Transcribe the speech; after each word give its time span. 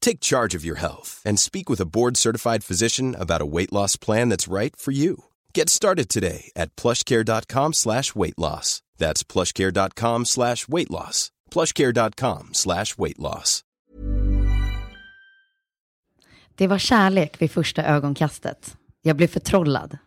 Take 0.00 0.20
charge 0.20 0.54
of 0.54 0.64
your 0.64 0.78
health 0.80 1.22
and 1.24 1.38
speak 1.38 1.70
with 1.70 1.80
a 1.80 1.86
board-certified 1.86 2.64
physician 2.64 3.14
about 3.14 3.42
a 3.42 3.46
weight 3.46 3.72
loss 3.72 3.96
plan 3.96 4.28
that's 4.30 4.52
right 4.52 4.76
for 4.76 4.92
you. 4.92 5.24
Get 5.54 5.68
started 5.70 6.08
today 6.08 6.50
at 6.56 6.76
plushcare.com 6.76 7.72
slash 7.72 8.14
weight 8.14 8.38
loss. 8.38 8.82
That's 8.98 9.24
plushcare.com 9.24 10.24
slash 10.24 10.68
weight 10.68 10.90
loss. 10.90 11.30
plushcare.com 11.50 12.48
slash 12.52 12.98
weight 12.98 13.18
loss. 13.18 13.64
Det 16.54 16.66
var 16.66 16.78
kärlek 16.78 17.42
vid 17.42 17.50
första 17.50 17.82
ögonkastet. 17.84 18.76
Jag 19.02 19.16
blev 19.16 19.28
förtrollad. 19.28 19.98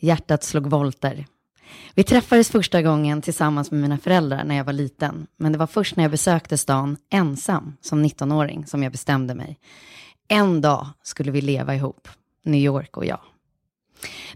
Hjärtat 0.00 0.44
slog 0.44 0.70
volter. 0.70 1.26
Vi 1.94 2.04
träffades 2.04 2.50
första 2.50 2.82
gången 2.82 3.22
tillsammans 3.22 3.70
med 3.70 3.80
mina 3.80 3.98
föräldrar 3.98 4.44
när 4.44 4.54
jag 4.54 4.64
var 4.64 4.72
liten. 4.72 5.26
Men 5.36 5.52
det 5.52 5.58
var 5.58 5.66
först 5.66 5.96
när 5.96 6.04
jag 6.04 6.10
besökte 6.10 6.58
stan 6.58 6.96
ensam 7.10 7.76
som 7.80 8.04
19-åring 8.04 8.66
som 8.66 8.82
jag 8.82 8.92
bestämde 8.92 9.34
mig. 9.34 9.58
En 10.28 10.60
dag 10.60 10.86
skulle 11.02 11.30
vi 11.30 11.40
leva 11.40 11.74
ihop, 11.74 12.08
New 12.44 12.60
York 12.60 12.96
och 12.96 13.06
jag. 13.06 13.20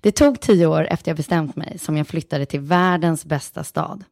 Det 0.00 0.12
tog 0.12 0.40
tio 0.40 0.66
år 0.66 0.86
efter 0.90 1.10
jag 1.10 1.16
bestämt 1.16 1.56
mig 1.56 1.78
som 1.78 1.96
jag 1.96 2.08
flyttade 2.08 2.46
till 2.46 2.60
världens 2.60 3.24
bästa 3.24 3.64
stad. 3.64 4.04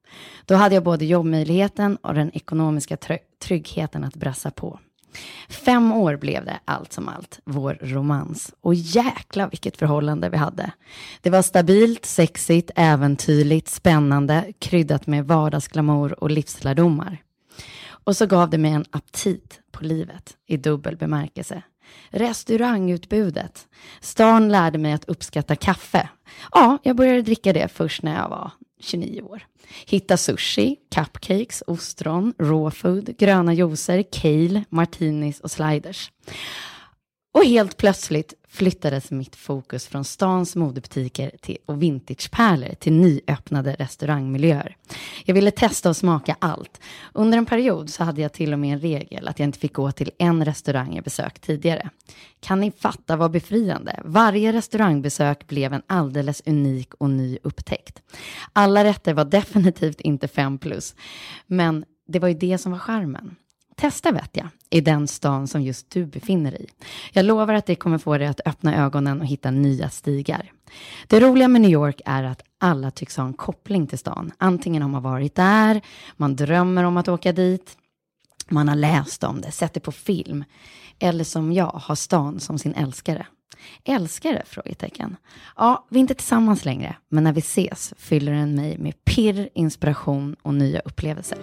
Då 0.45 0.55
hade 0.55 0.75
jag 0.75 0.85
både 0.85 1.05
jobbmöjligheten 1.05 1.97
och 1.97 2.15
den 2.15 2.37
ekonomiska 2.37 2.97
tryggheten 3.39 4.05
att 4.05 4.17
brassa 4.17 4.51
på. 4.51 4.79
Fem 5.48 5.92
år 5.92 6.17
blev 6.17 6.45
det 6.45 6.61
allt 6.64 6.92
som 6.92 7.08
allt, 7.08 7.40
vår 7.45 7.79
romans. 7.83 8.55
Och 8.61 8.74
jäkla 8.74 9.48
vilket 9.48 9.77
förhållande 9.77 10.29
vi 10.29 10.36
hade. 10.36 10.73
Det 11.20 11.30
var 11.30 11.42
stabilt, 11.42 12.07
sexigt, 12.07 12.70
äventyrligt, 12.77 13.68
spännande, 13.68 14.52
kryddat 14.58 15.07
med 15.07 15.27
vardagsglamour 15.27 16.23
och 16.23 16.30
livslärdomar. 16.30 17.23
Och 18.05 18.17
så 18.17 18.27
gav 18.27 18.51
det 18.51 18.58
mig 18.58 18.73
en 18.73 18.85
aptit 18.90 19.61
på 19.73 19.85
livet 19.85 20.36
i 20.46 20.57
dubbel 20.57 20.96
bemärkelse. 20.96 21.62
Restaurangutbudet. 22.11 23.68
Stan 24.01 24.48
lärde 24.48 24.79
mig 24.79 24.92
att 24.92 25.05
uppskatta 25.05 25.56
kaffe. 25.56 26.08
Ja, 26.52 26.79
jag 26.83 26.96
började 26.96 27.23
dricka 27.23 27.52
det 27.52 27.68
först 27.68 28.02
när 28.02 28.17
jag 28.17 28.29
var 28.29 28.51
29 28.80 29.23
år. 29.23 29.46
Hitta 29.86 30.17
sushi, 30.17 30.77
cupcakes, 30.95 31.63
ostron, 31.67 32.35
raw 32.39 32.70
food, 32.70 33.17
gröna 33.18 33.55
juicer, 33.55 34.05
kale, 34.13 34.64
martinis 34.70 35.41
och 35.41 35.51
sliders. 35.51 36.11
Och 37.33 37.45
helt 37.45 37.77
plötsligt 37.77 38.35
flyttades 38.48 39.11
mitt 39.11 39.36
fokus 39.36 39.86
från 39.86 40.05
stans 40.05 40.57
modebutiker 40.57 41.30
till, 41.41 41.58
och 41.67 41.83
vintagepärlor 41.83 42.74
till 42.74 42.92
nyöppnade 42.92 43.74
restaurangmiljöer. 43.74 44.77
Jag 45.24 45.35
ville 45.35 45.51
testa 45.51 45.89
och 45.89 45.96
smaka 45.96 46.36
allt. 46.39 46.80
Under 47.13 47.39
en 47.39 47.46
period 47.46 47.91
så 47.91 48.05
hade 48.05 48.23
jag 48.23 48.33
till 48.33 48.52
och 48.52 48.58
med 48.58 48.73
en 48.73 48.80
regel 48.80 49.29
att 49.29 49.39
jag 49.39 49.46
inte 49.46 49.58
fick 49.58 49.73
gå 49.73 49.92
till 49.92 50.11
en 50.18 50.45
restaurang 50.45 50.95
jag 50.95 51.05
besökt 51.05 51.42
tidigare. 51.42 51.91
Kan 52.41 52.61
ni 52.61 52.70
fatta 52.70 53.17
vad 53.17 53.30
befriande? 53.30 54.01
Varje 54.05 54.52
restaurangbesök 54.52 55.47
blev 55.47 55.73
en 55.73 55.83
alldeles 55.86 56.42
unik 56.47 56.95
och 56.95 57.11
ny 57.11 57.39
upptäckt. 57.42 58.02
Alla 58.52 58.85
rätter 58.85 59.14
var 59.14 59.24
definitivt 59.24 60.01
inte 60.01 60.29
fem 60.29 60.58
plus, 60.58 60.95
men 61.47 61.85
det 62.08 62.18
var 62.18 62.29
ju 62.29 62.35
det 62.35 62.58
som 62.58 62.73
var 62.73 62.79
charmen. 62.79 63.36
Testa 63.80 64.13
vet 64.13 64.30
jag, 64.33 64.48
i 64.70 64.80
den 64.80 65.08
stan 65.08 65.48
som 65.48 65.63
just 65.63 65.91
du 65.91 66.07
befinner 66.07 66.51
dig 66.51 66.64
i. 66.64 66.85
Jag 67.13 67.24
lovar 67.24 67.55
att 67.55 67.67
det 67.67 67.74
kommer 67.74 67.98
få 67.98 68.18
dig 68.18 68.27
att 68.27 68.41
öppna 68.45 68.77
ögonen 68.77 69.20
och 69.20 69.27
hitta 69.27 69.51
nya 69.51 69.91
stigar. 69.91 70.52
Det 71.07 71.20
roliga 71.20 71.48
med 71.48 71.61
New 71.61 71.70
York 71.70 72.01
är 72.05 72.23
att 72.23 72.42
alla 72.58 72.91
tycks 72.91 73.17
ha 73.17 73.24
en 73.24 73.33
koppling 73.33 73.86
till 73.86 73.98
stan. 73.98 74.33
Antingen 74.39 74.83
har 74.83 74.89
man 74.89 75.02
varit 75.02 75.35
där, 75.35 75.80
man 76.17 76.36
drömmer 76.36 76.85
om 76.85 76.96
att 76.96 77.08
åka 77.08 77.33
dit, 77.33 77.77
man 78.48 78.68
har 78.68 78.77
läst 78.77 79.24
om 79.24 79.41
det, 79.41 79.51
sett 79.51 79.74
det 79.74 79.80
på 79.80 79.92
film. 79.92 80.45
Eller 80.98 81.24
som 81.24 81.52
jag, 81.52 81.70
har 81.74 81.95
stan 81.95 82.41
som 82.41 82.58
sin 82.58 82.74
älskare. 82.74 83.27
Älskare? 83.85 84.42
Frågetecken. 84.47 85.17
Ja, 85.57 85.86
vi 85.91 85.98
är 85.98 86.01
inte 86.01 86.14
tillsammans 86.14 86.64
längre, 86.64 86.97
men 87.08 87.24
när 87.24 87.33
vi 87.33 87.41
ses 87.41 87.95
fyller 87.97 88.33
den 88.33 88.55
mig 88.55 88.79
med 88.79 89.05
pirr, 89.05 89.48
inspiration 89.55 90.36
och 90.42 90.55
nya 90.55 90.80
upplevelser. 90.80 91.39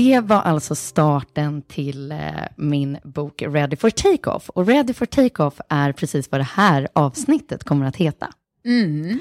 Det 0.00 0.20
var 0.20 0.42
alltså 0.42 0.74
starten 0.74 1.62
till 1.62 2.12
eh, 2.12 2.18
min 2.56 2.98
bok 3.04 3.42
Ready 3.42 3.76
for 3.76 3.90
Takeoff. 3.90 4.48
Och 4.48 4.66
Ready 4.66 4.92
for 4.92 5.06
Takeoff 5.06 5.60
är 5.68 5.92
precis 5.92 6.30
vad 6.30 6.40
det 6.40 6.48
här 6.54 6.88
avsnittet 6.92 7.64
kommer 7.64 7.86
att 7.86 7.96
heta. 7.96 8.28
Mm. 8.64 9.20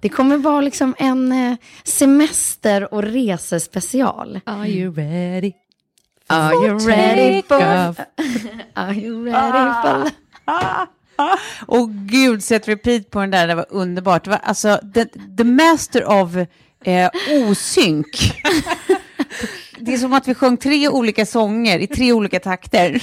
Det 0.00 0.08
kommer 0.08 0.36
vara 0.36 0.60
liksom 0.60 0.94
en 0.98 1.32
eh, 1.32 1.56
semester 1.84 2.94
och 2.94 3.02
resespecial. 3.02 4.40
Are 4.44 4.68
you 4.68 4.94
ready? 4.94 5.52
Are 6.26 6.54
you 6.54 6.78
ready 6.78 7.42
for... 7.42 7.56
Are 8.74 8.94
you 8.94 9.24
ready 9.24 9.72
for... 9.82 10.10
Och 11.66 11.90
gud, 11.90 12.44
sätt 12.44 12.68
repeat 12.68 13.10
på 13.10 13.20
den 13.20 13.30
där, 13.30 13.48
det 13.48 13.54
var 13.54 13.66
underbart. 13.68 14.24
Det 14.24 14.30
var 14.30 14.40
alltså 14.42 14.80
the, 14.94 15.04
the 15.36 15.44
master 15.44 16.04
of 16.22 16.36
eh, 16.84 17.10
osynk. 17.30 18.06
Det 19.80 19.94
är 19.94 19.98
som 19.98 20.12
att 20.12 20.28
vi 20.28 20.34
sjöng 20.34 20.56
tre 20.56 20.88
olika 20.88 21.26
sånger 21.26 21.78
i 21.78 21.86
tre 21.86 22.12
olika 22.12 22.40
takter. 22.40 23.02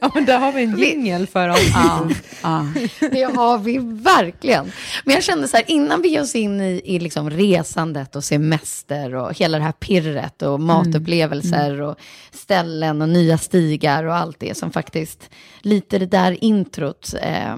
ja, 0.00 0.10
men 0.14 0.24
där 0.24 0.38
har 0.38 0.52
vi 0.52 0.62
en 0.62 0.78
jingel 0.78 1.26
för 1.26 1.48
oss. 1.48 1.70
Ja, 1.74 2.08
ja. 2.42 2.66
Det 3.00 3.22
har 3.22 3.58
vi 3.58 3.78
verkligen. 3.78 4.72
Men 5.04 5.14
jag 5.14 5.24
kände 5.24 5.48
så 5.48 5.56
här, 5.56 5.70
innan 5.70 6.02
vi 6.02 6.08
ger 6.08 6.22
oss 6.22 6.34
in 6.34 6.60
i, 6.60 6.82
i 6.84 6.98
liksom 6.98 7.30
resandet 7.30 8.16
och 8.16 8.24
semester 8.24 9.14
och 9.14 9.38
hela 9.38 9.58
det 9.58 9.64
här 9.64 9.72
pirret 9.72 10.42
och 10.42 10.60
matupplevelser 10.60 11.70
mm. 11.70 11.86
och 11.86 11.96
ställen 12.32 13.02
och 13.02 13.08
nya 13.08 13.38
stigar 13.38 14.04
och 14.04 14.16
allt 14.16 14.40
det 14.40 14.56
som 14.56 14.70
faktiskt 14.70 15.30
lite 15.60 15.98
det 15.98 16.06
där 16.06 16.44
introt 16.44 17.14
eh, 17.20 17.56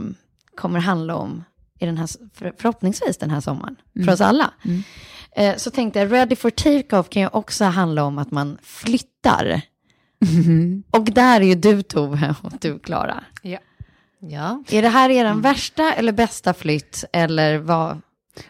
kommer 0.55 0.81
handla 0.81 1.17
om 1.17 1.45
i 1.79 1.87
den 1.87 1.99
här, 1.99 2.09
förhoppningsvis 2.59 3.17
den 3.19 3.31
här 3.31 3.41
sommaren, 3.41 3.77
mm. 3.97 4.07
för 4.07 4.13
oss 4.13 4.21
alla. 4.21 4.51
Mm. 4.65 4.83
Eh, 5.39 5.57
så 5.57 5.71
tänkte 5.71 5.99
jag, 5.99 6.13
ready 6.13 6.37
for 6.37 6.51
take-off 6.51 7.09
kan 7.09 7.23
ju 7.23 7.29
också 7.29 7.65
handla 7.65 8.05
om 8.05 8.19
att 8.19 8.31
man 8.31 8.59
flyttar. 8.63 9.61
Mm. 10.35 10.83
Och 10.91 11.05
där 11.05 11.41
är 11.41 11.45
ju 11.45 11.55
du 11.55 11.83
Tove 11.83 12.35
och 12.43 12.53
du 12.61 12.79
Klara. 12.79 13.25
Ja. 13.43 13.59
ja. 14.21 14.63
Är 14.71 14.83
det 14.83 14.89
här 14.89 15.11
er 15.11 15.25
mm. 15.25 15.41
värsta 15.41 15.93
eller 15.93 16.13
bästa 16.13 16.55
flytt 16.55 17.05
eller 17.13 17.59
vad? 17.59 18.01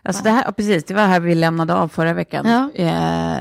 Alltså 0.02 0.22
det 0.22 0.30
här, 0.30 0.52
precis, 0.52 0.84
det 0.84 0.94
var 0.94 1.06
här 1.06 1.20
vi 1.20 1.34
lämnade 1.34 1.74
av 1.74 1.88
förra 1.88 2.12
veckan. 2.12 2.46
Ja. 2.46 2.84
Eh, 2.84 3.38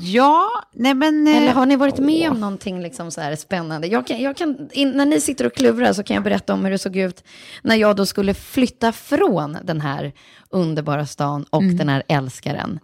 Ja, 0.00 0.48
nej 0.74 0.94
men... 0.94 1.26
eh, 1.28 1.36
Eller 1.36 1.52
har 1.52 1.66
ni 1.66 1.76
varit 1.76 1.98
med 1.98 2.30
om 2.30 2.40
någonting 2.40 2.80
liksom 2.82 3.10
så 3.10 3.20
här 3.20 3.36
spännande? 3.36 3.86
Jag 3.86 4.06
kan, 4.06 4.20
jag 4.22 4.36
kan, 4.36 4.68
in, 4.72 4.90
när 4.90 5.06
ni 5.06 5.20
sitter 5.20 5.46
och 5.46 5.54
klurar 5.54 5.92
så 5.92 6.02
kan 6.02 6.14
jag 6.14 6.24
berätta 6.24 6.54
om 6.54 6.64
hur 6.64 6.70
det 6.72 6.78
såg 6.78 6.96
ut 6.96 7.24
när 7.62 7.76
jag 7.76 7.96
då 7.96 8.06
skulle 8.06 8.34
flytta 8.34 8.92
från 8.92 9.56
den 9.64 9.80
här 9.80 10.12
underbara 10.50 11.06
stan 11.06 11.44
och 11.50 11.62
den 11.64 11.88
här 11.88 12.02
älskaren. 12.08 12.80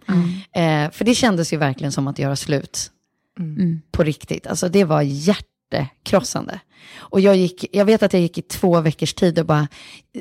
Eh, 0.55 0.91
för 0.91 1.05
det 1.05 1.15
kändes 1.15 1.53
ju 1.53 1.57
verkligen 1.57 1.91
som 1.91 2.07
att 2.07 2.19
göra 2.19 2.35
slut 2.35 2.91
Mm. 3.39 3.81
på 3.91 4.03
riktigt. 4.03 4.47
Alltså 4.47 4.69
det 4.69 4.83
var 4.83 5.01
hjärtekrossande. 5.01 6.59
Och 6.97 7.19
jag, 7.19 7.35
gick, 7.35 7.65
jag 7.71 7.85
vet 7.85 8.03
att 8.03 8.13
jag 8.13 8.21
gick 8.21 8.37
i 8.37 8.41
två 8.41 8.81
veckors 8.81 9.13
tid 9.13 9.39
och 9.39 9.45
bara 9.45 9.67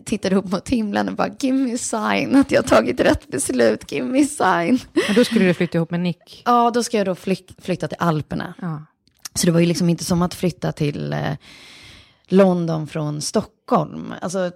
tittade 0.04 0.36
upp 0.36 0.50
mot 0.50 0.68
himlen 0.68 1.08
och 1.08 1.14
bara 1.14 1.30
give 1.40 1.58
me 1.58 1.74
a 1.74 1.78
sign 1.78 2.36
att 2.36 2.50
jag 2.50 2.62
har 2.62 2.68
tagit 2.68 3.00
rätt 3.00 3.28
beslut, 3.28 3.92
give 3.92 4.06
me 4.06 4.22
a 4.22 4.26
sign. 4.26 4.78
Och 5.08 5.14
då 5.14 5.24
skulle 5.24 5.44
du 5.44 5.54
flytta 5.54 5.78
ihop 5.78 5.90
med 5.90 6.00
Nick. 6.00 6.42
Ja, 6.44 6.70
då 6.70 6.82
ska 6.82 6.96
jag 6.96 7.06
då 7.06 7.14
flyk, 7.14 7.52
flytta 7.58 7.88
till 7.88 7.98
Alperna. 8.00 8.54
Ja. 8.60 8.86
Så 9.34 9.46
det 9.46 9.52
var 9.52 9.60
ju 9.60 9.66
liksom 9.66 9.88
inte 9.88 10.04
som 10.04 10.22
att 10.22 10.34
flytta 10.34 10.72
till 10.72 11.12
eh, 11.12 11.32
London 12.28 12.86
från 12.86 13.22
Stockholm. 13.22 14.14
Alltså, 14.20 14.50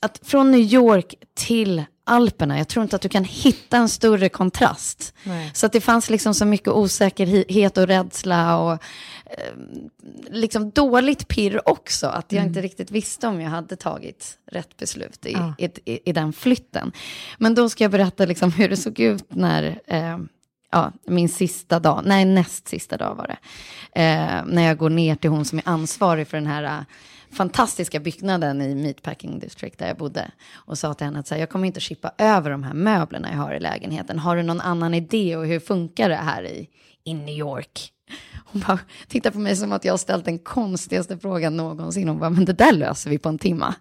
att 0.00 0.20
från 0.22 0.50
New 0.50 0.60
York 0.60 1.14
till 1.34 1.84
Alperna, 2.04 2.58
jag 2.58 2.68
tror 2.68 2.82
inte 2.82 2.96
att 2.96 3.02
du 3.02 3.08
kan 3.08 3.24
hitta 3.24 3.76
en 3.76 3.88
större 3.88 4.28
kontrast. 4.28 5.14
Nej. 5.24 5.50
Så 5.54 5.66
att 5.66 5.72
det 5.72 5.80
fanns 5.80 6.10
liksom 6.10 6.34
så 6.34 6.44
mycket 6.44 6.68
osäkerhet 6.68 7.78
och 7.78 7.86
rädsla 7.86 8.58
och 8.58 8.72
eh, 8.72 9.54
liksom 10.30 10.70
dåligt 10.70 11.28
pirr 11.28 11.68
också. 11.68 12.06
Att 12.06 12.32
jag 12.32 12.44
inte 12.44 12.60
riktigt 12.62 12.90
visste 12.90 13.26
om 13.26 13.40
jag 13.40 13.50
hade 13.50 13.76
tagit 13.76 14.38
rätt 14.52 14.76
beslut 14.76 15.26
i, 15.26 15.32
Ja. 15.32 15.54
i, 15.58 15.64
i, 15.92 16.00
i 16.10 16.12
den 16.12 16.32
flytten. 16.32 16.92
Men 17.38 17.54
då 17.54 17.68
ska 17.68 17.84
jag 17.84 17.90
berätta 17.90 18.24
liksom 18.26 18.52
hur 18.52 18.68
det 18.68 18.76
såg 18.76 19.00
ut 19.00 19.24
när 19.34 19.80
eh, 19.86 20.18
ja, 20.72 20.92
min 21.06 21.28
sista 21.28 21.80
dag, 21.80 22.02
nej 22.04 22.24
näst 22.24 22.68
sista 22.68 22.96
dag 22.96 23.14
var 23.14 23.26
det. 23.26 23.38
Eh, 24.02 24.44
när 24.46 24.62
jag 24.62 24.78
går 24.78 24.90
ner 24.90 25.16
till 25.16 25.30
hon 25.30 25.44
som 25.44 25.58
är 25.58 25.68
ansvarig 25.68 26.28
för 26.28 26.36
den 26.36 26.46
här 26.46 26.84
fantastiska 27.32 28.00
byggnaden 28.00 28.62
i 28.62 28.74
Meatpacking 28.74 29.38
District 29.38 29.78
där 29.78 29.86
jag 29.86 29.96
bodde. 29.96 30.30
Och 30.54 30.78
sa 30.78 30.94
till 30.94 31.04
henne 31.04 31.18
att 31.18 31.26
så 31.26 31.34
här, 31.34 31.40
jag 31.40 31.50
kommer 31.50 31.66
inte 31.66 31.78
att 31.78 31.82
chippa 31.82 32.12
över 32.18 32.50
de 32.50 32.62
här 32.62 32.74
möblerna 32.74 33.30
jag 33.30 33.38
har 33.38 33.54
i 33.54 33.60
lägenheten. 33.60 34.18
Har 34.18 34.36
du 34.36 34.42
någon 34.42 34.60
annan 34.60 34.94
idé 34.94 35.36
och 35.36 35.46
hur 35.46 35.60
funkar 35.60 36.08
det 36.08 36.14
här 36.14 36.42
i, 36.42 36.68
i 37.04 37.14
New 37.14 37.38
York? 37.38 37.92
Hon 38.44 38.62
bara 38.66 38.78
tittar 39.08 39.30
på 39.30 39.38
mig 39.38 39.56
som 39.56 39.72
att 39.72 39.84
jag 39.84 39.92
har 39.92 39.98
ställt 39.98 40.24
den 40.24 40.38
konstigaste 40.38 41.18
frågan 41.18 41.56
någonsin. 41.56 42.08
Hon 42.08 42.18
bara, 42.18 42.30
men 42.30 42.44
det 42.44 42.52
där 42.52 42.72
löser 42.72 43.10
vi 43.10 43.18
på 43.18 43.28
en 43.28 43.38
timma. 43.38 43.74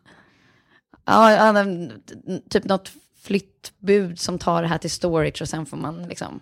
Ja, 1.06 1.54
ja, 1.54 1.66
typ 2.50 2.64
något 2.64 2.92
flyttbud 3.22 4.20
som 4.20 4.40
tar 4.40 4.62
det 4.62 4.68
här 4.68 4.78
till 4.78 4.92
storage 4.92 5.42
och 5.42 5.50
sen 5.50 5.66
får 5.66 5.78
man 5.78 6.08
liksom 6.08 6.40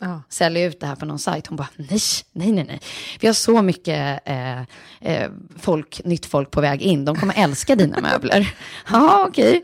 Ja. 0.00 0.22
sälja 0.28 0.64
ut 0.66 0.80
det 0.80 0.86
här 0.86 0.96
på 0.96 1.06
någon 1.06 1.18
sajt. 1.18 1.46
Hon 1.46 1.56
bara, 1.56 1.68
nej, 1.76 2.00
nej, 2.32 2.52
nej, 2.52 2.64
nej. 2.64 2.80
Vi 3.20 3.26
har 3.26 3.34
så 3.34 3.62
mycket 3.62 4.20
eh, 4.24 4.58
eh, 5.00 5.30
folk, 5.58 6.00
nytt 6.04 6.26
folk 6.26 6.50
på 6.50 6.60
väg 6.60 6.82
in. 6.82 7.04
De 7.04 7.16
kommer 7.16 7.34
älska 7.36 7.74
dina 7.76 8.00
möbler. 8.02 8.54
Ja, 8.90 9.26
okej. 9.28 9.62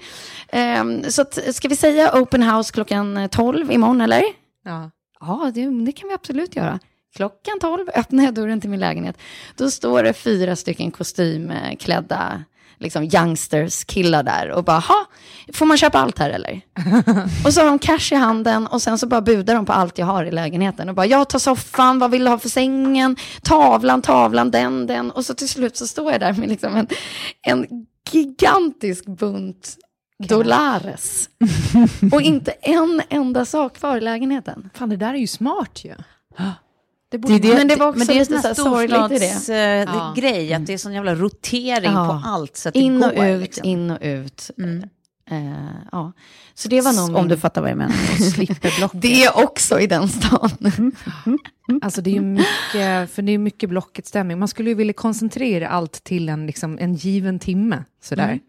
Ehm, 0.48 1.10
så 1.10 1.22
att, 1.22 1.38
ska 1.54 1.68
vi 1.68 1.76
säga 1.76 2.20
open 2.20 2.42
house 2.42 2.72
klockan 2.72 3.16
eh, 3.16 3.26
12 3.26 3.72
imorgon, 3.72 4.00
eller? 4.00 4.22
Ja. 4.64 4.90
Ja, 5.20 5.50
det, 5.54 5.84
det 5.84 5.92
kan 5.92 6.08
vi 6.08 6.14
absolut 6.14 6.56
göra. 6.56 6.78
Klockan 7.16 7.60
12 7.60 7.88
öppnar 7.94 8.24
jag 8.24 8.34
dörren 8.34 8.60
till 8.60 8.70
min 8.70 8.80
lägenhet. 8.80 9.18
Då 9.56 9.70
står 9.70 10.02
det 10.02 10.12
fyra 10.12 10.56
stycken 10.56 10.90
kostymklädda 10.90 12.44
liksom 12.84 13.02
youngsters, 13.02 13.84
killar 13.84 14.22
där 14.22 14.50
och 14.50 14.64
bara, 14.64 14.78
ha, 14.78 15.06
får 15.52 15.66
man 15.66 15.78
köpa 15.78 15.98
allt 15.98 16.18
här 16.18 16.30
eller? 16.30 16.60
och 17.44 17.54
så 17.54 17.60
har 17.60 17.66
de 17.66 17.78
cash 17.78 18.12
i 18.12 18.14
handen 18.14 18.66
och 18.66 18.82
sen 18.82 18.98
så 18.98 19.06
bara 19.06 19.20
budar 19.20 19.54
de 19.54 19.66
på 19.66 19.72
allt 19.72 19.98
jag 19.98 20.06
har 20.06 20.24
i 20.24 20.30
lägenheten 20.30 20.88
och 20.88 20.94
bara, 20.94 21.06
jag 21.06 21.28
tar 21.28 21.38
soffan, 21.38 21.98
vad 21.98 22.10
vill 22.10 22.24
du 22.24 22.30
ha 22.30 22.38
för 22.38 22.48
sängen, 22.48 23.16
tavlan, 23.42 24.02
tavlan, 24.02 24.50
den, 24.50 24.86
den. 24.86 25.10
Och 25.10 25.24
så 25.24 25.34
till 25.34 25.48
slut 25.48 25.76
så 25.76 25.86
står 25.86 26.12
jag 26.12 26.20
där 26.20 26.32
med 26.32 26.48
liksom 26.48 26.76
en, 26.76 26.88
en 27.42 27.86
gigantisk 28.10 29.06
bunt 29.06 29.76
dollares. 30.28 31.28
och 32.12 32.22
inte 32.22 32.50
en 32.50 33.02
enda 33.08 33.44
sak 33.44 33.76
kvar 33.76 33.96
i 33.96 34.00
lägenheten. 34.00 34.70
Fan, 34.74 34.88
det 34.88 34.96
där 34.96 35.14
är 35.14 35.18
ju 35.18 35.26
smart 35.26 35.84
ju. 35.84 35.94
Det 36.38 36.63
Det 37.14 37.18
borde 37.18 37.38
det, 37.38 37.54
Men 37.54 37.68
det 37.68 37.76
var 37.76 37.86
också 37.88 37.98
men 37.98 38.06
det 38.06 38.12
är 38.14 38.18
lite 38.18 38.34
en 38.34 38.42
så 38.42 38.48
här 38.48 38.54
sorgligt 38.54 39.20
det. 39.20 39.28
storstadsgrej, 39.28 40.54
att 40.54 40.66
det 40.66 40.72
är 40.72 40.78
sån 40.78 40.92
jävla 40.92 41.14
rotering 41.14 41.92
Ja. 41.92 42.06
på 42.22 42.28
allt. 42.28 42.56
Så 42.56 42.68
att 42.68 42.74
In 42.76 43.02
och 43.04 43.14
går, 43.14 43.26
ut, 43.26 43.40
liksom. 43.42 43.64
in 43.66 43.90
och 43.90 43.98
ut. 44.02 44.50
Eh, 45.30 45.38
ja. 45.92 46.12
Så 46.54 46.68
det 46.68 46.80
var 46.80 46.92
nog 46.92 47.08
Om 47.16 47.22
min... 47.22 47.28
du 47.28 47.36
fattar 47.36 47.60
vad 47.60 47.70
jag 47.70 47.76
menar. 47.78 48.76
Blocket. 48.78 49.02
Det 49.02 49.24
är 49.24 49.44
också 49.44 49.80
i 49.80 49.86
den 49.86 50.08
stan. 50.08 50.50
Alltså 51.82 52.00
det 52.02 52.16
är 52.16 52.20
mycket, 52.20 53.10
för 53.14 53.22
det 53.22 53.32
är 53.32 53.38
mycket 53.38 53.68
blocket-stämning. 53.70 54.38
Man 54.38 54.48
skulle 54.48 54.68
ju 54.70 54.74
vilja 54.74 54.92
koncentrera 54.92 55.68
allt 55.68 56.04
till 56.04 56.28
en, 56.28 56.46
liksom, 56.46 56.78
en 56.80 56.94
given 56.94 57.38
timme. 57.38 57.84
Sådär. 58.02 58.40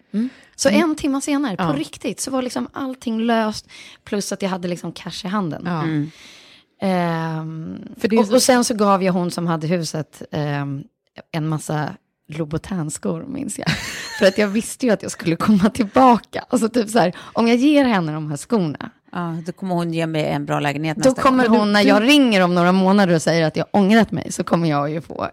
Så 0.55 0.69
en 0.69 0.95
timme 0.95 1.21
senare, 1.21 1.57
på 1.57 1.63
Ja. 1.63 1.73
riktigt, 1.77 2.19
så 2.19 2.31
var 2.31 2.41
liksom 2.41 2.67
allting 2.73 3.19
löst. 3.19 3.67
Plus 4.03 4.31
att 4.31 4.41
jag 4.41 4.49
hade 4.49 4.67
liksom 4.67 4.91
cash 4.91 5.21
i 5.25 5.27
handen. 5.27 5.63
Ja. 5.65 5.83
Ehm, 6.81 7.77
För 7.97 8.07
det 8.07 8.15
är 8.15 8.19
och, 8.19 8.27
så- 8.27 8.33
och 8.35 8.41
sen 8.41 8.63
så 8.63 8.73
gav 8.73 9.03
jag 9.03 9.13
hon 9.13 9.31
som 9.31 9.47
hade 9.47 9.67
huset 9.67 10.21
ehm, 10.31 10.83
en 11.31 11.47
massa 11.47 11.89
Louboutin-skor, 12.27 13.25
minns 13.27 13.59
jag. 13.59 13.67
För 14.19 14.25
att 14.25 14.37
jag 14.37 14.47
visste 14.47 14.85
ju 14.85 14.91
att 14.91 15.01
jag 15.01 15.11
skulle 15.11 15.35
komma 15.35 15.69
tillbaka. 15.69 16.45
Alltså 16.49 16.69
typ 16.69 16.89
så 16.89 16.99
här, 16.99 17.13
om 17.33 17.47
jag 17.47 17.57
ger 17.57 17.85
henne 17.85 18.11
de 18.11 18.29
här 18.29 18.37
skorna, 18.37 18.89
Ja, 19.11 19.35
då 19.45 19.51
kommer 19.51 19.75
hon 19.75 19.93
ge 19.93 20.07
mig 20.07 20.25
en 20.25 20.45
bra 20.45 20.59
lägenhet 20.59 20.97
då 21.03 21.09
nästa 21.09 21.21
kommer 21.21 21.47
gång. 21.47 21.57
hon, 21.57 21.73
när 21.73 21.81
jag 21.81 22.03
ringer 22.03 22.41
om 22.43 22.55
några 22.55 22.71
månader 22.71 23.15
och 23.15 23.21
säger 23.21 23.47
att 23.47 23.55
jag 23.55 23.65
ångrat 23.71 24.11
mig, 24.11 24.31
så 24.31 24.43
kommer 24.43 24.69
jag 24.69 24.91
ju 24.91 25.01
få 25.01 25.27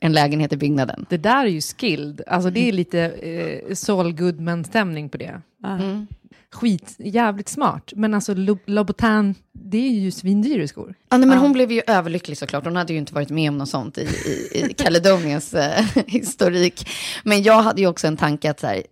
en 0.00 0.12
lägenhet 0.12 0.52
i 0.52 0.56
byggnaden. 0.56 1.06
Det 1.08 1.16
där 1.16 1.44
är 1.44 1.48
ju 1.48 1.60
skilled. 1.60 2.20
Alltså 2.26 2.50
det 2.50 2.68
är 2.68 2.72
lite 2.72 3.00
eh, 3.00 3.74
Saul 3.74 4.12
Goodman-stämning 4.12 5.08
på 5.08 5.16
det. 5.18 5.40
Mm. 5.64 6.06
Skit, 6.54 6.96
jävligt 6.98 7.48
smart. 7.48 7.92
Men 7.96 8.14
alltså 8.14 8.34
Lo- 8.34 8.58
Louboutin, 8.66 9.34
det 9.52 9.78
är 9.88 9.92
ju 10.00 10.10
svindyra 10.10 10.68
skor. 10.68 10.94
Ja, 11.08 11.16
nej, 11.16 11.28
men 11.28 11.38
hon 11.38 11.52
blev 11.52 11.72
ju 11.72 11.82
överlycklig 11.86 12.38
såklart. 12.38 12.64
Hon 12.64 12.76
hade 12.76 12.92
ju 12.92 12.98
inte 12.98 13.14
varit 13.14 13.30
med 13.30 13.48
om 13.50 13.58
något 13.58 13.68
sånt 13.68 13.98
i, 13.98 14.02
i, 14.02 14.64
i 14.70 14.74
Caledonias 14.76 15.54
eh, 15.54 15.84
historik. 16.06 16.88
Men 17.24 17.42
jag 17.42 17.62
hade 17.62 17.80
ju 17.80 17.86
också 17.86 18.06
en 18.06 18.16
tanke 18.16 18.50
att 18.50 18.60
så 18.60 18.66
här, 18.66 18.82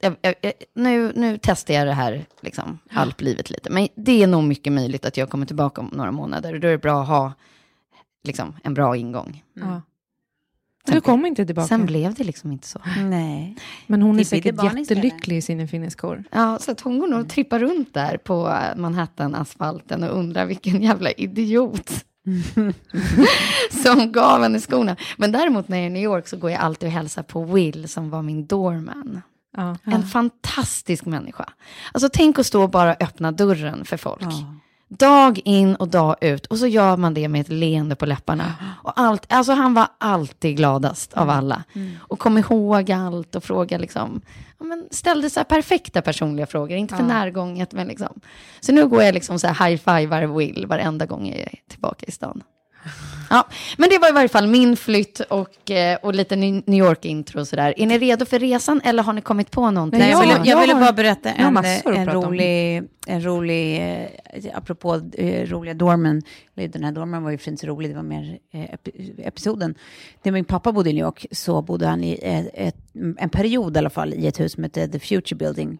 jag, 0.00 0.16
jag, 0.22 0.34
jag, 0.40 0.52
nu, 0.74 1.12
nu 1.16 1.38
testar 1.42 1.74
jag 1.74 1.86
det 1.86 1.92
här 1.92 2.24
liksom, 2.40 2.78
alplivet 2.90 3.50
lite. 3.50 3.70
Men 3.70 3.88
det 3.96 4.22
är 4.22 4.26
nog 4.26 4.44
mycket 4.44 4.72
möjligt 4.72 5.04
att 5.04 5.16
jag 5.16 5.30
kommer 5.30 5.46
tillbaka 5.46 5.80
om 5.80 5.90
några 5.92 6.12
månader. 6.12 6.54
Och 6.54 6.60
då 6.60 6.68
är 6.68 6.72
det 6.72 6.78
bra 6.78 7.02
att 7.02 7.08
ha 7.08 7.32
liksom, 8.24 8.56
en 8.64 8.74
bra 8.74 8.96
ingång. 8.96 9.42
Ja. 9.54 9.82
Men 10.86 10.94
du 10.94 11.00
kommer 11.00 11.28
inte 11.28 11.46
tillbaka. 11.46 11.68
Sen 11.68 11.86
blev 11.86 12.14
det 12.14 12.24
liksom 12.24 12.52
inte 12.52 12.68
så. 12.68 12.80
Nej. 13.04 13.56
Men 13.86 14.02
hon 14.02 14.20
är 14.20 14.24
säkert 14.24 14.64
jättelycklig 14.64 15.36
i 15.36 15.42
sina 15.42 15.66
fina 15.66 15.90
skor. 15.90 16.24
Ja, 16.30 16.58
så 16.58 16.70
att 16.72 16.80
hon 16.80 16.98
går 16.98 17.06
nog 17.06 17.20
och 17.20 17.28
trippar 17.28 17.58
runt 17.58 17.94
där 17.94 18.16
på 18.16 18.58
Manhattan-asfalten 18.76 20.02
och 20.02 20.18
undrar 20.18 20.46
vilken 20.46 20.82
jävla 20.82 21.10
idiot 21.10 21.90
som 23.82 24.12
gav 24.12 24.42
henne 24.42 24.60
skorna. 24.60 24.96
Men 25.16 25.32
däremot 25.32 25.68
när 25.68 25.76
jag 25.76 25.84
är 25.84 25.90
i 25.90 25.92
New 25.92 26.02
York 26.02 26.28
så 26.28 26.36
går 26.36 26.50
jag 26.50 26.60
alltid 26.60 26.86
och 26.86 26.92
hälsar 26.92 27.22
på 27.22 27.44
Will 27.44 27.88
som 27.88 28.10
var 28.10 28.22
min 28.22 28.46
doorman. 28.46 29.22
Ja. 29.56 29.76
En 29.84 30.02
fantastisk 30.02 31.04
människa. 31.04 31.48
Alltså 31.92 32.08
tänk 32.12 32.38
att 32.38 32.46
stå 32.46 32.62
och 32.62 32.70
bara 32.70 32.96
öppna 33.00 33.32
dörren 33.32 33.84
för 33.84 33.96
folk. 33.96 34.22
Dag 34.88 35.40
in 35.44 35.74
och 35.74 35.88
dag 35.88 36.16
ut. 36.20 36.46
Och 36.46 36.58
så 36.58 36.66
gör 36.66 36.96
man 36.96 37.14
det 37.14 37.28
med 37.28 37.40
ett 37.40 37.48
leende 37.48 37.96
på 37.96 38.06
läpparna. 38.06 38.54
Och 38.82 38.92
allt, 39.00 39.32
alltså 39.32 39.52
han 39.52 39.74
var 39.74 39.88
alltid 39.98 40.56
gladast 40.56 41.12
av 41.12 41.30
alla. 41.30 41.64
Och 41.98 42.18
kom 42.18 42.38
ihåg 42.38 42.92
allt 42.92 43.34
och 43.34 43.44
frågade 43.44 43.80
liksom. 43.80 44.20
Ja, 44.58 44.64
men 44.64 44.88
ställde 44.90 45.30
så 45.30 45.40
här 45.40 45.44
perfekta 45.44 46.02
personliga 46.02 46.46
frågor. 46.46 46.76
Inte 46.76 46.96
för 46.96 47.02
närgånget 47.02 47.72
men 47.72 47.86
liksom. 47.86 48.20
Så 48.60 48.72
nu 48.72 48.86
går 48.88 49.02
jag 49.02 49.14
liksom 49.14 49.38
så 49.38 49.46
här 49.48 49.68
high-fivar 49.68 50.26
Will 50.26 50.66
varenda 50.66 51.06
gång 51.06 51.28
jag 51.28 51.38
är 51.38 51.54
tillbaka 51.68 52.06
i 52.06 52.10
stan. 52.12 52.42
Ja, 53.30 53.48
men 53.78 53.88
det 53.90 53.98
var 53.98 54.08
i 54.08 54.12
varje 54.12 54.28
fall 54.28 54.46
min 54.46 54.76
flytt 54.76 55.20
och, 55.20 55.70
eh, 55.70 55.98
och 56.02 56.14
lite 56.14 56.36
New 56.36 56.74
York-intro 56.78 57.40
och 57.40 57.48
sådär. 57.48 57.74
Är 57.76 57.86
ni 57.86 57.98
redo 57.98 58.24
för 58.24 58.38
resan 58.38 58.80
eller 58.84 59.02
har 59.02 59.12
ni 59.12 59.20
kommit 59.20 59.50
på 59.50 59.70
någonting? 59.70 60.00
Nej, 60.00 60.10
jag, 60.10 60.20
ville, 60.20 60.32
jag 60.32 60.46
jag 60.46 60.60
ville 60.60 60.74
bara 60.74 60.92
berätta 60.92 61.30
en, 61.32 61.56
en 61.56 62.08
om. 62.08 62.24
rolig, 62.24 62.82
en 63.06 63.24
rolig 63.24 63.76
eh, 63.78 64.08
apropå 64.54 65.00
eh, 65.12 65.46
roliga 65.46 65.74
Dormen, 65.74 66.22
eller 66.56 66.68
den 66.68 66.84
här 66.84 66.92
Dormen 66.92 67.22
var 67.22 67.30
ju 67.30 67.38
så 67.56 67.66
rolig, 67.66 67.90
det 67.90 67.96
var 67.96 68.02
mer 68.02 68.38
eh, 68.52 68.60
ep- 68.60 69.20
episoden. 69.24 69.74
När 70.22 70.32
min 70.32 70.44
pappa 70.44 70.72
bodde 70.72 70.90
i 70.90 70.92
New 70.92 71.04
York 71.04 71.26
så 71.30 71.62
bodde 71.62 71.86
han 71.86 72.04
i 72.04 72.18
eh, 72.22 72.66
ett, 72.66 72.76
en 73.18 73.28
period 73.28 73.76
i 73.76 73.78
alla 73.78 73.90
fall 73.90 74.14
i 74.14 74.26
ett 74.26 74.40
hus 74.40 74.52
som 74.52 74.62
hette 74.62 74.88
The 74.88 74.98
Future 74.98 75.36
Building. 75.36 75.78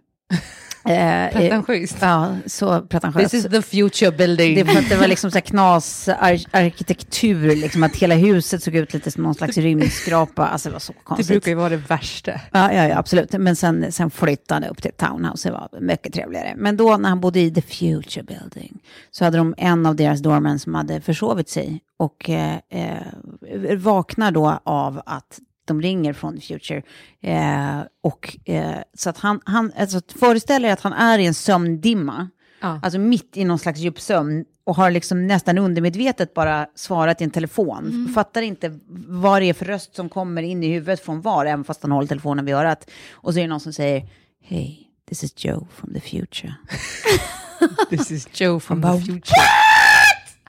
Eh, 0.89 1.33
Pretentiöst. 1.33 1.97
Ja, 2.01 2.37
så 2.47 2.81
pretentiöst. 2.81 3.31
This 3.31 3.45
is 3.45 3.51
the 3.53 3.63
future 3.63 4.11
building. 4.13 4.55
Det 4.55 4.65
för 4.65 4.79
att 4.79 4.89
det 4.89 4.97
var 4.97 5.07
liksom 5.09 5.31
så 5.31 5.37
här 5.37 5.41
knas 5.43 6.09
ar- 6.09 6.47
arkitektur, 6.51 7.57
liksom 7.57 7.83
att 7.83 7.97
hela 7.97 8.15
huset 8.15 8.63
såg 8.63 8.75
ut 8.77 8.95
lite 8.95 9.11
som 9.11 9.23
någon 9.23 9.35
slags 9.35 9.57
rymdskrapa. 9.59 10.47
Alltså 10.47 10.69
det 10.69 10.73
var 10.73 10.81
så 10.81 10.93
det 10.93 10.99
konstigt. 11.05 11.29
brukar 11.29 11.51
ju 11.51 11.55
vara 11.55 11.69
det 11.69 11.77
värsta. 11.77 12.33
Ja, 12.53 12.73
ja, 12.73 12.89
ja, 12.89 12.99
absolut. 12.99 13.33
Men 13.33 13.57
sen, 13.57 13.93
sen 13.93 14.11
flyttade 14.11 14.65
han 14.67 14.71
upp 14.71 14.83
till 14.83 14.89
ett 14.91 14.97
townhouse. 14.99 15.49
Det 15.49 15.53
var 15.53 15.69
mycket 15.81 16.13
trevligare. 16.15 16.55
Men 16.57 16.77
då 16.77 16.97
när 16.97 17.09
han 17.09 17.21
bodde 17.21 17.41
i 17.41 17.51
The 17.55 17.63
Future 17.63 18.23
Building 18.25 18.79
så 19.11 19.25
hade 19.25 19.39
de 19.39 19.55
en 19.59 19.87
av 19.87 19.97
deras 19.97 20.21
doormen 20.21 20.59
som 20.59 20.75
hade 20.75 21.01
försovit 21.01 21.49
sig 21.49 21.81
och 21.99 22.31
eh, 22.31 22.57
eh, 22.71 23.77
vaknar 23.77 24.31
då 24.31 24.61
av 24.65 25.01
att 25.07 25.39
de 25.65 25.83
ringer 25.83 26.13
från 26.13 26.41
The 26.41 26.41
Future. 26.41 26.83
Eh, 27.21 27.81
och, 28.03 28.37
eh, 28.45 28.79
så 28.95 29.11
att 29.11 29.19
han, 29.19 29.41
han 29.45 29.73
alltså, 29.77 30.01
föreställer 30.19 30.73
att 30.73 30.81
han 30.81 30.93
är 30.93 31.19
i 31.19 31.27
en 31.27 31.35
sömndimma. 31.35 32.29
Ja. 32.61 32.81
Alltså 32.83 32.99
mitt 32.99 33.37
i 33.37 33.45
någon 33.45 33.59
slags 33.59 33.81
djup 33.81 34.01
sömn 34.01 34.45
och 34.65 34.77
har 34.77 34.91
liksom 34.91 35.27
nästan 35.27 35.59
undermedvetet 35.59 36.35
bara 36.35 36.67
svarat 36.75 37.21
i 37.21 37.25
en 37.25 37.31
telefon. 37.31 38.13
Fattar 38.15 38.43
inte 38.43 38.79
vad 39.09 39.43
det 39.43 39.47
är 39.47 39.55
för 39.55 39.65
röst 39.65 39.97
som 39.97 40.09
kommer 40.09 40.43
in 40.43 40.63
i 40.63 40.69
huvudet 40.69 41.01
från 41.01 41.21
var, 41.21 41.47
även 41.47 41.65
fast 41.65 41.83
han 41.83 41.93
håller 41.93 42.09
telefonen 42.09 42.45
vid 42.45 42.55
örat. 42.55 42.91
Och 43.13 43.33
så 43.33 43.39
är 43.39 43.43
det 43.43 43.49
någon 43.49 43.61
som 43.61 43.73
säger, 43.73 44.09
Hey, 44.43 44.77
this 45.09 45.25
is 45.25 45.45
Joe 45.45 45.67
from 45.75 45.95
the 45.95 46.01
future. 46.01 46.55
This 47.91 48.11
is 48.11 48.29
Joe 48.41 48.61
from 48.61 48.83
the 48.83 49.01
future. 49.01 49.35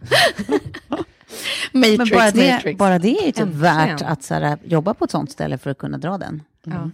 Matrix, 1.71 1.97
Men 1.97 2.09
bara 2.09 2.31
det, 2.31 2.53
Matrix. 2.53 2.77
bara 2.77 2.99
det 2.99 3.09
är 3.09 3.31
typ 3.31 3.37
Äntligen. 3.39 3.59
värt 3.61 4.01
att 4.01 4.23
så 4.23 4.33
här, 4.33 4.57
jobba 4.63 4.93
på 4.93 5.05
ett 5.05 5.11
sånt 5.11 5.31
ställe 5.31 5.57
för 5.57 5.69
att 5.69 5.77
kunna 5.77 5.97
dra 5.97 6.17
den. 6.17 6.43
Ja. 6.63 6.89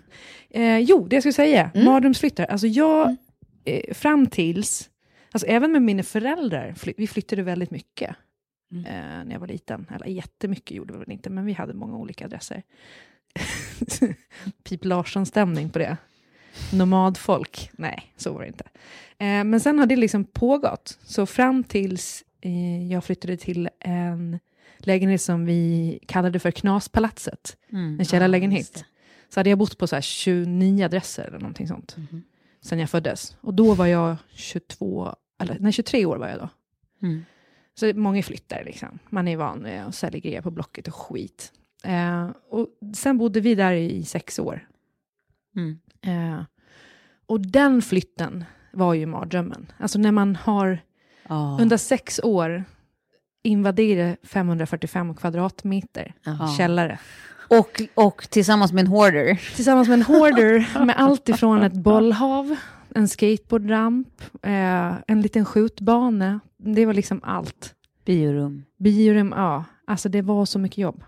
Eh, 0.50 0.78
jo, 0.78 1.08
det 1.08 1.16
jag 1.16 1.24
skulle 1.24 1.34
säga, 1.34 1.72
mardrömsflyttar. 1.76 2.46
Alltså 2.46 2.68
jag, 2.68 3.16
eh, 3.66 3.94
fram 3.94 4.28
tills, 4.28 4.90
alltså 5.32 5.48
även 5.48 5.72
med 5.72 5.82
mina 5.82 6.04
föräldrar, 6.04 6.74
fly, 6.78 6.94
vi 6.98 7.08
flyttade 7.08 7.44
väldigt 7.44 7.72
mycket 7.72 8.10
eh, 8.74 8.92
när 9.26 9.32
jag 9.32 9.40
var 9.40 9.48
liten. 9.48 9.88
Eller 9.96 10.06
jättemycket 10.08 10.78
gjorde 10.78 10.94
vi 10.94 11.00
väl 11.00 11.12
inte, 11.12 11.30
men 11.30 11.46
vi 11.46 11.54
hade 11.54 11.74
många 11.74 11.98
olika 11.98 12.26
adresser. 12.26 12.64
Pip 14.64 14.86
Larsson-stämning 14.86 15.70
på 15.70 15.80
det. 15.80 15.98
Nomadfolk. 16.74 17.70
Nej, 17.74 18.14
så 18.18 18.34
var 18.34 18.42
det 18.42 18.48
inte. 18.48 18.64
Eh, 19.18 19.44
men 19.44 19.60
sen 19.60 19.80
har 19.80 19.86
det 19.86 19.96
liksom 19.96 20.24
pågått. 20.26 20.98
Så 21.04 21.26
fram 21.26 21.64
tills 21.64 22.24
jag 22.90 23.04
flyttade 23.04 23.38
till 23.38 23.70
en 23.80 24.40
lägenhet 24.78 25.22
som 25.22 25.46
vi 25.46 26.00
kallade 26.08 26.40
för 26.40 26.52
Knaspalatset. 26.52 27.58
En 28.00 28.06
källarlägenhet. 28.06 28.86
Så 29.30 29.40
hade 29.40 29.50
jag 29.50 29.60
bott 29.60 29.78
på 29.78 29.88
så 29.88 29.96
här 29.96 30.02
29 30.02 30.86
adresser 30.86 31.24
eller 31.24 31.40
någonting 31.40 31.68
sånt. 31.68 31.96
Sen 32.62 32.80
jag 32.80 32.90
föddes. 32.90 33.38
Och 33.42 33.54
då 33.54 33.74
var 33.74 33.86
jag 33.86 34.16
22, 34.32 35.16
eller 35.40 35.58
nej 35.60 35.72
23 35.72 36.06
år 36.06 36.18
var 36.18 36.28
jag 36.28 36.40
då. 36.40 36.50
Mm. 37.02 37.26
Så 37.74 37.94
många 37.94 38.24
flyttar 38.24 38.64
liksom. 38.66 39.00
Man 39.10 39.28
är 39.28 39.38
van 39.38 39.60
med 39.60 39.86
att 39.86 39.96
sälja 39.96 40.20
grejer 40.20 40.42
på 40.42 40.52
Blocket 40.52 40.88
och 40.88 40.96
skit. 40.96 41.52
Eh, 41.84 42.30
och 42.50 42.68
sen 42.96 43.18
bodde 43.18 43.40
vi 43.40 43.56
där 43.56 43.74
i 43.74 44.04
sex 44.04 44.40
år. 44.40 44.68
Mm. 45.56 45.80
Eh, 46.02 46.44
och 47.26 47.42
den 47.42 47.82
flytten 47.82 48.46
var 48.72 48.94
ju 48.94 49.06
mardrömmen. 49.06 49.72
Alltså 49.78 50.00
när 50.00 50.12
man 50.12 50.36
har 50.36 50.80
Ja. 51.30 51.58
under 51.62 51.78
sex 51.78 52.20
år 52.24 52.64
invaderat 53.44 54.18
545 54.24 55.16
kvadratmeter 55.16 56.14
Ja. 56.24 56.56
källare. 56.58 57.00
Och, 57.50 57.82
och 57.94 58.28
tillsammans 58.30 58.72
med 58.74 58.82
en 58.82 58.88
hoarder. 58.88 59.42
Tillsammans 59.56 59.88
med 59.88 59.94
en 59.96 60.02
hoarder 60.04 60.86
med 60.86 60.96
allt 60.98 61.30
ifrån 61.30 61.64
ett 61.64 61.74
bollhav, 61.74 62.56
en 62.96 63.08
skateboardramp, 63.08 64.22
eh, 64.42 64.94
en 65.08 65.22
liten 65.22 65.46
skjutbana. 65.46 66.40
Det 66.58 66.86
var 66.86 66.94
liksom 66.94 67.20
allt. 67.24 67.76
Biorum. 68.06 68.64
Biorum, 68.80 69.34
ja. 69.38 69.64
Alltså 69.88 70.10
det 70.10 70.22
var 70.22 70.46
så 70.46 70.60
mycket 70.60 70.78
jobb. 70.78 71.04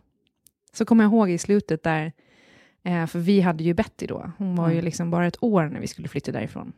Så 0.73 0.85
kommer 0.85 1.03
jag 1.03 1.11
ihåg 1.13 1.29
i 1.29 1.37
slutet 1.37 1.83
där, 1.83 2.11
eh, 2.85 3.05
för 3.05 3.19
vi 3.19 3.41
hade 3.41 3.63
ju 3.63 3.73
Betty 3.73 4.07
då. 4.07 4.31
Hon 4.37 4.55
var 4.55 4.69
ju 4.71 4.81
liksom 4.81 5.11
bara 5.11 5.27
ett 5.27 5.43
år 5.43 5.63
när 5.63 5.79
vi 5.79 5.87
skulle 5.87 6.07
flytta 6.07 6.31
därifrån. 6.31 6.73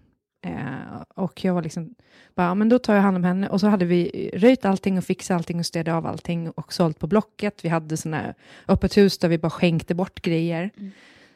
Eh, 0.46 1.02
och 1.16 1.46
jag 1.46 1.54
var 1.54 1.62
liksom, 1.62 1.96
bara, 2.36 2.48
ja, 2.48 2.56
men 2.56 2.70
då 2.70 2.80
tar 2.80 2.96
jag 2.96 3.02
hand 3.02 3.18
om 3.18 3.24
henne. 3.24 3.50
Och 3.50 3.60
så 3.60 3.68
hade 3.68 3.86
vi 3.86 4.30
röjt 4.34 4.66
allting 4.66 4.98
och 4.98 5.04
fixat 5.04 5.36
allting 5.36 5.60
och 5.60 5.66
städat 5.66 5.94
av 5.96 6.06
allting 6.06 6.50
och 6.50 6.74
sålt 6.74 7.00
på 7.00 7.08
Blocket. 7.08 7.66
Vi 7.66 7.70
hade 7.70 7.98
sådana 7.98 8.34
öppet 8.68 8.98
hus 8.98 9.18
där 9.18 9.30
vi 9.30 9.38
bara 9.38 9.50
skänkte 9.50 9.96
bort 9.96 10.22
grejer. 10.22 10.70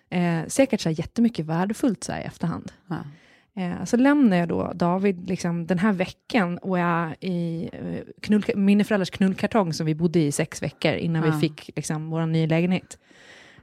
Eh, 0.09 0.45
säkert 0.47 0.81
så 0.81 0.89
här 0.89 0.99
jättemycket 0.99 1.45
värdefullt 1.45 2.03
så 2.03 2.11
här 2.11 2.21
i 2.21 2.23
efterhand. 2.23 2.71
Ja. 2.87 2.97
Eh, 3.61 3.83
så 3.85 3.97
lämnar 3.97 4.37
jag 4.37 4.47
då 4.47 4.71
David 4.75 5.29
liksom, 5.29 5.67
den 5.67 5.79
här 5.79 5.93
veckan 5.93 6.57
och 6.57 6.79
är 6.79 7.15
i 7.19 7.69
eh, 7.73 8.01
knull, 8.21 8.43
mina 8.55 8.83
föräldrars 8.83 9.09
knullkartong 9.09 9.73
som 9.73 9.85
vi 9.85 9.95
bodde 9.95 10.19
i 10.19 10.31
sex 10.31 10.63
veckor 10.63 10.93
innan 10.93 11.23
Ja. 11.23 11.31
vi 11.31 11.39
fick 11.39 11.69
liksom, 11.75 12.09
vår 12.09 12.25
nya 12.25 12.47
lägenhet. 12.47 12.97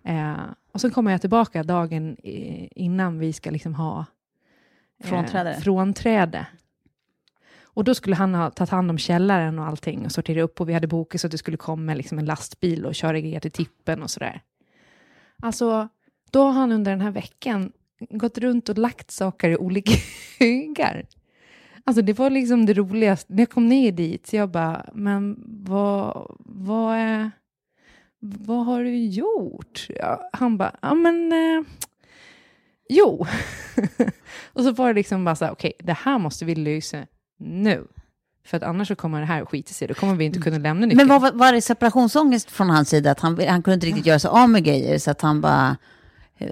Eh, 0.04 0.34
och 0.72 0.80
sen 0.80 0.90
kommer 0.90 1.10
jag 1.10 1.20
tillbaka 1.20 1.62
dagen 1.62 2.16
i, 2.22 2.68
innan 2.74 3.18
vi 3.18 3.32
ska 3.32 3.50
liksom 3.50 3.74
ha 3.74 4.04
eh, 5.04 5.08
Frånträde. 5.08 5.60
frånträde. 5.60 6.46
Och 7.64 7.84
då 7.84 7.94
skulle 7.94 8.16
han 8.16 8.34
ha 8.34 8.50
tagit 8.50 8.70
hand 8.70 8.90
om 8.90 8.98
källaren 8.98 9.58
och 9.58 9.66
allting 9.66 10.04
och 10.04 10.12
sortera 10.12 10.42
upp 10.42 10.60
och 10.60 10.68
vi 10.68 10.72
hade 10.72 10.86
bokat 10.86 11.20
så 11.20 11.26
att 11.26 11.30
det 11.30 11.38
skulle 11.38 11.56
komma 11.56 11.94
liksom 11.94 12.18
en 12.18 12.24
lastbil 12.24 12.86
och 12.86 12.94
köra 12.94 13.20
grejer 13.20 13.40
till 13.40 13.50
tippen 13.50 14.02
och 14.02 14.10
sådär. 14.10 14.40
Alltså, 15.42 15.88
då 16.30 16.42
har 16.42 16.52
han 16.52 16.72
under 16.72 16.90
den 16.90 17.00
här 17.00 17.10
veckan 17.10 17.72
gått 18.10 18.38
runt 18.38 18.68
och 18.68 18.78
lagt 18.78 19.10
saker 19.10 19.50
i 19.50 19.56
olika 19.56 19.92
högar. 20.38 21.06
Alltså 21.84 22.02
det 22.02 22.12
var 22.18 22.30
liksom 22.30 22.66
det 22.66 22.74
roligaste. 22.74 23.32
När 23.32 23.42
jag 23.42 23.50
kom 23.50 23.68
ner 23.68 23.92
dit, 23.92 24.26
så 24.26 24.36
jag 24.36 24.50
bara, 24.50 24.86
men 24.94 25.44
vad, 25.66 26.36
vad 26.38 26.96
är, 26.96 27.30
vad 28.18 28.66
har 28.66 28.82
du 28.82 28.96
gjort? 28.96 29.86
Ja, 29.88 30.30
han 30.32 30.56
bara, 30.58 30.76
ja 30.82 30.94
men, 30.94 31.32
eh, 31.32 31.62
jo. 32.88 33.26
och 34.52 34.62
så 34.62 34.72
var 34.72 34.88
det 34.88 34.94
liksom 34.94 35.24
bara 35.24 35.36
så 35.36 35.44
här, 35.44 35.52
okej, 35.52 35.72
det 35.78 35.92
här 35.92 36.18
måste 36.18 36.44
vi 36.44 36.54
lösa 36.54 36.98
nu. 37.38 37.86
För 38.46 38.56
att 38.56 38.62
annars 38.62 38.88
så 38.88 38.96
kommer 38.96 39.20
det 39.20 39.26
här 39.26 39.44
skita 39.44 39.72
sig, 39.72 39.88
då 39.88 39.94
kommer 39.94 40.14
vi 40.14 40.24
inte 40.24 40.38
kunna 40.38 40.58
lämna 40.58 40.86
nyckeln. 40.86 41.08
Men 41.08 41.20
vad 41.20 41.32
var, 41.32 41.38
var 41.38 41.52
det 41.52 41.60
separationsångest 41.60 42.50
från 42.50 42.70
hans 42.70 42.88
sida? 42.88 43.10
Att 43.10 43.20
han, 43.20 43.40
han 43.48 43.62
kunde 43.62 43.74
inte 43.74 43.86
riktigt 43.86 44.06
göra 44.06 44.18
sig 44.18 44.28
av 44.28 44.50
med 44.50 44.64
grejer 44.64 44.98
så 44.98 45.10
att 45.10 45.20
han 45.20 45.40
bara 45.40 45.76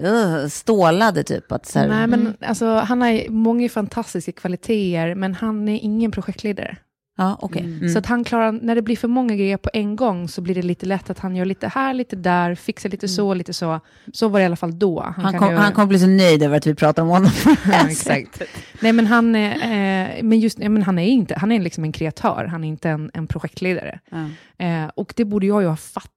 uh, 0.03 0.47
stålade 0.47 1.23
typ? 1.23 1.51
Att 1.51 1.65
så 1.65 1.79
här, 1.79 1.87
Nej, 1.87 2.07
men 2.07 2.37
alltså, 2.41 2.75
han 2.75 3.01
har 3.01 3.29
många 3.29 3.69
fantastiska 3.69 4.31
kvaliteter, 4.31 5.15
men 5.15 5.33
han 5.33 5.69
är 5.69 5.79
ingen 5.83 6.11
projektledare. 6.11 6.77
Ja, 7.17 7.37
okej. 7.41 7.61
Mm. 7.63 7.89
Så 7.89 7.99
att 7.99 8.05
han 8.05 8.23
klarar, 8.23 8.51
när 8.51 8.75
det 8.75 8.81
blir 8.81 8.95
för 8.95 9.07
många 9.07 9.35
grejer 9.35 9.57
på 9.57 9.69
en 9.73 9.95
gång 9.95 10.27
så 10.27 10.41
blir 10.41 10.55
det 10.55 10.61
lite 10.61 10.85
lätt 10.85 11.09
att 11.09 11.19
han 11.19 11.35
gör 11.35 11.45
lite 11.45 11.67
här, 11.67 11.93
lite 11.93 12.15
där, 12.15 12.55
fixar 12.55 12.89
lite 12.89 13.07
så, 13.07 13.33
lite 13.33 13.53
så. 13.53 13.79
Så 14.13 14.27
var 14.27 14.39
det 14.39 14.43
i 14.43 14.45
alla 14.45 14.55
fall 14.55 14.79
då. 14.79 15.01
han, 15.15 15.31
kan 15.31 15.39
kom, 15.39 15.49
göra- 15.51 15.59
han 15.61 15.73
kommer 15.73 15.87
bli 15.87 15.99
så 15.99 16.07
nöjd 16.07 16.43
över 16.43 16.57
att 16.57 16.67
vi 16.67 16.75
pratar 16.75 17.03
om 17.03 17.09
honom. 17.09 17.31
Ja, 17.71 17.87
exakt. 17.89 18.41
Nej, 18.81 18.93
men 18.93 19.07
han, 19.07 19.35
är, 19.35 19.51
eh, 20.17 20.23
men 20.23 20.39
just, 20.39 20.57
men 20.57 20.83
han 20.83 20.99
är 20.99 21.07
inte, 21.07 21.35
han 21.37 21.51
är 21.51 21.59
liksom 21.59 21.83
en 21.83 21.91
kreatör, 21.91 22.45
han 22.45 22.63
är 22.63 22.67
inte 22.67 22.89
en, 22.89 23.11
en 23.13 23.27
projektledare. 23.27 23.99
Ja. 24.09 24.65
Eh, 24.65 24.89
och 24.95 25.13
det 25.15 25.25
borde 25.25 25.45
jag 25.45 25.61
ju 25.61 25.67
ha 25.67 25.75
fattat. 25.75 26.11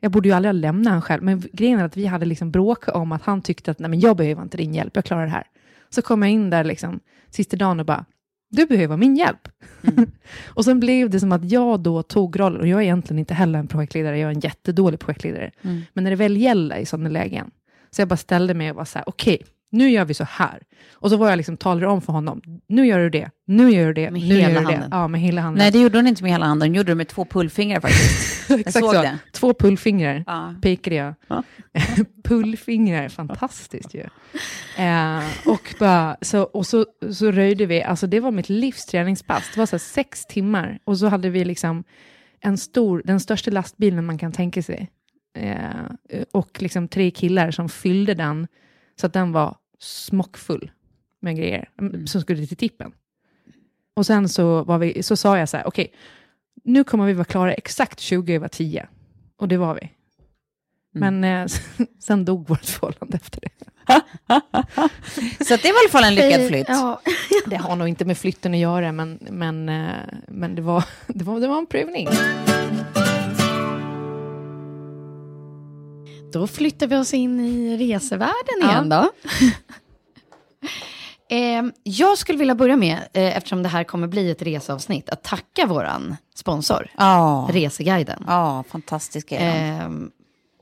Jag 0.00 0.12
borde 0.12 0.28
ju 0.28 0.34
aldrig 0.34 0.48
ha 0.48 0.52
lämnat 0.60 0.92
han 0.92 1.02
själv. 1.02 1.22
Men 1.22 1.42
grejen 1.52 1.80
är 1.80 1.84
att 1.84 1.96
vi 1.96 2.06
hade 2.06 2.26
liksom 2.26 2.50
bråkat 2.50 2.94
om 2.94 3.12
att 3.12 3.22
han 3.22 3.42
tyckte 3.42 3.70
att 3.70 3.78
Nej, 3.78 3.90
men 3.90 4.00
jag 4.00 4.16
behöver 4.16 4.42
inte 4.42 4.56
din 4.56 4.74
hjälp, 4.74 4.96
jag 4.96 5.04
klarar 5.04 5.24
det 5.24 5.30
här. 5.32 5.44
Så 5.90 6.02
kom 6.02 6.22
jag 6.22 6.30
in 6.30 6.50
där 6.50 6.64
liksom, 6.64 7.00
sista 7.30 7.56
dagen 7.56 7.80
och 7.80 7.86
bara, 7.86 8.04
du 8.56 8.66
behöver 8.66 8.96
min 8.96 9.16
hjälp. 9.16 9.48
och 10.46 10.64
sen 10.64 10.80
blev 10.80 11.10
det 11.10 11.20
som 11.20 11.32
att 11.32 11.50
jag 11.50 11.80
då 11.80 12.02
tog 12.02 12.40
rollen, 12.40 12.60
och 12.60 12.66
jag 12.66 12.78
är 12.80 12.84
egentligen 12.84 13.18
inte 13.18 13.34
heller 13.34 13.58
en 13.58 13.66
projektledare, 13.68 14.18
jag 14.18 14.30
är 14.30 14.34
en 14.34 14.40
jättedålig 14.40 15.00
projektledare. 15.00 15.50
Men 15.92 16.04
när 16.04 16.10
det 16.10 16.16
väl 16.16 16.36
gäller 16.36 16.76
i 16.76 16.86
sådana 16.86 17.08
lägen, 17.08 17.50
så 17.90 18.00
jag 18.00 18.08
bara 18.08 18.16
ställde 18.16 18.54
mig 18.54 18.70
och 18.70 18.76
var 18.76 18.84
så 18.84 18.98
här, 18.98 19.08
okej, 19.08 19.42
nu 19.76 19.90
gör 19.90 20.04
vi 20.04 20.14
så 20.14 20.24
här. 20.24 20.62
Och 20.92 21.10
så 21.10 21.16
var 21.16 21.28
jag 21.28 21.36
liksom, 21.36 21.56
talade 21.56 21.86
om 21.86 22.00
för 22.02 22.12
honom, 22.12 22.42
nu 22.68 22.86
gör 22.86 22.98
du 22.98 23.10
det, 23.10 23.30
nu 23.46 23.70
gör 23.70 23.86
du 23.86 23.92
det, 23.92 24.10
Med 24.10 24.20
nu 24.22 24.26
hela 24.34 24.40
gör 24.40 24.60
du 24.60 24.66
handen. 24.66 24.80
det. 24.90 24.96
Ja, 24.96 25.08
med 25.08 25.20
hela 25.20 25.40
handen. 25.40 25.58
Nej, 25.58 25.70
det 25.70 25.78
gjorde 25.78 25.98
hon 25.98 26.06
inte 26.06 26.22
med 26.22 26.32
hela 26.32 26.46
handen. 26.46 26.68
Hon 26.68 26.74
gjorde 26.74 26.90
det 26.90 26.94
med 26.94 27.08
två 27.08 27.24
pullfingrar 27.24 27.80
faktiskt. 27.80 28.50
Exakt 28.66 28.86
så. 28.86 28.92
det. 28.92 29.18
Två 29.32 29.54
pullfingrar 29.54 30.24
Ja. 30.26 30.54
pekade 30.62 30.96
jag. 30.96 31.14
Ja. 31.28 31.42
pullfingrar, 32.24 33.08
fantastiskt 33.08 33.94
ju. 33.94 34.00
Eh, 34.84 35.20
och 35.46 35.74
bara, 35.78 36.16
så, 36.20 36.42
och 36.42 36.66
så, 36.66 36.86
så 37.12 37.30
röjde 37.30 37.66
vi, 37.66 37.82
alltså 37.82 38.06
det 38.06 38.20
var 38.20 38.30
mitt 38.30 38.48
livs 38.48 38.86
träningspass. 38.86 39.50
Det 39.54 39.60
var 39.60 39.66
så 39.66 39.78
sex 39.78 40.26
timmar 40.26 40.78
och 40.84 40.98
så 40.98 41.06
hade 41.06 41.30
vi 41.30 41.44
liksom 41.44 41.84
en 42.40 42.58
stor, 42.58 43.02
den 43.04 43.20
största 43.20 43.50
lastbilen 43.50 44.06
man 44.06 44.18
kan 44.18 44.32
tänka 44.32 44.62
sig. 44.62 44.90
Eh, 45.38 46.22
och 46.32 46.62
liksom 46.62 46.88
tre 46.88 47.10
killar 47.10 47.50
som 47.50 47.68
fyllde 47.68 48.14
den 48.14 48.46
så 49.00 49.06
att 49.06 49.12
den 49.12 49.32
var 49.32 49.56
smockfull 49.78 50.70
med 51.20 51.36
grejer 51.36 51.68
mm. 51.80 52.06
som 52.06 52.20
skulle 52.20 52.46
till 52.46 52.56
tippen. 52.56 52.92
Och 53.94 54.06
sen 54.06 54.28
så, 54.28 54.64
var 54.64 54.78
vi, 54.78 55.02
så 55.02 55.16
sa 55.16 55.38
jag 55.38 55.48
så 55.48 55.56
här, 55.56 55.66
okej, 55.66 55.92
nu 56.64 56.84
kommer 56.84 57.06
vi 57.06 57.12
vara 57.12 57.24
klara 57.24 57.54
exakt 57.54 58.00
20 58.00 58.34
över 58.34 58.48
10. 58.48 58.88
Och 59.36 59.48
det 59.48 59.56
var 59.56 59.74
vi. 59.74 59.90
Men 60.92 61.24
eh, 61.24 61.46
sen 61.98 62.24
dog 62.24 62.48
vårt 62.48 62.64
förhållande 62.64 63.16
efter 63.16 63.40
det. 63.40 63.66
Så 65.44 65.56
det 65.56 65.72
var 65.72 65.80
i 65.80 65.84
alla 65.84 65.90
fall 65.90 66.04
en 66.04 66.14
lyckad 66.14 66.48
flytt. 66.48 66.68
Ja. 66.68 67.00
Det 67.46 67.56
har 67.56 67.76
nog 67.76 67.88
inte 67.88 68.04
med 68.04 68.18
flytten 68.18 68.54
att 68.54 68.60
göra, 68.60 68.92
men, 68.92 69.18
men, 69.30 69.68
eh, 69.68 69.96
men 70.28 70.54
det, 70.54 70.62
var, 70.62 70.84
det, 71.06 71.24
var, 71.24 71.40
det 71.40 71.48
var 71.48 71.58
en 71.58 71.66
prövning. 71.66 72.08
Då 76.32 76.46
flyttar 76.46 76.86
vi 76.86 76.96
oss 76.96 77.14
in 77.14 77.40
i 77.40 77.76
resevärlden 77.76 78.54
Ja. 78.60 78.70
igen 78.70 78.88
då. 78.88 79.10
Eh, 81.28 81.62
jag 81.82 82.18
skulle 82.18 82.38
vilja 82.38 82.54
börja 82.54 82.76
med, 82.76 82.98
eh, 83.12 83.36
eftersom 83.36 83.62
det 83.62 83.68
här 83.68 83.84
kommer 83.84 84.06
bli 84.06 84.30
ett 84.30 84.42
reseavsnitt, 84.42 85.08
att 85.10 85.22
tacka 85.22 85.66
våran 85.66 86.16
sponsor, 86.34 86.90
Ja, 86.96 87.48
Reseguiden. 87.52 88.24
ja 88.26 88.64
fantastiska 88.68 89.38
är 89.38 89.80
de. 89.82 90.02
Eh, 90.04 90.08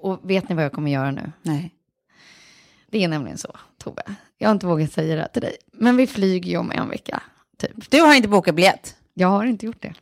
och 0.01 0.21
vet 0.31 0.49
ni 0.49 0.55
vad 0.55 0.65
jag 0.65 0.73
kommer 0.73 0.91
göra 0.91 1.11
nu? 1.11 1.33
Nej. 1.43 1.75
Det 2.91 3.05
är 3.05 3.09
nämligen 3.09 3.39
så, 3.39 3.57
Tove. 3.79 4.03
Jag 4.39 4.49
har 4.49 4.53
inte 4.53 4.67
vågat 4.67 4.93
säga 4.93 5.17
det 5.17 5.29
till 5.29 5.43
dig. 5.43 5.57
Men 5.73 5.97
vi 5.97 6.07
flyger 6.07 6.51
ju 6.51 6.57
om 6.57 6.71
en 6.73 6.89
vecka, 6.89 7.23
typ. 7.59 7.91
Du 7.91 8.01
har 8.01 8.15
inte 8.15 8.29
bokat 8.29 8.55
biljett. 8.55 8.97
Jag 9.15 9.29
har 9.29 9.45
inte 9.45 9.67
gjort 9.67 9.83
det. 9.83 9.95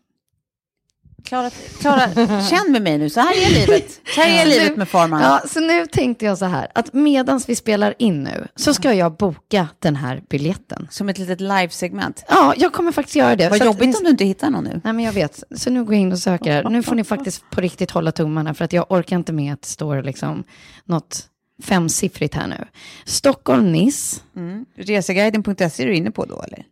Klara, 1.24 1.50
Klara, 1.80 2.08
känn 2.42 2.72
med 2.72 2.82
mig 2.82 2.98
nu, 2.98 3.10
så 3.10 3.20
här 3.20 3.32
är 3.46 3.50
livet. 3.60 4.00
Så 4.14 4.20
här 4.20 4.42
är 4.42 4.46
livet 4.46 4.76
med 4.76 4.88
Farman. 4.88 5.22
Ja, 5.22 5.42
så 5.48 5.60
nu 5.60 5.86
tänkte 5.86 6.24
jag 6.24 6.38
så 6.38 6.44
här, 6.44 6.68
att 6.74 6.92
medans 6.92 7.48
vi 7.48 7.56
spelar 7.56 7.94
in 7.98 8.22
nu, 8.22 8.46
så 8.56 8.74
ska 8.74 8.92
jag 8.94 9.16
boka 9.16 9.68
den 9.78 9.96
här 9.96 10.22
biljetten. 10.30 10.88
Som 10.90 11.08
ett 11.08 11.18
litet 11.18 11.40
livesegment. 11.40 12.24
Ja, 12.28 12.54
jag 12.56 12.72
kommer 12.72 12.92
faktiskt 12.92 13.16
göra 13.16 13.36
det. 13.36 13.48
Vad 13.48 13.60
att 13.60 13.66
jobbigt 13.66 13.88
ni- 13.88 13.94
om 13.94 14.04
du 14.04 14.10
inte 14.10 14.24
hittar 14.24 14.50
någon 14.50 14.64
nu. 14.64 14.80
Nej, 14.84 14.92
men 14.92 15.04
jag 15.04 15.12
vet. 15.12 15.42
Så 15.56 15.70
nu 15.70 15.84
går 15.84 15.94
jag 15.94 16.00
in 16.02 16.12
och 16.12 16.18
söker 16.18 16.52
här. 16.52 16.64
Nu 16.64 16.82
får 16.82 16.94
ni 16.94 17.04
faktiskt 17.04 17.50
på 17.50 17.60
riktigt 17.60 17.90
hålla 17.90 18.12
tummarna, 18.12 18.54
för 18.54 18.64
att 18.64 18.72
jag 18.72 18.86
orkar 18.92 19.16
inte 19.16 19.32
med 19.32 19.52
att 19.52 19.62
det 19.62 19.68
står 19.68 20.02
liksom 20.02 20.44
något 20.84 21.28
femsiffrigt 21.62 22.34
här 22.34 22.46
nu. 22.46 22.64
Stockholm, 23.04 23.72
Nice. 23.72 24.20
Mm. 24.36 24.64
Reseguiden.se 24.76 25.82
är 25.82 25.86
du 25.86 25.94
inne 25.96 26.10
på 26.10 26.24
då, 26.24 26.42
eller? 26.42 26.64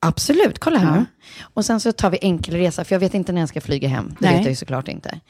Absolut, 0.00 0.58
kolla 0.58 0.78
här 0.78 0.86
Ja. 0.94 0.94
nu. 1.00 1.06
Och 1.54 1.64
sen 1.64 1.80
så 1.80 1.92
tar 1.92 2.10
vi 2.10 2.18
enkelresa, 2.22 2.84
för 2.84 2.94
jag 2.94 3.00
vet 3.00 3.14
inte 3.14 3.32
när 3.32 3.40
jag 3.40 3.48
ska 3.48 3.60
flyga 3.60 3.88
hem. 3.88 4.08
Det 4.08 4.16
Nej. 4.26 4.34
vet 4.34 4.42
jag 4.44 4.50
ju 4.50 4.56
såklart 4.56 4.88
inte. 4.88 5.20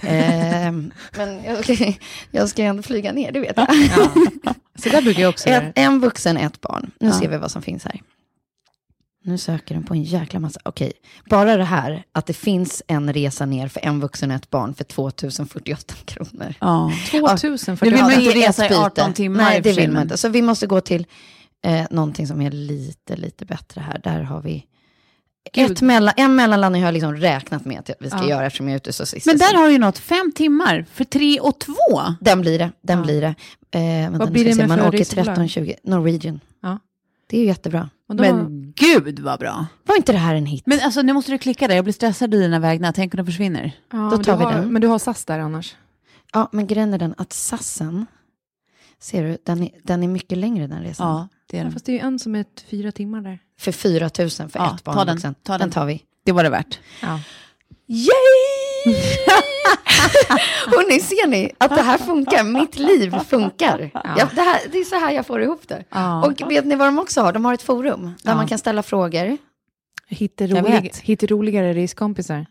Ehm, 0.00 0.92
men 1.16 1.44
jag 1.44 1.64
ska, 1.64 1.92
jag 2.30 2.48
ska 2.48 2.62
ändå 2.62 2.82
flyga 2.82 3.12
ner, 3.12 3.32
det 3.32 3.40
vet 3.40 3.56
jag. 3.56 3.68
Så 4.82 4.88
där 4.88 5.02
brukar 5.02 5.22
jag 5.22 5.28
också. 5.28 5.48
Ett, 5.50 5.72
en 5.74 6.00
vuxen, 6.00 6.36
ett 6.36 6.60
barn. 6.60 6.90
Nu 7.00 7.08
Ja. 7.08 7.12
ser 7.20 7.28
vi 7.28 7.36
vad 7.36 7.50
som 7.50 7.62
finns 7.62 7.84
här. 7.84 8.00
Nu 9.24 9.38
söker 9.38 9.74
den 9.74 9.84
på 9.84 9.94
en 9.94 10.02
jäkla 10.02 10.40
massa. 10.40 10.60
Okej, 10.64 10.92
bara 11.30 11.56
det 11.56 11.64
här 11.64 12.04
att 12.12 12.26
det 12.26 12.32
finns 12.32 12.82
en 12.86 13.12
resa 13.12 13.46
ner 13.46 13.68
för 13.68 13.80
en 13.86 14.00
vuxen 14.00 14.30
och 14.30 14.36
ett 14.36 14.50
barn 14.50 14.74
för 14.74 14.84
2048 14.84 15.94
kronor. 16.04 16.54
Ja. 16.60 16.92
2000 17.10 17.76
för 17.76 17.86
Nu 17.86 17.92
vill 17.92 18.00
man 18.02 18.12
inte 18.12 18.38
resa 18.38 18.66
i 18.66 18.68
byte. 18.68 18.80
18 18.80 19.12
timmar 19.12 19.42
Nej, 19.44 19.60
det 19.60 19.72
vill 19.72 19.92
man 19.92 20.02
inte. 20.02 20.16
Så 20.16 20.28
vi 20.28 20.42
måste 20.42 20.66
gå 20.66 20.80
till 20.80 21.06
eh, 21.64 21.86
någonting 21.90 22.26
som 22.26 22.40
är 22.40 22.50
lite, 22.50 23.16
lite 23.16 23.44
bättre 23.44 23.80
här. 23.80 24.00
Där 24.04 24.22
har 24.22 24.42
vi 24.42 24.66
Gud. 25.52 25.70
ett 25.70 25.82
mellan, 25.82 26.14
en 26.16 26.34
mellanlandning 26.36 26.82
har 26.82 26.86
jag 26.88 26.92
liksom 26.92 27.14
räknat 27.16 27.64
med 27.64 27.78
att 27.78 27.90
vi 28.00 28.10
ska 28.10 28.18
Ja. 28.18 28.28
göra 28.28 28.46
eftersom 28.46 28.68
jag 28.68 28.72
är 28.72 28.76
ute 28.76 28.92
så 28.92 29.06
sist. 29.06 29.26
Men 29.26 29.38
där 29.38 29.54
har 29.56 29.66
du 29.66 29.72
ju 29.72 29.78
något, 29.78 29.98
fem 29.98 30.32
timmar 30.34 30.86
för 30.92 31.04
tre 31.04 31.40
och 31.40 31.58
två. 31.60 31.74
Den 32.20 32.40
blir 32.40 32.58
det, 32.58 32.70
den 32.82 32.98
Ja. 32.98 33.04
blir 33.04 33.20
det. 33.20 33.34
Eh, 33.70 33.80
vänta, 33.82 34.18
Vad 34.18 34.32
blir 34.32 34.44
det 34.44 34.52
se. 34.52 34.58
med 34.58 34.68
Man 34.68 34.78
för 34.78 34.88
åker 34.88 34.98
resebolag? 34.98 35.36
13.20, 35.36 35.74
Norwegian. 35.84 36.40
Ja. 36.62 36.78
Det 37.26 37.36
är 37.36 37.40
ju 37.40 37.46
jättebra. 37.46 37.90
Men 38.08 38.72
gud 38.76 39.18
vad 39.18 39.38
bra. 39.40 39.66
Var 39.84 39.96
inte 39.96 40.12
det 40.12 40.18
här 40.18 40.34
en 40.34 40.46
hit? 40.46 40.62
Men 40.66 40.80
alltså 40.80 41.02
nu 41.02 41.12
måste 41.12 41.30
du 41.32 41.38
klicka 41.38 41.68
där, 41.68 41.74
jag 41.74 41.84
blir 41.84 41.92
stressad 41.94 42.34
i 42.34 42.38
dina 42.38 42.58
vägnar, 42.58 42.92
tänk 42.92 43.14
om 43.14 43.18
det 43.18 43.24
försvinner. 43.24 43.72
ja, 43.92 43.98
då 43.98 44.22
tar 44.24 44.36
vi 44.36 44.44
har, 44.44 44.52
den. 44.52 44.72
Men 44.72 44.82
du 44.82 44.88
har 44.88 44.98
SAS 44.98 45.24
där 45.24 45.38
annars? 45.38 45.76
Ja, 46.32 46.48
men 46.52 46.66
grejen 46.66 46.94
är 46.94 46.98
den 46.98 47.14
att 47.18 47.32
Sassen, 47.32 48.06
ser 49.00 49.22
du, 49.22 49.38
den 49.44 49.62
är, 49.62 49.70
den 49.82 50.02
är 50.02 50.08
mycket 50.08 50.38
längre 50.38 50.66
den 50.66 50.82
resan. 50.82 51.08
Ja, 51.08 51.28
det 51.46 51.56
är 51.56 51.60
Ja, 51.60 51.64
den. 51.64 51.72
fast 51.72 51.86
det 51.86 51.92
är 51.92 51.94
ju 51.94 52.00
en 52.00 52.18
som 52.18 52.34
är 52.34 52.44
fyra 52.70 52.92
timmar 52.92 53.20
där. 53.20 53.38
För 53.58 53.72
4 53.72 54.10
000 54.18 54.30
för 54.30 54.48
Ja, 54.54 54.74
ett 54.76 54.84
barn 54.84 54.94
ta 54.94 55.00
och 55.00 55.06
den, 55.06 55.14
vuxen. 55.16 55.34
ta 55.42 55.52
den 55.52 55.60
den. 55.60 55.70
tar 55.70 55.86
vi. 55.86 56.02
Det 56.24 56.32
var 56.32 56.42
det 56.44 56.50
värt. 56.50 56.78
Ja. 57.02 57.20
Yay! 57.88 58.06
Hörrni, 60.66 61.00
ser 61.00 61.26
ni 61.28 61.52
att 61.58 61.70
det 61.76 61.82
här 61.82 61.98
funkar? 61.98 62.44
Mitt 62.44 62.78
liv 62.78 63.14
funkar. 63.28 63.90
Ja, 63.94 64.28
det, 64.34 64.40
här, 64.42 64.60
det 64.72 64.78
är 64.78 64.84
så 64.84 64.96
här 64.96 65.12
jag 65.12 65.26
får 65.26 65.42
ihop 65.42 65.68
det. 65.68 65.84
Ja. 65.90 66.26
Och 66.26 66.50
vet 66.50 66.64
ni 66.66 66.76
vad 66.76 66.88
de 66.88 66.98
också 66.98 67.20
har? 67.20 67.32
De 67.32 67.44
har 67.44 67.54
ett 67.54 67.62
forum 67.62 68.02
där 68.22 68.30
Ja. 68.30 68.34
man 68.36 68.48
kan 68.48 68.58
ställa 68.58 68.82
frågor. 68.82 69.36
Hittar 70.08 70.46
rolig, 70.46 70.82
vet. 70.82 70.96
hittar 70.98 71.26
roligare 71.26 71.72
reskompisar. 71.74 72.46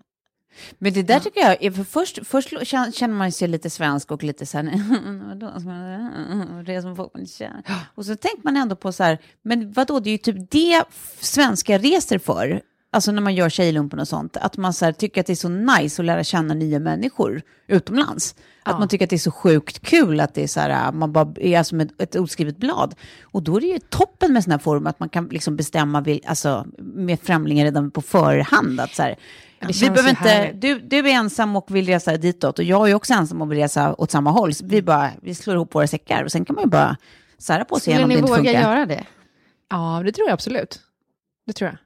Men 0.80 0.94
det 0.94 1.04
där 1.04 1.20
tycker 1.20 1.42
jag, 1.42 1.64
är- 1.64 1.72
för 1.72 1.84
först, 1.84 2.20
först 2.28 2.52
kän- 2.54 2.92
känner 2.92 3.16
man 3.16 3.32
sig 3.32 3.48
lite 3.48 3.70
svensk 3.70 4.12
och 4.12 4.24
lite 4.24 4.46
så 4.46 4.58
här, 4.58 4.64
det 6.66 6.82
som 6.82 6.96
folk 6.96 7.12
känner. 7.30 7.64
Och 7.96 8.06
så 8.06 8.16
tänker 8.16 8.44
man 8.44 8.58
ändå 8.58 8.76
på 8.76 8.92
så 8.92 9.04
här, 9.04 9.18
men 9.44 9.72
vadå, 9.72 10.00
det 10.00 10.10
är 10.10 10.12
ju 10.12 10.18
typ 10.18 10.52
det 10.52 10.84
svenska 11.20 11.78
reser 11.78 12.20
för. 12.20 12.62
Alltså 12.92 13.12
när 13.12 13.22
man 13.22 13.36
gör 13.36 13.50
tjejlumpen 13.50 14.00
och 14.00 14.08
sånt, 14.08 14.38
att 14.38 14.58
man 14.58 14.74
så 14.74 14.86
här, 14.86 14.92
tycker 14.92 15.22
att 15.22 15.28
det 15.28 15.34
är 15.34 15.36
så 15.36 15.50
nice 15.50 16.02
att 16.02 16.06
lära 16.06 16.24
känna 16.24 16.54
nya 16.54 16.80
människor 16.80 17.42
utomlands. 17.68 18.36
Att 18.64 18.72
Ja. 18.74 18.80
man 18.80 18.88
tycker 18.88 19.06
att 19.06 19.10
det 19.10 19.16
är 19.16 19.18
så 19.18 19.32
sjukt 19.32 19.80
kul 19.88 20.20
att 20.20 20.34
det 20.34 20.44
är 20.44 20.48
så 20.48 20.60
här, 20.60 20.92
man 20.92 21.12
bara 21.14 21.34
är 21.40 21.64
som 21.64 21.80
ett, 21.80 22.02
ett 22.02 22.16
oskrivet 22.16 22.58
blad. 22.58 22.96
Och 23.24 23.44
då 23.44 23.58
är 23.58 23.62
det 23.62 23.68
ju 23.68 23.80
toppen 23.80 24.34
med 24.34 24.44
sådana 24.44 24.58
här 24.58 24.64
forum, 24.64 24.88
att 24.88 25.00
man 25.00 25.10
kan 25.10 25.28
liksom 25.28 25.56
bestämma 25.56 26.02
vil, 26.02 26.22
alltså, 26.26 26.66
med 26.78 27.20
främlingar 27.20 27.66
redan 27.66 27.92
på 27.92 28.02
förhand. 28.02 28.80
Att 28.80 28.96
så 28.96 29.04
här, 29.04 29.16
vi 29.74 29.90
behöver 29.90 30.10
inte, 30.10 30.22
härligt. 30.30 30.62
du, 30.62 30.80
du 30.80 30.98
är 30.98 31.14
ensam 31.14 31.56
och 31.56 31.76
vill 31.76 31.86
resa 31.86 32.18
ditåt 32.18 32.60
och 32.60 32.66
jag 32.66 32.90
är 32.90 32.94
också 32.96 33.14
ensam 33.14 33.42
och 33.42 33.52
vill 33.52 33.58
resa 33.60 33.96
åt 33.98 34.12
samma 34.12 34.32
håll. 34.32 34.54
Så 34.54 34.66
vi, 34.66 34.82
bara, 34.82 35.12
vi 35.22 35.36
slår 35.36 35.56
ihop 35.56 35.76
våra 35.76 35.88
säckar 35.88 36.24
och 36.24 36.32
sen 36.32 36.46
kan 36.46 36.56
man 36.56 36.64
ju 36.64 36.70
bara 36.70 36.98
sära 37.38 37.66
på 37.66 37.76
sig 37.76 37.82
Skulle 37.82 37.94
igen 37.96 38.04
om 38.04 38.10
ni 38.10 38.16
det 38.16 38.20
inte 38.20 38.32
våga 38.32 38.38
funkar. 38.44 38.62
göra 38.62 38.86
det? 38.86 39.04
Ja, 39.70 40.02
det 40.06 40.12
tror 40.12 40.28
jag 40.28 40.34
absolut. 40.34 40.80
Det 41.48 41.54
tror 41.54 41.70
jag. 41.70 41.78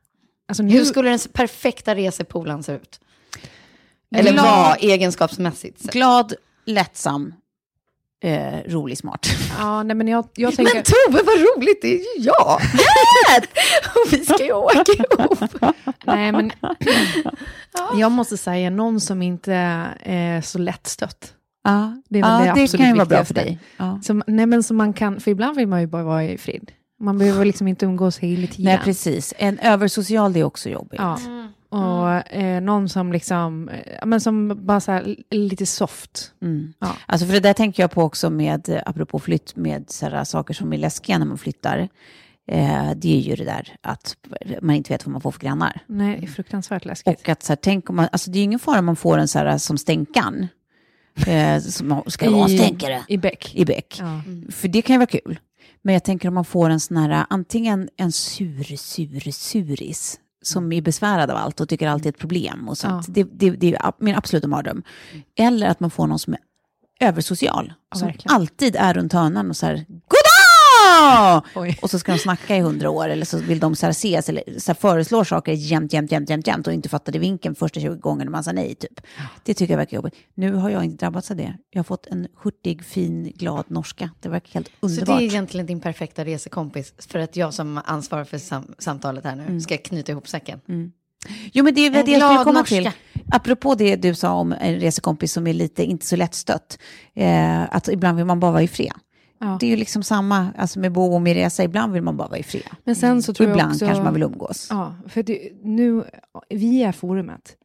Alltså, 0.48 0.64
nu, 0.64 0.72
Hur 0.72 0.86
skulle 0.86 1.10
den 1.10 1.20
perfekta 1.34 1.96
resepolan 1.96 2.64
se 2.64 2.72
ut? 2.74 3.00
Eller 4.16 4.32
Glad- 4.32 4.46
vad 4.46 4.78
egenskapsmässigt? 4.80 5.82
Glad, 5.92 6.34
lättsam, 6.66 7.34
eh, 8.24 8.72
rolig, 8.72 8.98
smart. 8.98 9.28
ja, 9.60 9.84
nej, 9.84 9.96
men 9.96 10.08
jag, 10.08 10.28
jag 10.36 10.56
tänker... 10.56 10.74
Men 10.74 10.84
Tove, 10.84 11.24
vad 11.26 11.36
roligt, 11.58 11.82
det 11.82 11.88
är 11.88 11.98
ju 11.98 12.24
jag! 12.24 12.60
och 13.96 14.14
vi 14.14 14.26
ska 14.26 14.46
ju 14.46 14.54
åka 14.54 14.84
ihop. 14.94 15.40
Nej, 16.06 16.32
men 16.32 16.52
jag 17.96 18.12
måste 18.12 18.38
säga 18.38 18.70
någon 18.70 19.02
som 19.02 19.22
inte 19.22 19.54
är 20.04 20.42
så 20.42 20.58
lättstött. 20.58 21.34
Ja, 21.64 22.02
Det 22.10 22.20
är 22.20 22.24
väl 22.24 22.32
ja, 22.32 22.38
det 22.38 22.46
det 22.46 22.64
absolut 22.64 22.78
kan 22.82 22.88
ju 22.90 22.94
vara 22.96 23.06
bra 23.06 23.26
för 23.26 23.34
dig. 23.34 23.60
Ja. 23.78 24.00
Som, 24.04 24.24
nej, 24.28 24.46
men 24.46 24.64
som 24.64 24.78
man 24.78 24.94
kan, 24.94 25.20
för 25.20 25.32
ibland 25.32 25.58
vill 25.58 25.68
man 25.68 25.82
ju 25.82 25.88
bara 25.88 26.04
vara 26.04 26.24
i 26.24 26.38
frid. 26.38 26.72
Man 27.02 27.18
behöver 27.18 27.46
liksom 27.46 27.68
inte 27.68 27.86
umgås 27.86 28.18
hela 28.20 28.48
tiden. 28.48 28.66
Nej, 28.66 28.80
precis. 28.84 29.34
En 29.38 29.60
översocial, 29.60 30.34
det 30.34 30.40
är 30.40 30.44
också 30.44 30.70
jobbigt. 30.70 31.00
Ja. 31.00 31.20
Och 31.70 32.34
eh, 32.34 32.62
någon 32.62 32.90
som 32.90 33.12
liksom, 33.12 33.70
eh, 33.70 34.06
men 34.06 34.22
som 34.22 34.66
bara 34.66 34.80
så 34.80 34.92
här, 34.92 35.16
lite 35.32 35.66
soft. 35.66 36.34
Mm. 36.42 36.74
Ja. 36.80 36.96
Alltså 37.06 37.28
för 37.28 37.34
det 37.34 37.40
där 37.40 37.54
tänker 37.54 37.84
jag 37.84 37.92
på 37.92 38.04
också 38.04 38.30
med, 38.30 38.70
eh, 38.70 38.82
apropå 38.86 39.20
flytt, 39.20 39.56
med 39.56 39.90
sådana 39.90 40.26
saker 40.26 40.54
som 40.54 40.74
är 40.74 40.78
läskiga 40.78 41.18
när 41.18 41.26
man 41.26 41.38
flyttar. 41.38 41.90
Eh, 42.52 42.92
det 42.96 43.18
är 43.18 43.20
ju 43.20 43.36
det 43.36 43.46
där 43.46 43.76
att 43.82 44.16
man 44.62 44.76
inte 44.76 44.94
vet 44.94 45.06
vad 45.06 45.12
man 45.12 45.22
får 45.22 45.32
för 45.32 45.40
grannar. 45.40 45.82
Nej, 45.88 46.18
det 46.20 46.26
är 46.26 46.28
fruktansvärt 46.28 46.86
läskigt. 46.86 47.22
Och 47.22 47.30
att 47.30 47.44
så 47.44 47.52
här, 47.52 47.58
tänk 47.62 47.90
om 47.90 47.96
man, 47.96 48.08
alltså 48.12 48.32
det 48.32 48.38
är 48.38 48.40
ju 48.40 48.44
ingen 48.44 48.60
fara 48.60 48.80
om 48.80 48.86
man 48.86 48.96
får 48.96 49.18
en 49.18 49.28
så 49.28 49.40
här 49.40 49.58
som 49.58 49.78
stänkan. 49.78 50.48
Eh, 51.28 51.60
som 51.60 52.04
ska 52.08 52.32
vara 52.32 52.48
stänkare 52.48 53.04
I 53.08 53.18
Beck. 53.18 53.56
i 53.56 53.66
bäck. 53.66 53.98
Ja. 54.00 54.22
För 54.52 54.68
det 54.68 54.82
kan 54.82 54.94
ju 54.94 54.98
vara 54.98 55.08
kul. 55.08 55.40
Men 55.82 55.94
jag 55.94 56.04
tänker 56.04 56.28
om 56.28 56.34
man 56.34 56.46
får 56.46 56.70
en 56.70 56.80
sån 56.80 56.98
här, 56.98 57.26
antingen 57.30 57.90
en 57.98 58.12
sur, 58.12 58.78
sur, 58.78 59.32
suris 59.32 60.20
som 60.42 60.72
är 60.72 60.82
besvärad 60.82 61.32
av 61.32 61.38
allt 61.38 61.60
och 61.60 61.70
tycker 61.70 61.88
allt 61.88 62.06
är 62.06 62.10
ett 62.10 62.18
problem 62.18 62.70
och 62.70 62.78
sånt. 62.78 63.08
Ja. 63.08 63.14
Det, 63.14 63.24
det, 63.24 63.50
det 63.50 63.76
är 63.76 63.92
min 63.98 64.16
absoluta 64.16 64.48
mardröm. 64.48 64.84
Eller 65.36 65.68
att 65.68 65.80
man 65.80 65.92
får 65.92 66.08
någon 66.08 66.20
som 66.20 66.34
är 66.34 66.40
översocial. 67.00 67.74
Ja, 67.92 67.98
som 67.98 68.08
verkligen. 68.08 68.36
alltid 68.36 68.76
är 68.76 68.94
runt 68.94 69.14
hörnan 69.14 69.50
och 69.50 69.58
så 69.58 69.66
här, 69.66 69.86
Oj. 71.56 71.78
Och 71.82 71.90
så 71.90 72.00
ska 72.00 72.12
de 72.12 72.18
snacka 72.18 72.58
i 72.58 72.60
hundra 72.60 72.90
år 72.90 73.10
eller 73.10 73.26
så 73.26 73.38
vill 73.38 73.60
de 73.60 73.76
så 73.76 73.86
här 73.86 73.92
ses 73.92 74.30
eller 74.30 74.44
så 74.60 74.72
här 74.72 74.76
föreslår 74.80 75.24
saker 75.24 75.52
jämt, 75.52 75.94
jämt, 75.94 76.12
jämt, 76.12 76.30
jämt, 76.30 76.48
jämt 76.48 76.68
och 76.68 76.74
inte 76.74 76.90
fattade 76.90 77.20
vinkeln 77.20 77.56
första 77.56 77.80
20 77.80 77.96
gången 77.96 78.32
man 78.32 78.44
sa 78.44 78.52
nej 78.52 78.76
typ. 78.76 79.02
Det 79.44 79.54
tycker 79.54 79.74
jag 79.74 79.78
verkar 79.78 79.96
jobbigt. 79.96 80.14
Nu 80.36 80.54
har 80.54 80.70
jag 80.70 80.84
inte 80.86 81.06
drabbats 81.06 81.32
av 81.32 81.38
det. 81.38 81.54
Jag 81.72 81.80
har 81.80 81.84
fått 81.84 82.08
en 82.08 82.28
hurtig, 82.44 82.86
fin, 82.86 83.32
glad 83.36 83.66
norska. 83.68 84.10
Det 84.20 84.30
verkar 84.30 84.54
helt 84.54 84.68
Så 84.68 84.74
det 84.88 84.88
underbart. 84.94 85.22
är 85.22 85.26
egentligen 85.26 85.66
din 85.66 85.80
perfekta 85.80 86.26
resekompis 86.26 86.94
för 86.98 87.20
att 87.20 87.36
jag 87.36 87.54
som 87.54 87.82
ansvarar 87.86 88.24
för 88.24 88.38
sam- 88.38 88.74
samtalet 88.80 89.24
här 89.24 89.36
nu 89.36 89.62
ska 89.62 89.78
knyta 89.78 90.12
ihop 90.12 90.28
säcken. 90.28 90.62
Jo, 91.54 91.64
men 91.64 91.74
det 91.74 91.86
är 91.86 91.92
det 92.04 92.12
jag 92.12 92.22
skulle 92.32 92.44
komma 92.44 92.60
norska. 92.60 92.76
till. 92.76 92.92
Apropå 93.32 93.76
det 93.76 93.96
du 93.96 94.16
sa 94.16 94.34
om 94.34 94.52
en 94.62 94.76
resekompis 94.80 95.34
som 95.34 95.48
är 95.48 95.54
lite, 95.54 95.84
inte 95.84 96.06
så 96.06 96.16
lättstött. 96.16 96.80
Eh, 97.16 97.76
att 97.76 97.88
ibland 97.88 98.18
vill 98.18 98.26
man 98.26 98.40
bara 98.40 98.52
vara 98.52 98.62
i 98.64 98.68
fred. 98.68 98.92
Ja. 99.40 99.58
Det 99.60 99.66
är 99.66 99.70
ju 99.70 99.76
liksom 99.76 100.04
samma, 100.04 100.48
alltså 100.58 100.80
med 100.80 100.92
bo 100.92 101.14
och 101.14 101.22
med 101.22 101.34
resa, 101.34 101.64
ibland 101.64 101.94
vill 101.94 102.02
man 102.04 102.18
bara 102.18 102.28
vara 102.28 102.40
i 102.40 102.44
fred. 102.44 102.64
Men 102.84 102.96
sen 102.96 103.24
så 103.24 103.32
Och 103.32 103.36
tror 103.36 103.50
jag 103.50 103.56
ibland 103.56 103.72
också... 103.72 103.86
kanske 103.86 104.04
man 104.04 104.14
vill 104.14 104.24
umgås. 104.24 104.68
Ja, 104.70 104.96
för 105.08 105.24
det, 105.24 105.50
nu, 105.64 106.04
via 106.50 106.94
forumet, 106.94 107.56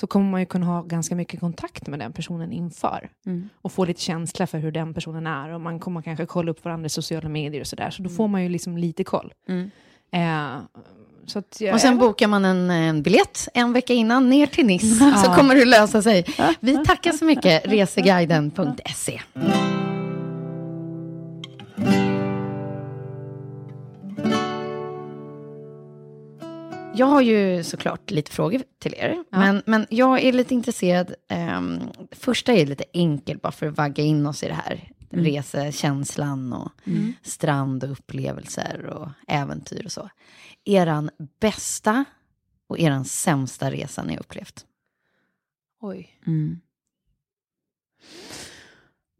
så 0.00 0.06
kommer 0.06 0.30
man 0.30 0.40
ju 0.40 0.46
kunna 0.46 0.66
ha 0.66 0.82
ganska 0.82 1.14
mycket 1.16 1.40
kontakt 1.40 1.86
med 1.86 1.98
den 1.98 2.12
personen 2.12 2.52
inför. 2.52 3.10
Mm. 3.26 3.48
Och 3.62 3.72
få 3.72 3.84
lite 3.84 4.00
känsla 4.00 4.46
för 4.46 4.58
hur 4.58 4.72
den 4.72 4.94
personen 4.94 5.26
är. 5.26 5.54
Och 5.54 5.60
man 5.60 5.80
kommer 5.80 6.02
kanske 6.02 6.26
kolla 6.26 6.50
upp 6.50 6.64
varandras 6.64 6.92
sociala 6.92 7.28
medier 7.28 7.60
och 7.60 7.66
sådär. 7.66 7.90
Så 7.90 8.02
då 8.02 8.10
får 8.10 8.28
man 8.28 8.42
ju 8.42 8.48
liksom 8.48 8.78
lite 8.78 9.04
koll. 9.04 9.32
Mm. 9.48 9.70
Eh, 10.12 11.72
Och 11.74 11.80
sen 11.80 11.98
bokar 11.98 12.28
man 12.28 12.44
en, 12.44 12.70
en 12.70 13.02
biljett 13.02 13.48
en 13.54 13.72
vecka 13.72 13.92
innan 13.92 14.30
ner 14.30 14.46
till 14.46 14.66
Nice, 14.66 15.14
så 15.24 15.32
kommer 15.32 15.54
det 15.54 15.64
lösa 15.64 16.02
sig. 16.02 16.24
Vi 16.60 16.84
tackar 16.84 17.12
så 17.12 17.24
mycket, 17.24 17.66
reseguiden.se. 17.68 19.20
Jag 26.96 27.06
har 27.06 27.20
ju 27.20 27.64
såklart 27.64 28.10
lite 28.10 28.30
frågor 28.30 28.62
till 28.78 28.94
er, 28.94 29.24
men, 29.30 29.62
men 29.66 29.86
jag 29.90 30.22
är 30.22 30.32
lite 30.32 30.54
intresserad. 30.54 31.14
Um, 31.56 31.80
första 32.10 32.52
är 32.52 32.66
lite 32.66 32.84
enkel, 32.92 33.38
bara 33.38 33.52
för 33.52 33.66
att 33.66 33.76
vagga 33.76 34.04
in 34.04 34.26
oss 34.26 34.42
i 34.42 34.48
det 34.48 34.54
här. 34.54 34.90
Resekänslan 35.10 36.52
och 36.52 36.72
strand 37.22 37.84
och 37.84 37.90
upplevelser 37.90 38.86
och 38.86 39.08
äventyr 39.28 39.84
och 39.84 39.92
så. 39.92 40.10
Eran 40.64 41.10
bästa 41.40 42.04
och 42.68 42.78
eran 42.78 43.04
sämsta 43.04 43.70
resa 43.70 44.02
ni 44.02 44.18
upplevt? 44.18 44.66
Oj. 45.80 46.18
Mm. 46.26 46.60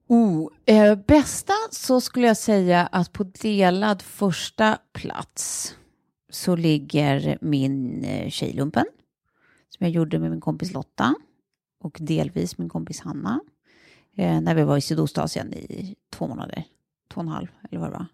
Oh, 0.09 0.51
eh, 0.67 0.95
bästa 0.95 1.53
så 1.71 2.01
skulle 2.01 2.27
jag 2.27 2.37
säga 2.37 2.89
att 2.93 3.13
på 3.13 3.25
delad 3.25 4.03
första 4.03 4.79
plats 4.93 5.75
så 6.35 6.57
ligger 6.57 7.39
min 7.41 8.05
eh, 8.05 8.31
Tjejlumpen 8.31 8.85
som 9.69 9.85
jag 9.85 9.91
gjorde 9.91 10.19
med 10.19 10.31
min 10.31 10.41
kompis 10.41 10.73
Lotta 10.73 11.15
och 11.81 11.97
delvis 12.01 12.59
min 12.59 12.69
kompis 12.69 13.01
Hanna 13.01 13.41
eh, 14.17 14.41
när 14.41 14.55
vi 14.55 14.63
var 14.63 14.77
i 14.77 14.81
Sydostasien 14.81 15.55
i 15.55 15.95
två 16.13 16.27
månader, 16.29 16.65
två 17.13 17.19
och 17.19 17.23
en 17.23 17.29
halv 17.29 17.47
eller 17.71 17.81
vad 17.81 17.89
det 17.89 17.93
var. 17.99 18.07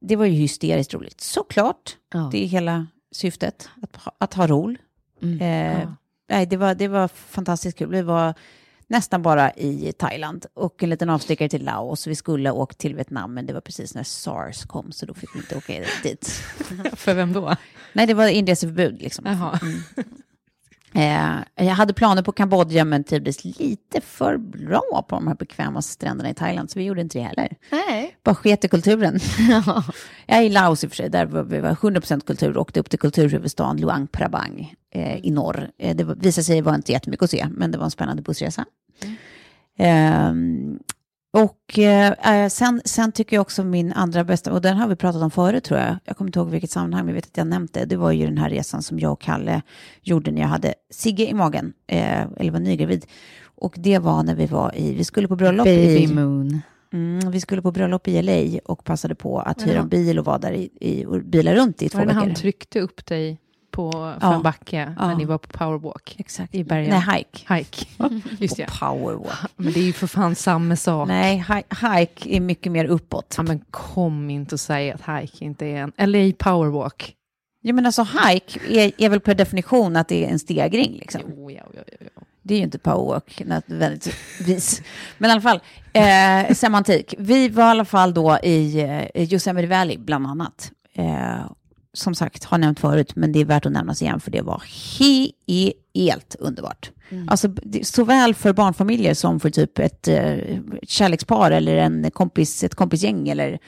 Det 0.00 0.16
var 0.16 0.24
ju 0.26 0.32
hysteriskt 0.32 0.94
roligt, 0.94 1.20
såklart. 1.20 1.96
Ja. 2.12 2.28
Det 2.32 2.44
är 2.44 2.46
hela 2.48 2.86
syftet, 3.12 3.68
att, 3.82 3.96
ha- 3.96 4.12
att 4.18 4.34
ha 4.34 4.46
roligt. 4.46 4.80
Mm. 5.22 5.40
Eh, 5.40 5.80
Ja. 5.82 5.94
nej, 6.28 6.46
det, 6.46 6.56
var, 6.56 6.74
det 6.74 6.88
var 6.88 7.08
fantastiskt 7.08 7.78
kul. 7.78 7.90
Vi 7.90 8.02
var 8.02 8.34
nästan 8.86 9.22
bara 9.22 9.52
i 9.52 9.92
Thailand 9.92 10.46
och 10.54 10.82
en 10.82 10.90
liten 10.90 11.10
avstickare 11.10 11.48
till 11.48 11.64
Laos. 11.64 12.06
Vi 12.06 12.14
skulle 12.14 12.50
åka 12.50 12.74
till 12.74 12.94
Vietnam, 12.94 13.34
men 13.34 13.46
det 13.46 13.52
var 13.52 13.60
precis 13.60 13.94
när 13.94 14.02
SARS 14.02 14.64
kom, 14.64 14.92
så 14.92 15.06
då 15.06 15.14
fick 15.14 15.34
vi 15.34 15.38
inte 15.38 15.56
åka 15.56 15.84
dit. 16.02 16.26
För 16.92 17.14
vem 17.14 17.32
då? 17.32 17.56
Nej, 17.92 18.06
det 18.06 18.14
var 18.14 18.28
inreseförbud 18.28 19.02
liksom. 19.02 19.26
Jaha. 19.26 19.60
Eh, 20.94 21.66
jag 21.66 21.74
hade 21.74 21.94
planer 21.94 22.22
på 22.22 22.32
Kambodja, 22.32 22.84
men 22.84 23.04
trivdes 23.04 23.44
lite 23.44 24.00
för 24.00 24.36
bra 24.36 25.04
på 25.08 25.16
de 25.16 25.28
här 25.28 25.34
bekväma 25.34 25.82
stränderna 25.82 26.30
i 26.30 26.34
Thailand, 26.34 26.70
så 26.70 26.78
vi 26.78 26.84
gjorde 26.84 27.00
inte 27.00 27.18
det 27.18 27.24
heller. 27.24 27.56
Nej. 27.70 28.16
Bara 28.22 28.34
sket 28.34 28.64
i 28.64 28.68
kulturen. 28.68 29.18
jag 29.48 29.84
är 30.38 30.42
i 30.42 30.48
Laos 30.48 30.84
i 30.84 30.86
och 30.86 30.90
för 30.90 30.96
sig, 30.96 31.10
där 31.10 31.26
var 31.26 31.42
vi 31.42 31.60
var 31.60 31.70
100% 31.70 32.26
kultur, 32.26 32.58
åkte 32.58 32.80
upp 32.80 32.90
till 32.90 32.98
kulturhuvudstaden 32.98 33.80
Luang 33.80 34.06
Prabang 34.06 34.74
eh, 34.94 35.26
i 35.26 35.30
norr. 35.30 35.70
Eh, 35.78 35.96
det 35.96 36.04
visade 36.04 36.44
sig 36.44 36.60
vara 36.60 36.74
inte 36.74 36.92
jättemycket 36.92 37.24
att 37.24 37.30
se, 37.30 37.46
men 37.50 37.70
det 37.70 37.78
var 37.78 37.84
en 37.84 37.90
spännande 37.90 38.22
bussresa. 38.22 38.64
Ehm, 39.78 40.78
och 41.32 41.78
eh, 41.78 42.48
sen, 42.48 42.80
sen 42.84 43.12
tycker 43.12 43.36
jag 43.36 43.40
också 43.40 43.64
min 43.64 43.92
andra 43.92 44.24
bästa, 44.24 44.52
och 44.52 44.62
den 44.62 44.76
har 44.76 44.88
vi 44.88 44.96
pratat 44.96 45.22
om 45.22 45.30
förut 45.30 45.64
tror 45.64 45.80
jag, 45.80 45.96
jag 46.04 46.16
kommer 46.16 46.28
inte 46.28 46.38
ihåg 46.38 46.50
vilket 46.50 46.70
sammanhang, 46.70 47.04
men 47.04 47.08
jag 47.08 47.14
vet 47.14 47.26
att 47.26 47.36
jag 47.36 47.46
nämnt 47.46 47.74
det, 47.74 47.84
det 47.84 47.96
var 47.96 48.12
ju 48.12 48.26
den 48.26 48.38
här 48.38 48.50
resan 48.50 48.82
som 48.82 48.98
jag 48.98 49.12
och 49.12 49.20
Kalle 49.20 49.62
gjorde 50.02 50.30
när 50.30 50.40
jag 50.40 50.48
hade 50.48 50.74
Sigge 50.90 51.26
i 51.26 51.34
magen, 51.34 51.72
eh, 51.86 52.22
eller 52.36 52.50
var 52.50 52.60
nygravid. 52.60 53.06
Och 53.44 53.74
det 53.78 53.98
var 53.98 54.22
när 54.22 54.34
vi 54.34 54.46
var 54.46 54.72
i, 54.76 54.94
vi 54.94 55.04
skulle 55.04 55.28
på 55.28 55.36
bröllop 55.36 55.64
Baby 55.64 56.04
i... 56.04 56.06
Moon. 56.14 56.60
Mm, 56.92 57.30
vi 57.30 57.40
skulle 57.40 57.62
på 57.62 57.72
bröllop 57.72 58.08
i 58.08 58.22
LA 58.22 58.58
och 58.64 58.84
passade 58.84 59.14
på 59.14 59.40
att 59.40 59.66
hyra 59.66 59.78
en 59.78 59.88
bil 59.88 60.18
och 60.18 60.24
vara 60.24 60.38
där 60.38 60.52
i, 60.52 60.70
i 60.80 61.04
och 61.04 61.20
bila 61.20 61.54
runt 61.54 61.82
i 61.82 61.88
två 61.88 61.98
Var 61.98 62.06
det 62.06 62.12
när 62.12 62.20
veckor. 62.20 62.28
han 62.28 62.34
tryckte 62.34 62.80
upp 62.80 63.06
dig 63.06 63.40
på 63.74 64.14
för 64.20 64.32
en 64.34 64.42
backe 64.42 64.94
när 64.98 65.14
ni 65.14 65.24
var 65.24 65.38
på 65.38 65.58
powerwalk? 65.58 66.16
Exakt. 66.18 66.54
I 66.54 66.64
bergen. 66.64 66.90
Nej, 66.90 67.26
hike. 67.32 67.54
Hike. 67.54 67.86
Just 68.42 68.58
ja. 68.58 68.66
Powerwalk. 68.80 69.38
Men 69.56 69.72
det 69.72 69.80
är 69.80 69.84
ju 69.84 69.92
för 69.92 70.06
fan 70.06 70.34
samma 70.34 70.76
sak. 70.76 71.08
Nej, 71.08 71.44
hi- 71.48 71.98
hike 71.98 72.36
är 72.36 72.40
mycket 72.40 72.72
mer 72.72 72.84
uppåt. 72.84 73.34
Ja, 73.36 73.42
men 73.42 73.60
kom 73.70 74.30
inte 74.30 74.54
och 74.54 74.60
säg 74.60 74.90
att 74.90 75.00
hike 75.00 75.44
inte 75.44 75.66
är 75.66 75.90
en... 75.96 76.10
LA 76.10 76.32
powerwalk. 76.38 77.14
Ja, 77.60 77.72
men 77.72 77.86
alltså 77.86 78.02
hike 78.02 78.60
är, 78.68 78.92
är 78.98 79.08
väl 79.08 79.20
per 79.20 79.34
definition 79.34 79.96
att 79.96 80.08
det 80.08 80.24
är 80.24 80.28
en 80.28 80.38
stegring. 80.38 80.92
Liksom. 80.92 81.20
Jo, 81.28 81.50
ja, 81.50 81.62
ja, 81.74 81.82
ja, 81.86 82.06
ja. 82.16 82.22
Det 82.42 82.54
är 82.54 82.58
ju 82.58 82.64
inte 82.64 82.78
powerwalk 82.78 83.42
nödvändigtvis. 83.46 84.82
Men 85.18 85.30
i 85.30 85.32
alla 85.32 85.40
fall, 85.40 85.60
eh, 85.92 86.54
semantik. 86.54 87.14
Vi 87.18 87.48
var 87.48 87.64
i 87.64 87.66
alla 87.66 87.84
fall 87.84 88.14
då 88.14 88.38
i 88.42 88.80
eh, 89.14 89.32
Yosemite 89.32 89.66
Valley 89.68 89.98
bland 89.98 90.26
annat. 90.26 90.72
Eh, 90.94 91.36
som 91.94 92.14
sagt, 92.14 92.44
har 92.44 92.58
nämnt 92.58 92.80
förut, 92.80 93.16
men 93.16 93.32
det 93.32 93.40
är 93.40 93.44
värt 93.44 93.66
att 93.66 93.72
nämnas 93.72 94.02
igen 94.02 94.20
för 94.20 94.30
det 94.30 94.42
var 94.42 94.62
he- 94.66 95.72
helt 95.94 96.34
underbart. 96.38 96.90
Alltså, 97.28 97.48
det, 97.48 97.86
såväl 97.86 98.34
för 98.34 98.52
barnfamiljer 98.52 99.14
som 99.14 99.40
för 99.40 99.50
typ 99.50 99.78
ett 99.78 100.08
eh, 100.08 100.34
kärlekspar 100.82 101.50
eller 101.50 101.76
en 101.76 102.10
kompis, 102.10 102.64
ett 102.64 102.74
kompisgäng 102.74 103.28
eller 103.28 103.58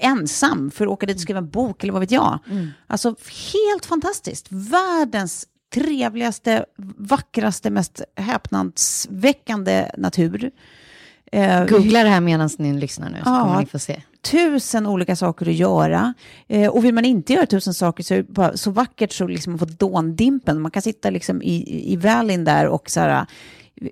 ensam 0.00 0.70
för 0.70 0.84
att 0.86 0.90
åka 0.92 1.06
dit 1.06 1.16
och 1.16 1.20
skriva 1.22 1.38
en 1.38 1.50
bok 1.50 1.82
eller 1.82 1.92
vad 1.92 2.00
vet 2.02 2.10
jag. 2.10 2.38
Alltså 2.86 3.08
helt 3.52 3.86
fantastiskt. 3.86 4.46
Världens 4.50 5.46
trevligaste, 5.74 6.64
vackraste, 6.96 7.70
mest 7.70 8.02
häpnadsväckande 8.16 9.90
natur. 9.98 10.50
Eh, 11.32 11.64
Googla 11.66 12.02
det 12.02 12.08
här 12.08 12.20
medan 12.20 12.50
ni 12.58 12.72
lyssnar 12.72 13.10
nu, 13.10 13.16
så 13.16 13.30
Ja. 13.30 13.42
kommer 13.42 13.60
ni 13.60 13.66
få 13.66 13.78
se. 13.78 14.02
Tusen 14.30 14.86
olika 14.86 15.16
saker 15.16 15.48
att 15.48 15.54
göra. 15.54 16.14
Eh, 16.46 16.70
och 16.70 16.84
vill 16.84 16.94
man 16.94 17.04
inte 17.04 17.32
göra 17.32 17.46
tusen 17.46 17.74
saker 17.74 18.04
så 18.04 18.14
är 18.14 18.18
det 18.18 18.32
bara 18.32 18.56
så 18.56 18.70
vackert 18.70 19.12
så 19.12 19.26
liksom 19.26 19.52
man 19.52 19.58
får 19.58 19.66
dåndimpen. 19.66 20.60
Man 20.60 20.70
kan 20.70 20.82
sitta 20.82 21.10
liksom 21.10 21.42
i, 21.42 21.92
i 21.92 21.96
valleyn 21.96 22.44
där 22.44 22.66
och 22.66 22.90
så 22.90 23.00
här, 23.00 23.26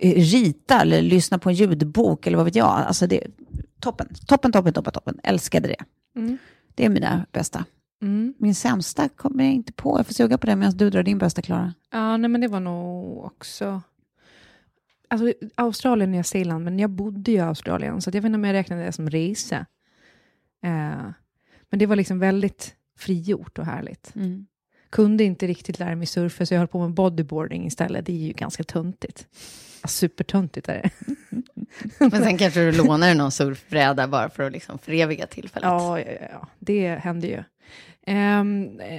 eh, 0.01 0.14
rita 0.14 0.81
eller 0.81 1.03
lyssna 1.03 1.38
på 1.38 1.49
en 1.49 1.55
ljudbok 1.55 2.27
eller 2.27 2.37
vad 2.37 2.45
vet 2.47 2.55
jag. 2.55 2.69
Alltså 2.69 3.07
det, 3.07 3.27
toppen, 3.81 4.09
toppen, 4.27 4.53
toppen, 4.53 4.73
toppen, 4.73 4.93
toppen. 4.93 5.21
Älskade 5.23 5.69
det. 5.69 5.85
Mm. 6.16 6.38
Det 6.75 6.85
är 6.85 6.88
mina 6.88 7.27
bästa. 7.33 7.64
Mm. 8.03 8.35
Min 8.38 8.55
sämsta 8.55 9.09
kommer 9.09 9.45
jag 9.45 9.53
inte 9.53 9.73
på. 9.73 9.99
Jag 9.99 10.07
får 10.07 10.14
suga 10.14 10.38
på 10.38 10.47
det 10.47 10.57
medan 10.57 10.77
du 10.77 10.90
drar 10.90 11.03
din 11.03 11.19
bästa, 11.19 11.43
Klara. 11.43 11.75
Ja, 11.90 12.16
nej, 12.16 12.31
men 12.31 12.40
det 12.40 12.49
var 12.49 12.61
nog 12.61 13.25
också... 13.25 13.83
Alltså, 15.09 15.33
Australien 15.55 16.11
Nya 16.11 16.25
Zeeland, 16.25 16.64
men 16.64 16.79
jag 16.79 16.90
bodde 16.90 17.31
ju 17.31 17.37
i 17.37 17.40
Australien, 17.40 18.01
så 18.01 18.09
jag 18.09 18.12
vet 18.12 18.25
inte 18.25 18.37
om 18.37 18.45
jag 18.45 18.53
räknade 18.53 18.85
det 18.85 18.93
som 18.93 19.11
resa. 19.11 19.66
Eh, 20.62 21.11
men 21.70 21.79
det 21.79 21.87
var 21.87 21.96
liksom 21.96 22.18
väldigt 22.18 22.75
frigjort 22.99 23.59
och 23.59 23.64
härligt. 23.66 24.14
Kunde 24.90 25.25
inte 25.25 25.46
riktigt 25.46 25.79
lära 25.79 25.96
mig 25.96 26.07
surfa, 26.07 26.46
så 26.46 26.55
jag 26.55 26.59
höll 26.59 26.68
på 26.68 26.81
med 26.81 26.90
bodyboarding 26.94 27.66
istället. 27.66 28.07
Det 28.07 28.12
är 28.12 28.16
ju 28.16 28.33
ganska 28.33 28.64
töntigt. 28.64 29.27
Ja, 29.83 29.88
supertöntigt 29.88 30.68
är 30.68 30.75
det. 30.83 30.90
Men 32.11 32.11
sen 32.25 32.38
kanske 32.38 32.61
du 32.61 32.73
lånar 32.73 33.14
någon 33.14 33.31
surfbräda 33.33 34.09
bara 34.09 34.31
för 34.31 34.42
att 34.42 34.53
liksom 34.53 34.79
föreviga 34.79 35.27
tillfället. 35.27 35.66
Ja, 35.68 36.01
ja, 36.01 36.12
ja, 36.33 36.49
det 36.59 36.88
hände 36.88 37.27
ju. 37.27 37.42
Eh, 38.14 38.44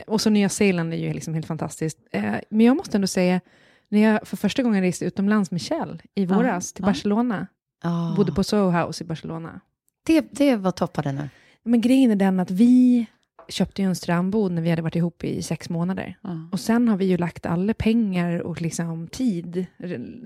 och 0.07 0.21
så 0.21 0.29
Nya 0.29 0.49
Zeeland 0.49 0.93
är 0.93 0.97
ju 0.97 1.13
liksom 1.13 1.33
helt 1.33 1.45
fantastiskt. 1.45 1.97
Eh, 2.11 2.35
men 2.49 2.65
jag 2.65 2.77
måste 2.77 2.97
ändå 2.97 3.07
säga, 3.07 3.41
när 3.89 3.99
jag 3.99 4.27
för 4.27 4.37
första 4.37 4.63
gången 4.63 4.81
reste 4.81 5.05
utomlands 5.05 5.51
med 5.51 5.61
Kjell 5.61 6.01
i 6.15 6.25
våras 6.25 6.73
till 6.73 6.83
ja. 6.83 6.87
Barcelona, 6.87 7.47
Ah. 7.83 8.15
bodde 8.15 8.31
på 8.31 8.43
Soho 8.43 8.69
House 8.85 9.03
i 9.03 9.07
Barcelona. 9.07 9.59
det, 10.03 10.21
det 10.31 10.55
var 10.55 10.71
toppade 10.71 11.11
nu. 11.11 11.29
Men 11.63 11.81
grejen 11.81 12.11
är 12.11 12.15
den 12.15 12.39
att 12.39 12.51
vi 12.51 13.05
köpte 13.47 13.81
ju 13.81 13.87
en 13.87 13.95
strandbod 13.95 14.51
när 14.51 14.61
vi 14.61 14.69
hade 14.69 14.81
varit 14.81 14.95
ihop 14.95 15.23
i 15.23 15.41
sex 15.41 15.69
månader. 15.69 16.17
Och 16.51 16.59
sen 16.59 16.87
har 16.87 16.97
vi 16.97 17.05
ju 17.05 17.17
lagt 17.17 17.45
alla 17.45 17.73
pengar 17.73 18.39
och 18.41 18.61
liksom 18.61 19.07
tid, 19.07 19.65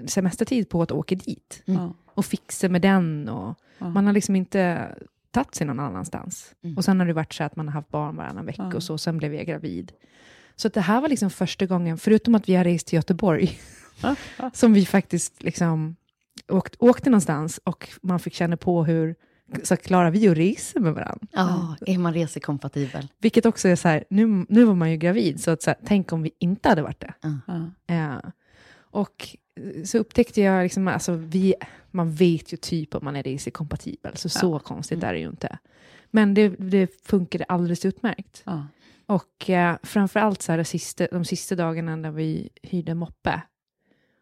semestertid 0.06 0.70
på 0.70 0.82
att 0.82 0.92
åka 0.92 1.16
dit. 1.16 1.62
Ja. 1.66 1.94
Och 2.06 2.26
fixa 2.26 2.70
med 2.70 2.82
den. 2.82 3.30
Och 3.30 3.60
Ja. 3.78 3.90
Man 3.90 4.06
har 4.06 4.14
liksom 4.14 4.36
inte 4.36 4.90
tagit 5.32 5.56
sig 5.56 5.68
någon 5.68 5.80
annanstans. 5.80 6.56
Mm. 6.64 6.78
Och 6.78 6.86
sen 6.86 7.00
har 7.00 7.08
det 7.08 7.14
varit 7.14 7.34
så 7.34 7.44
att 7.44 7.56
man 7.56 7.68
har 7.68 7.74
haft 7.74 7.90
barn 7.90 8.16
varannan 8.16 8.46
vecka 8.46 8.72
och 8.76 8.84
så. 8.84 8.98
Sen 8.98 9.18
blev 9.18 9.34
jag 9.34 9.46
gravid. 9.46 9.92
Så 10.56 10.68
att 10.68 10.74
det 10.74 10.82
här 10.82 11.02
var 11.02 11.10
liksom 11.10 11.30
första 11.30 11.66
gången, 11.66 11.98
förutom 11.98 12.36
att 12.36 12.50
vi 12.50 12.56
har 12.56 12.64
rest 12.64 12.88
till 12.88 12.96
Göteborg, 12.96 13.60
som 14.54 14.74
vi 14.74 14.86
faktiskt 14.86 15.44
liksom 15.44 15.96
åkt, 16.48 16.76
åkte 16.80 17.10
någonstans 17.10 17.60
och 17.64 17.90
man 18.02 18.20
fick 18.20 18.34
känna 18.34 18.58
på 18.58 18.84
hur 18.86 19.16
så 19.64 19.78
klarar 19.78 20.12
vi 20.12 20.28
att 20.28 20.38
resa 20.38 20.80
med 20.80 20.94
varandra. 20.94 21.28
Ja, 21.32 21.76
är 21.86 21.98
man 21.98 22.14
resekompatibel? 22.14 23.08
Vilket 23.20 23.46
också 23.46 23.68
är 23.68 23.76
så 23.76 23.88
här, 23.88 24.04
nu, 24.10 24.46
nu 24.50 24.64
var 24.64 24.76
man 24.76 24.92
ju 24.92 24.98
gravid, 24.98 25.44
så, 25.44 25.52
att 25.52 25.62
så 25.62 25.70
här, 25.70 25.78
tänk 25.86 26.14
om 26.14 26.22
vi 26.22 26.32
inte 26.40 26.70
hade 26.70 26.82
varit 26.82 27.00
det. 27.00 27.14
Ja. 27.22 27.96
Eh, 27.96 28.30
och 28.78 29.38
så 29.86 29.98
upptäckte 29.98 30.42
jag, 30.42 30.64
liksom, 30.64 30.88
alltså, 30.88 31.14
vi, 31.14 31.54
man 31.92 32.12
vet 32.12 32.54
ju 32.54 32.58
typ 32.58 32.96
om 32.96 33.06
man 33.06 33.16
är 33.16 33.24
resekompatibel, 33.24 34.18
så 34.18 34.30
så 34.30 34.60
konstigt 34.60 35.04
är 35.04 35.14
det 35.14 35.20
ju 35.20 35.28
inte. 35.28 35.58
Men 36.12 36.34
det, 36.34 36.50
det 36.50 37.08
funkade 37.08 37.44
alldeles 37.44 37.86
utmärkt. 37.86 38.44
Ja. 38.46 38.68
Och 39.06 39.50
eh, 39.50 39.78
framför 39.84 40.20
allt 40.20 40.42
så 40.42 40.52
här, 40.52 40.58
de, 40.58 40.66
sista, 40.66 41.08
de 41.12 41.26
sista 41.26 41.56
dagarna 41.56 41.96
när 41.96 42.12
vi 42.12 42.50
hyrde 42.64 42.94
moppe, 42.94 43.42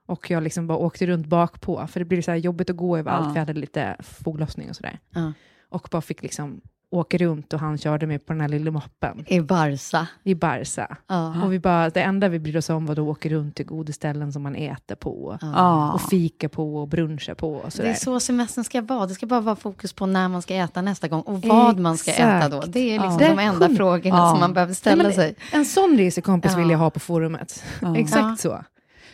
Och 0.05 0.31
jag 0.31 0.43
liksom 0.43 0.67
bara 0.67 0.77
åkte 0.77 1.05
runt 1.05 1.27
bak 1.27 1.61
på, 1.61 1.87
för 1.87 1.99
det 1.99 2.05
blev 2.05 2.21
så 2.21 2.31
här 2.31 2.37
jobbigt 2.37 2.69
att 2.69 2.75
gå 2.77 2.97
överallt, 2.97 3.25
Ja. 3.27 3.31
jag 3.33 3.39
hade 3.39 3.53
lite 3.53 3.95
foglossning 3.99 4.69
och 4.69 4.75
sådär. 4.75 4.99
Ja. 5.13 5.33
Och 5.69 5.87
bara 5.91 6.01
fick 6.01 6.23
liksom 6.23 6.61
åka 6.89 7.17
runt 7.17 7.53
och 7.53 7.59
han 7.59 7.77
körde 7.77 8.07
mig 8.07 8.19
på 8.19 8.33
den 8.33 8.41
här 8.41 8.47
lilla 8.47 8.71
moppen 8.71 9.25
I 9.27 9.41
Barca. 9.41 10.07
i 10.23 10.35
Barca. 10.35 10.97
Ja. 11.07 11.43
Och 11.43 11.53
vi 11.53 11.59
bara, 11.59 11.89
det 11.89 12.01
enda 12.01 12.29
vi 12.29 12.39
brydde 12.39 12.57
oss 12.59 12.69
om 12.69 12.85
var 12.85 12.93
att 12.93 12.99
åka 12.99 13.29
runt 13.29 13.55
till 13.55 13.65
godisställen 13.65 14.33
som 14.33 14.43
man 14.43 14.55
äter 14.55 14.95
på. 14.95 15.37
Ja. 15.41 15.93
Och 15.93 16.01
fika 16.01 16.49
på 16.49 16.75
och 16.77 16.87
bruncha 16.87 17.35
på 17.35 17.53
och 17.53 17.65
Det 17.65 17.71
sådär. 17.71 17.89
är 17.89 17.93
så 17.93 18.19
semestern 18.19 18.63
ska 18.63 18.81
vara. 18.81 19.05
Det 19.05 19.13
ska 19.13 19.25
bara 19.25 19.41
vara 19.41 19.55
fokus 19.55 19.93
på 19.93 20.05
när 20.05 20.27
man 20.27 20.41
ska 20.41 20.55
äta 20.55 20.81
nästa 20.81 21.07
gång 21.07 21.21
och 21.21 21.41
vad 21.41 21.79
man 21.79 21.97
ska 21.97 22.11
äta 22.11 22.49
då. 22.49 22.57
Exakt. 22.57 22.73
Det 22.73 22.79
är 22.95 22.99
liksom 22.99 23.19
Ja. 23.21 23.29
de 23.35 23.39
enda 23.39 23.69
frågorna 23.75 24.29
som 24.31 24.39
man 24.39 24.53
behöver 24.53 24.73
ställa 24.73 25.03
Nej, 25.03 25.13
sig. 25.13 25.35
En 25.53 25.65
sån 25.65 25.97
resekompis 25.97 26.57
vill 26.57 26.69
jag 26.69 26.77
ha 26.79 26.89
på 26.89 26.99
forumet. 26.99 27.63
Exakt 27.95 28.41
så. 28.41 28.63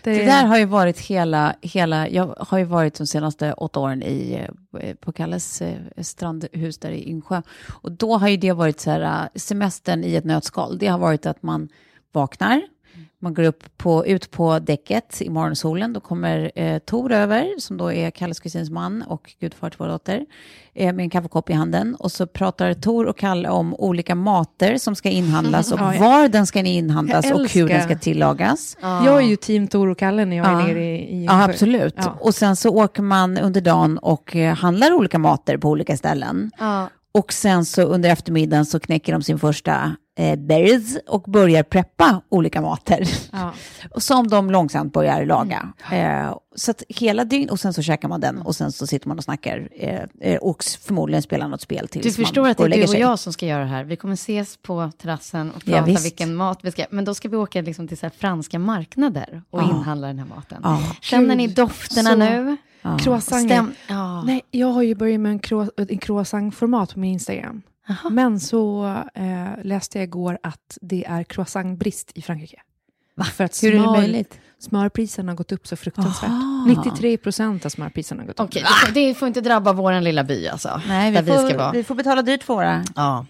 Det 0.04 0.26
där 0.26 0.46
har 0.46 0.58
ju 0.58 0.66
varit 0.66 1.00
hela, 1.00 1.56
hela, 1.62 2.10
jag 2.10 2.36
har 2.40 2.58
ju 2.58 2.64
varit 2.64 2.96
de 2.96 3.08
senaste 3.08 3.54
åtta 3.54 3.80
åren 3.80 4.04
i, 4.04 4.48
eh, 4.80 4.96
på 4.96 5.12
Kalles 5.12 5.62
eh, 5.62 5.78
strandhus 6.02 6.78
där 6.78 6.92
i 6.92 7.04
Insjö. 7.04 7.42
Och 7.82 7.92
då 7.92 8.18
har 8.18 8.28
ju 8.28 8.38
det 8.38 8.52
varit 8.52 8.80
så 8.80 8.92
här, 8.92 9.02
eh, 9.02 9.40
semestern 9.40 10.04
i 10.04 10.16
ett 10.16 10.26
nötskal. 10.26 10.78
Det 10.78 10.88
har 10.88 11.00
varit 11.00 11.26
att 11.26 11.44
man 11.44 11.70
vaknar, 12.12 12.62
man 13.22 13.34
går 13.34 13.44
upp 13.44 13.78
på, 13.78 14.06
ut 14.06 14.32
på 14.32 14.60
däcket 14.60 15.22
i 15.22 15.30
morgonsolen. 15.30 15.94
Då 15.94 16.00
kommer 16.00 16.52
eh, 16.56 16.80
Tor 16.80 17.12
över, 17.12 17.48
som 17.60 17.78
då 17.78 17.92
är 17.94 18.12
Kalles 18.12 18.40
kusins 18.40 18.70
man 18.70 19.02
och 19.08 19.34
gudfar 19.40 19.70
till 19.70 19.80
vår 19.80 19.88
dotter, 19.88 20.26
eh, 20.74 20.94
med 20.94 21.04
en 21.04 21.10
kaffekopp 21.10 21.50
i 21.50 21.54
handen. 21.54 21.96
Och 21.96 22.12
så 22.12 22.28
pratar 22.28 22.74
Tor 22.74 23.06
och 23.06 23.18
Kalle 23.18 23.50
om 23.50 23.76
olika 23.76 24.16
mater 24.16 24.78
som 24.78 24.96
ska 24.96 25.10
inhandlas 25.10 25.72
och 25.72 25.80
Ja, 25.80 25.96
ja. 25.96 26.02
var 26.02 26.28
den 26.28 26.46
ska 26.48 26.60
inhandlas 26.60 27.32
och 27.32 27.50
hur 27.50 27.68
den 27.68 27.84
ska 27.84 27.98
tillagas. 27.98 28.78
Jag 28.82 29.18
är 29.18 29.22
ju 29.28 29.36
team 29.36 29.68
Tor 29.68 29.88
och 29.88 29.98
Kalle 29.98 30.26
när 30.26 30.38
jag 30.38 30.46
Ja. 30.46 30.62
är 30.62 30.68
nere 30.68 30.84
i, 30.86 31.16
i 31.22 31.26
Ja, 31.26 31.44
absolut. 31.44 31.94
Ja. 31.98 32.18
Och 32.20 32.36
sen 32.36 32.56
så 32.56 32.70
åker 32.70 33.02
man 33.04 33.38
under 33.38 33.62
dagen 33.62 33.98
och 33.98 34.36
eh, 34.36 34.56
handlar 34.56 34.94
olika 34.94 35.20
mater 35.20 35.58
på 35.58 35.70
olika 35.70 35.98
ställen. 35.98 36.52
Ja. 36.60 36.90
Och 37.12 37.34
sen 37.34 37.66
så 37.66 37.82
under 37.82 38.10
eftermiddagen 38.10 38.66
så 38.66 38.80
knäcker 38.80 39.14
de 39.14 39.22
sin 39.22 39.40
första 39.40 39.96
berries 40.38 40.98
och 41.08 41.22
börjar 41.22 41.64
preppa 41.64 42.22
olika 42.30 42.62
mater. 42.62 43.04
Ja. 43.32 43.54
och 43.92 44.04
som 44.04 44.28
de 44.28 44.52
långsamt 44.52 44.94
börjar 44.94 45.26
laga. 45.26 45.74
Eh, 45.92 46.36
så 46.56 46.72
att 46.72 46.84
hela 46.90 47.26
dygn 47.26 47.50
och 47.50 47.60
sen 47.60 47.74
så 47.74 47.82
käkar 47.82 48.08
man 48.10 48.22
den 48.22 48.42
och 48.42 48.56
sen 48.56 48.72
så 48.72 48.88
sitter 48.88 49.08
man 49.08 49.18
och 49.18 49.24
snackar 49.24 49.70
eh, 49.76 50.00
eh, 50.22 50.38
och 50.38 50.64
förmodligen 50.82 51.22
spelar 51.22 51.48
något 51.48 51.62
spel 51.62 51.88
tills 51.88 52.06
Du 52.16 52.24
förstår 52.24 52.42
man 52.42 52.52
att 52.52 52.58
det 52.58 52.64
är 52.64 52.70
du 52.70 52.84
och 52.84 52.90
sig. 52.90 53.00
jag 53.00 53.20
som 53.20 53.34
ska 53.34 53.46
göra 53.46 53.60
det 53.64 53.70
här. 53.70 53.84
Vi 53.84 53.96
kommer 53.96 54.14
ses 54.14 54.58
på 54.58 54.92
terrassen 55.02 55.52
och 55.52 55.62
Ja, 55.66 55.72
prata 55.74 55.86
visst. 55.86 56.06
vilken 56.06 56.36
mat 56.36 56.60
vi 56.62 56.72
ska... 56.72 56.86
Men 56.90 57.06
då 57.06 57.14
ska 57.14 57.30
vi 57.30 57.38
åka 57.38 57.62
liksom 57.62 57.88
till 57.88 57.98
så 57.98 58.06
här 58.06 58.14
franska 58.18 58.60
marknader 58.60 59.42
och 59.50 59.62
Ja. 59.62 59.70
inhandla 59.70 60.08
den 60.08 60.20
här 60.20 60.26
maten. 60.26 60.60
Ja. 60.64 60.82
Känner 61.02 61.36
ni 61.36 61.48
dofterna 61.48 62.10
så- 62.10 62.16
nu? 62.18 62.58
Ja. 62.82 62.98
Croissanter. 62.98 63.66
Ja. 63.88 64.24
Nej, 64.24 64.42
jag 64.52 64.68
har 64.68 64.82
ju 64.82 64.96
börjat 64.96 65.20
med 65.20 65.32
en 65.90 65.98
croissant-format 66.00 66.94
på 66.94 67.00
min 67.00 67.14
Instagram. 67.14 67.62
Jaha. 67.90 68.10
Men 68.10 68.40
så 68.40 68.86
eh, 69.16 69.48
läste 69.64 69.98
jag 69.98 70.04
igår 70.04 70.38
att 70.44 70.78
det 70.82 71.06
är 71.06 71.24
croissantbrist 71.24 72.12
i 72.16 72.22
Frankrike. 72.22 72.62
För 73.34 73.44
att 73.44 73.64
Hur 73.64 73.76
är 73.76 73.80
det 73.80 73.86
möjligt? 73.86 74.40
smörpriserna 74.60 75.32
har 75.32 75.38
gått 75.38 75.52
upp 75.52 75.68
så 75.68 75.76
fruktansvärt. 75.76 76.30
Aha. 76.30 76.66
93 76.68 77.18
procent 77.18 77.66
av 77.66 77.70
smörpriserna 77.70 78.22
har 78.22 78.28
gått 78.28 78.40
upp. 78.40 78.46
Okej, 78.46 78.62
det, 78.64 78.86
får- 78.88 78.94
det 78.94 79.14
får 79.16 79.28
inte 79.28 79.42
drabba 79.42 79.74
vår 79.74 80.02
lilla 80.02 80.24
by 80.24 80.48
alltså. 80.48 80.82
Nej, 80.88 81.12
där 81.12 81.22
vi 81.22 81.32
vi 81.32 81.38
ska 81.38 81.50
får, 81.50 81.58
vara. 81.58 81.72
vi 81.72 81.84
får 81.84 81.96
betala 81.96 82.22
dyrt 82.22 82.44
för 82.44 82.54
våra. 82.54 82.84
Ja. 82.96 83.26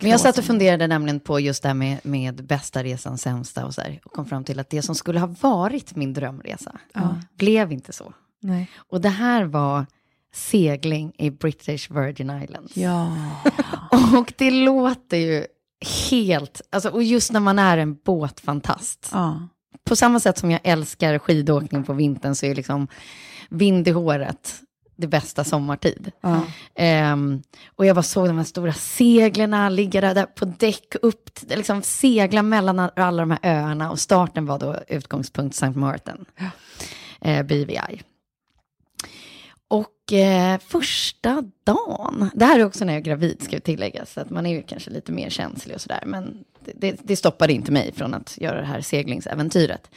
Men 0.00 0.10
jag 0.10 0.20
satt 0.20 0.38
och 0.38 0.44
funderade 0.44 0.86
nämligen 0.86 1.20
på 1.20 1.40
just 1.40 1.62
det 1.62 1.68
här 1.68 1.74
med, 1.74 1.98
med 2.02 2.44
bästa 2.44 2.82
resan, 2.82 3.18
sämsta 3.18 3.66
och 3.66 3.74
så 3.74 3.80
här. 3.80 4.00
Och 4.04 4.12
kom 4.12 4.26
fram 4.26 4.44
till 4.44 4.58
att 4.60 4.70
det 4.70 4.82
som 4.82 4.94
skulle 4.94 5.20
ha 5.20 5.34
varit 5.40 5.96
min 5.96 6.12
drömresa 6.12 6.72
Ja. 6.92 7.16
blev 7.38 7.72
inte 7.72 7.92
så. 7.92 8.12
Nej. 8.40 8.70
Och 8.76 9.00
det 9.00 9.08
här 9.08 9.44
var 9.44 9.86
segling 10.34 11.12
i 11.18 11.30
British 11.30 11.90
Virgin 11.90 12.42
Islands. 12.42 12.76
Ja. 12.76 13.16
Och 14.18 14.32
det 14.36 14.50
låter 14.50 15.16
ju 15.16 15.46
helt, 16.10 16.60
alltså, 16.70 16.88
och 16.88 17.02
just 17.02 17.32
när 17.32 17.40
man 17.40 17.58
är 17.58 17.78
en 17.78 17.94
båtfantast. 17.94 19.10
ja. 19.12 19.48
På 19.84 19.96
samma 19.96 20.20
sätt 20.20 20.38
som 20.38 20.50
jag 20.50 20.60
älskar 20.64 21.18
skidåkning 21.18 21.84
på 21.84 21.92
vintern 21.92 22.34
så 22.34 22.46
är 22.46 22.54
liksom 22.54 22.88
vind 23.48 23.88
i 23.88 23.90
håret 23.90 24.60
det 24.96 25.06
bästa 25.06 25.44
sommartid. 25.44 26.12
ja. 26.20 26.42
Ehm, 26.74 27.42
och 27.76 27.86
jag 27.86 27.96
bara 27.96 28.02
såg 28.02 28.26
de 28.26 28.36
här 28.36 28.44
stora 28.44 28.72
seglarna 28.72 29.68
ligga 29.68 30.00
där, 30.00 30.14
där 30.14 30.26
på 30.26 30.44
däck, 30.44 30.94
upp, 31.02 31.30
liksom 31.48 31.82
segla 31.82 32.42
mellan 32.42 32.78
alla 32.96 33.22
de 33.22 33.30
här 33.30 33.40
öarna 33.42 33.90
och 33.90 33.98
starten 34.00 34.46
var 34.46 34.58
då 34.58 34.76
utgångspunkt 34.88 35.54
St. 35.54 35.78
Martin, 35.78 36.24
eh, 37.20 37.42
BVI. 37.42 38.02
Och 39.74 40.12
eh, 40.12 40.58
första 40.58 41.44
dagen, 41.64 42.30
det 42.34 42.44
här 42.44 42.58
är 42.58 42.64
också 42.64 42.84
när 42.84 42.92
jag 42.92 43.00
är 43.00 43.04
gravid 43.04 43.42
ska 43.42 43.56
jag 43.56 43.64
tillägga, 43.64 44.06
så 44.06 44.20
att 44.20 44.30
man 44.30 44.46
är 44.46 44.50
ju 44.50 44.62
kanske 44.62 44.90
lite 44.90 45.12
mer 45.12 45.30
känslig 45.30 45.74
och 45.74 45.80
sådär, 45.80 46.02
men 46.06 46.44
det, 46.64 46.72
det, 46.74 47.00
det 47.02 47.16
stoppade 47.16 47.52
inte 47.52 47.72
mig 47.72 47.92
från 47.92 48.14
att 48.14 48.38
göra 48.40 48.60
det 48.60 48.66
här 48.66 48.80
seglingsäventyret. 48.80 49.90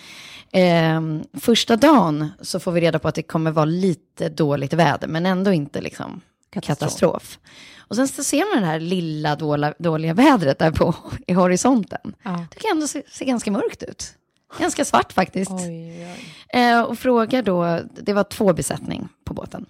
Eh, 0.51 1.01
första 1.33 1.75
dagen 1.75 2.29
så 2.41 2.59
får 2.59 2.71
vi 2.71 2.81
reda 2.81 2.99
på 2.99 3.07
att 3.07 3.15
det 3.15 3.23
kommer 3.23 3.51
vara 3.51 3.65
lite 3.65 4.29
dåligt 4.29 4.73
väder, 4.73 5.07
men 5.07 5.25
ändå 5.25 5.53
inte 5.53 5.81
liksom 5.81 6.21
Katastrof. 6.49 6.79
katastrof. 6.79 7.39
Och 7.77 7.95
sen 7.95 8.07
så 8.07 8.23
ser 8.23 8.55
man 8.55 8.63
det 8.63 8.67
här 8.67 8.79
lilla 8.79 9.35
dåliga, 9.35 9.73
dåliga 9.79 10.13
vädret 10.13 10.59
där 10.59 10.71
på 10.71 10.95
i 11.27 11.33
horisonten. 11.33 12.15
Ja. 12.23 12.45
Det 12.51 12.59
kan 12.59 12.71
ändå 12.71 12.87
se, 12.87 13.03
se 13.07 13.25
ganska 13.25 13.51
mörkt 13.51 13.83
ut. 13.83 14.13
Ganska 14.59 14.85
svart 14.85 15.13
faktiskt. 15.13 15.51
Oj, 15.51 16.07
oj. 16.13 16.61
Eh, 16.61 16.81
och 16.81 16.99
frågar 16.99 17.41
då, 17.41 17.79
det 18.01 18.13
var 18.13 18.23
två 18.23 18.53
besättning 18.53 19.07
på 19.23 19.33
båten. 19.33 19.65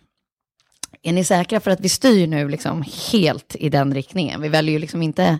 Är 1.01 1.13
ni 1.13 1.23
säkra 1.23 1.59
för 1.59 1.71
att 1.71 1.79
vi 1.79 1.89
styr 1.89 2.27
nu 2.27 2.49
liksom 2.49 2.83
helt 3.11 3.55
i 3.55 3.69
den 3.69 3.93
riktningen? 3.93 4.41
Vi 4.41 4.49
väljer 4.49 4.73
ju 4.73 4.79
liksom 4.79 5.01
inte 5.01 5.39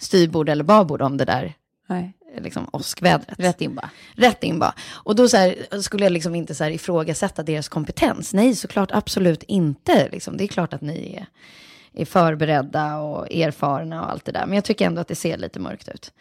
styrbord 0.00 0.48
eller 0.48 0.64
babord 0.64 1.02
om 1.02 1.16
det 1.16 1.24
där 1.24 1.54
Nej. 1.86 2.12
eh, 2.34 2.42
liksom 2.42 2.68
åskvädret. 2.72 3.38
Rätt 3.38 3.60
in 3.60 3.74
bara. 3.74 3.90
Rätt 4.14 4.44
in 4.44 4.58
bara. 4.58 4.74
Och 4.90 5.16
då 5.16 5.28
så 5.28 5.36
här, 5.36 5.80
skulle 5.80 6.04
jag 6.04 6.12
liksom 6.12 6.34
inte 6.34 6.54
så 6.54 6.64
här 6.64 6.70
ifrågasätta 6.70 7.42
deras 7.42 7.68
kompetens. 7.68 8.34
Nej, 8.34 8.54
såklart 8.56 8.90
absolut 8.92 9.42
inte. 9.42 10.08
Liksom. 10.08 10.36
Det 10.36 10.44
är 10.44 10.48
klart 10.48 10.72
att 10.72 10.80
ni 10.80 11.14
är, 11.14 11.26
är 12.00 12.04
förberedda 12.04 12.96
och 12.96 13.32
erfarna 13.32 14.02
och 14.02 14.10
allt 14.10 14.24
det 14.24 14.32
där. 14.32 14.46
Men 14.46 14.54
jag 14.54 14.64
tycker 14.64 14.86
ändå 14.86 15.00
att 15.00 15.08
det 15.08 15.14
ser 15.14 15.36
lite 15.38 15.60
mörkt 15.60 15.88
ut. 15.88 16.12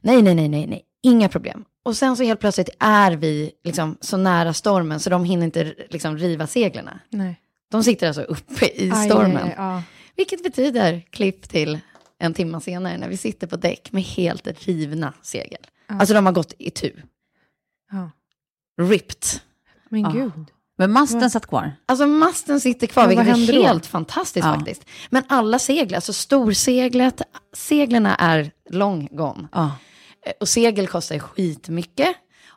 Nej, 0.00 0.22
nej, 0.22 0.34
nej, 0.34 0.48
nej, 0.48 0.66
nej. 0.66 0.84
Inga 1.02 1.28
problem. 1.28 1.64
Och 1.82 1.96
sen 1.96 2.16
så 2.16 2.22
helt 2.22 2.40
plötsligt 2.40 2.68
är 2.78 3.12
vi 3.12 3.52
liksom 3.64 3.96
så 4.00 4.16
nära 4.16 4.52
stormen 4.54 5.00
så 5.00 5.10
de 5.10 5.24
hinner 5.24 5.44
inte 5.44 5.74
liksom 5.90 6.18
riva 6.18 6.46
seglarna. 6.46 7.00
Nej. 7.10 7.40
De 7.70 7.84
sitter 7.84 8.06
alltså 8.06 8.22
uppe 8.22 8.66
i 8.82 8.90
Aj, 8.94 9.08
stormen. 9.08 9.36
aj, 9.36 9.42
aj, 9.42 9.54
ja. 9.56 9.82
Vilket 10.16 10.42
betyder 10.42 11.00
klipp 11.10 11.48
till 11.48 11.78
en 12.18 12.34
timme 12.34 12.60
senare 12.60 12.98
när 12.98 13.08
vi 13.08 13.16
sitter 13.16 13.46
på 13.46 13.56
däck 13.56 13.92
med 13.92 14.02
helt 14.02 14.66
rivna 14.66 15.12
segel. 15.22 15.66
Alltså 15.86 16.14
de 16.14 16.26
har 16.26 16.32
gått 16.32 16.54
i 16.58 16.70
tu. 16.70 16.92
Ripped. 18.82 19.24
Men 19.88 20.12
gud. 20.12 20.46
Men 20.78 20.92
masten 20.92 21.30
satt 21.30 21.46
kvar. 21.46 21.72
Alltså 21.86 22.06
masten 22.06 22.60
sitter 22.60 22.86
kvar, 22.86 23.08
vilket 23.08 23.26
är 23.26 23.30
händer 23.30 23.52
då? 23.54 23.62
helt 23.62 23.86
fantastiskt 23.86 24.46
Ja. 24.46 24.54
faktiskt. 24.54 24.84
Men 25.10 25.22
alla 25.28 25.58
segel, 25.58 25.94
alltså 25.94 26.12
storseglet, 26.12 27.22
seglerna 27.52 28.14
är 28.16 28.50
long 28.70 29.08
gone. 29.12 29.48
Ja. 29.52 29.72
Eh, 30.26 30.32
Och 30.40 30.48
segel 30.48 30.86
kostar 30.86 31.14
ju 31.14 31.20
skitmycket. 31.20 32.08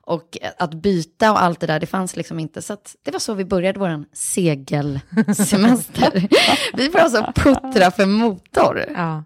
Och 0.06 0.38
eh, 0.42 0.50
att 0.60 0.74
byta 0.74 1.32
och 1.32 1.42
allt 1.44 1.60
det 1.60 1.68
där, 1.68 1.80
det 1.80 1.86
fanns 1.86 2.16
liksom 2.16 2.40
inte. 2.40 2.62
Så 2.62 2.78
det 3.04 3.12
var 3.12 3.20
så 3.20 3.34
vi 3.34 3.46
började 3.46 3.80
vår 3.80 4.06
segelsemester. 4.14 6.28
vi 6.78 6.90
får 6.90 7.00
alltså 7.00 7.32
puttra 7.36 7.92
för 7.92 8.06
motor. 8.06 8.86
Ja. 8.96 9.24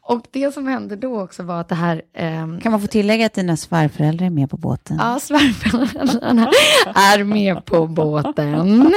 Och 0.00 0.26
det 0.30 0.54
som 0.54 0.66
hände 0.66 0.96
då 0.96 1.20
också 1.22 1.42
var 1.42 1.60
att 1.60 1.68
det 1.68 1.74
här... 1.74 2.02
ehm, 2.14 2.60
Kan 2.60 2.72
man 2.72 2.80
få 2.80 2.86
tillägga 2.86 3.26
att 3.26 3.34
dina 3.34 3.56
svärföräldrar 3.56 4.26
är 4.26 4.30
med 4.30 4.50
på 4.50 4.56
båten? 4.56 4.96
Ja, 5.00 5.18
svärföräldrarna 5.20 6.50
är 6.94 7.24
med 7.24 7.64
på 7.64 7.86
båten. 7.86 8.92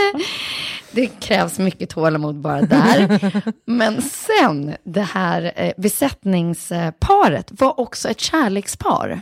Det 0.97 1.07
krävs 1.07 1.59
mycket 1.59 1.89
tålamod 1.89 2.35
bara 2.35 2.61
där. 2.61 3.43
Men 3.65 4.01
sen, 4.01 4.75
det 4.83 5.01
här 5.01 5.51
eh, 5.55 5.73
besättningsparet 5.77 7.51
var 7.61 7.79
också 7.79 8.09
ett 8.09 8.19
kärlekspar. 8.19 9.21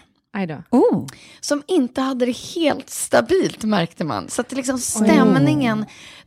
Oh. 0.69 1.07
Som 1.39 1.63
inte 1.67 2.01
hade 2.01 2.25
det 2.25 2.37
helt 2.55 2.89
stabilt 2.89 3.63
märkte 3.63 4.03
man. 4.03 4.29
Så 4.29 4.41
att 4.41 4.49
det 4.49 4.55
liksom 4.55 4.77
stämningen 4.77 5.85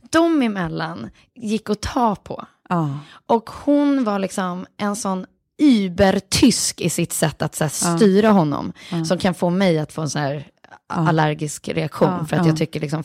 dem 0.09 0.41
emellan 0.41 1.09
gick 1.35 1.69
att 1.69 1.81
ta 1.81 2.15
på. 2.15 2.45
Ja. 2.69 2.99
Och 3.25 3.49
hon 3.49 4.03
var 4.03 4.19
liksom 4.19 4.65
en 4.77 4.95
sån 4.95 5.25
übertysk 5.57 6.81
i 6.81 6.89
sitt 6.89 7.13
sätt 7.13 7.41
att 7.41 7.55
så 7.55 7.63
här, 7.63 7.97
styra 7.97 8.29
honom. 8.29 8.73
Som 9.07 9.17
kan 9.17 9.33
få 9.33 9.49
mig 9.49 9.79
att 9.79 9.93
få 9.93 10.01
en 10.01 10.09
sån 10.09 10.21
här 10.21 10.47
allergisk 10.87 11.67
reaktion. 11.67 12.27
För 12.27 12.35
att 12.35 12.45
ja. 12.45 12.49
jag 12.49 12.57
tycker 12.57 12.79
liksom, 12.79 13.03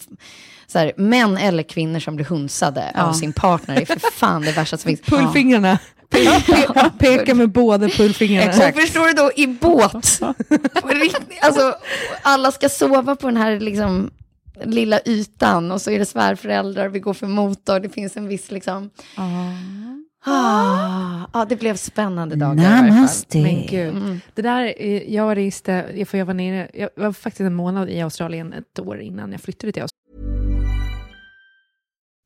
så 0.67 0.79
här, 0.79 0.93
män 0.97 1.37
eller 1.37 1.63
kvinnor 1.63 2.01
som 2.01 2.17
blir 2.17 2.27
hunsade 2.27 2.93
av 2.95 3.13
sin 3.13 3.33
partner 3.33 3.81
är 3.81 3.85
för 3.85 4.11
fan 4.13 4.43
det 4.43 4.53
värsta 4.53 4.77
som 4.77 4.89
finns. 4.89 5.01
Pullfingrarna. 5.07 5.79
Pe- 6.11 6.41
pe- 6.41 6.91
peka 6.99 7.35
med 7.35 7.51
båda 7.51 7.89
pullfingrarna. 7.89 8.51
Och 8.69 8.75
förstår 8.75 9.07
du 9.07 9.13
då, 9.13 9.31
i 9.37 9.47
båt. 9.47 10.21
Alltså, 11.43 11.75
alla 12.23 12.53
ska 12.53 12.69
sova 12.69 13.17
på 13.17 13.27
den 13.27 13.37
här 13.37 13.61
liksom, 13.61 14.11
lilla 14.65 15.01
ytan 15.05 15.73
och 15.73 15.81
så 15.81 15.91
är 15.91 15.99
det 15.99 16.07
svärföräldrar, 16.07 16.89
vi 16.89 16.99
går 17.01 17.15
för 17.15 17.27
motor, 17.27 17.81
det 17.81 17.89
finns 17.89 18.17
en 18.17 18.29
viss 18.29 18.51
liksom... 18.51 18.91
Ah, 20.27 21.23
ah, 21.33 21.45
det 21.45 21.57
blev 21.57 21.77
spännande 21.77 22.37
dagar 22.37 22.55
i 22.55 22.57
varje 22.57 22.79
fall. 22.79 22.95
Namaste. 22.97 23.39
Men 23.39 23.67
gud. 23.67 23.97
Mm. 23.97 24.21
Det 24.35 24.43
där, 24.43 24.75
eh, 24.79 25.15
jag 25.15 25.37
reste, 25.37 26.05
för 26.07 26.19
jag 26.19 26.27
var 26.27 26.35
nere, 26.35 26.69
jag 26.75 26.89
var 26.97 27.13
faktiskt 27.13 27.41
en 27.41 27.55
månad 27.55 27.91
i 27.91 28.01
Australien 28.01 28.53
ett 28.53 28.79
år 28.79 29.01
innan 29.01 29.33
jag 29.33 29.41
flyttade 29.41 29.73
till 29.73 29.83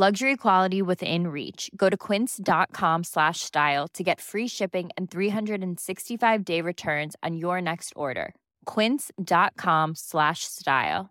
Luxury 0.00 0.36
quality 0.36 0.80
within 0.82 1.26
reach. 1.28 1.68
Go 1.76 1.90
to 1.90 1.96
quince.com 1.96 3.04
slash 3.04 3.40
style 3.40 3.86
to 3.92 4.02
get 4.02 4.20
free 4.20 4.48
shipping 4.48 4.88
and 4.96 5.10
365 5.10 6.44
day 6.44 6.62
returns 6.62 7.16
on 7.26 7.36
your 7.36 7.60
next 7.60 7.92
order. 7.96 8.32
Quince.com 8.74 9.94
slash 9.94 10.38
style. 10.44 11.10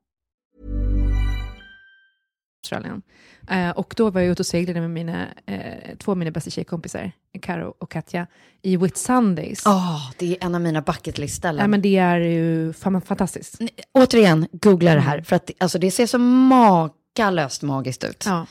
Australien. 2.63 3.01
Eh, 3.49 3.69
och 3.69 3.93
då 3.97 4.09
var 4.09 4.21
jag 4.21 4.31
ute 4.31 4.41
och 4.41 4.45
seglade 4.45 4.81
med 4.81 4.89
mina, 4.89 5.27
eh, 5.45 5.97
två 5.97 6.11
av 6.11 6.17
mina 6.17 6.31
bästa 6.31 6.49
tjejkompisar, 6.49 7.11
Karo 7.41 7.73
och 7.79 7.91
Katja, 7.91 8.27
i 8.61 8.77
Whitsundays. 8.77 9.63
Åh, 9.65 10.11
det 10.17 10.31
är 10.31 10.45
en 10.45 10.55
av 10.55 10.61
mina 10.61 10.81
bucketlist-ställen. 10.81 11.59
Nej, 11.59 11.67
men 11.67 11.81
det 11.81 11.97
är 11.97 12.19
ju 12.19 12.73
fan, 12.73 13.01
fantastiskt. 13.01 13.59
Ni- 13.59 13.69
Återigen, 13.93 14.47
googla 14.51 14.93
det 14.95 15.01
här, 15.01 15.21
för 15.21 15.35
att 15.35 15.51
alltså, 15.59 15.79
det 15.79 15.91
ser 15.91 16.05
så 16.05 16.17
makalöst 16.19 17.61
magiskt 17.61 18.03
ut. 18.03 18.23
Ja. 18.27 18.45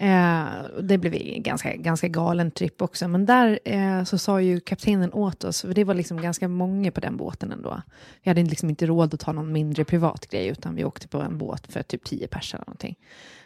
Eh, 0.00 0.46
det 0.82 0.98
blev 0.98 1.12
ganska, 1.42 1.76
ganska 1.76 2.08
galen 2.08 2.50
tripp 2.50 2.82
också. 2.82 3.08
Men 3.08 3.26
där 3.26 3.58
eh, 3.64 4.04
så 4.04 4.18
sa 4.18 4.40
ju 4.40 4.60
kaptenen 4.60 5.12
åt 5.12 5.44
oss, 5.44 5.60
för 5.60 5.74
det 5.74 5.84
var 5.84 5.94
liksom 5.94 6.22
ganska 6.22 6.48
många 6.48 6.90
på 6.90 7.00
den 7.00 7.16
båten 7.16 7.52
ändå. 7.52 7.82
Vi 8.22 8.30
hade 8.30 8.42
liksom 8.42 8.70
inte 8.70 8.86
råd 8.86 9.14
att 9.14 9.20
ta 9.20 9.32
någon 9.32 9.52
mindre 9.52 9.84
privat 9.84 10.26
grej, 10.30 10.46
utan 10.46 10.74
vi 10.74 10.84
åkte 10.84 11.08
på 11.08 11.20
en 11.22 11.38
båt 11.38 11.72
för 11.72 11.82
typ 11.82 12.04
tio 12.04 12.26
personer 12.28 12.58
eller 12.62 12.66
någonting. 12.66 12.96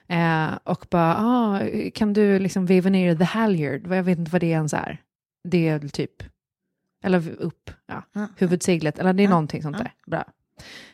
Eh, 0.09 0.59
och 0.64 0.87
bara, 0.90 1.17
ah, 1.19 1.61
kan 1.95 2.12
du 2.12 2.38
liksom 2.38 2.67
veva 2.67 2.90
ner 2.90 3.17
the 3.17 3.25
halyard? 3.25 3.87
Jag 3.93 4.03
vet 4.03 4.19
inte 4.19 4.31
vad 4.31 4.40
det 4.40 4.47
ens 4.47 4.75
är. 4.75 5.01
Det 5.49 5.69
är 5.69 5.79
typ, 5.88 6.23
eller 7.05 7.31
upp, 7.38 7.71
ja, 7.87 8.03
Ja. 8.12 8.29
huvudseglet, 8.37 8.99
eller 8.99 9.12
det 9.12 9.23
är 9.23 9.25
Ja. 9.25 9.31
någonting 9.31 9.62
sånt 9.62 9.79
där. 9.79 9.93
Bra. 10.07 10.25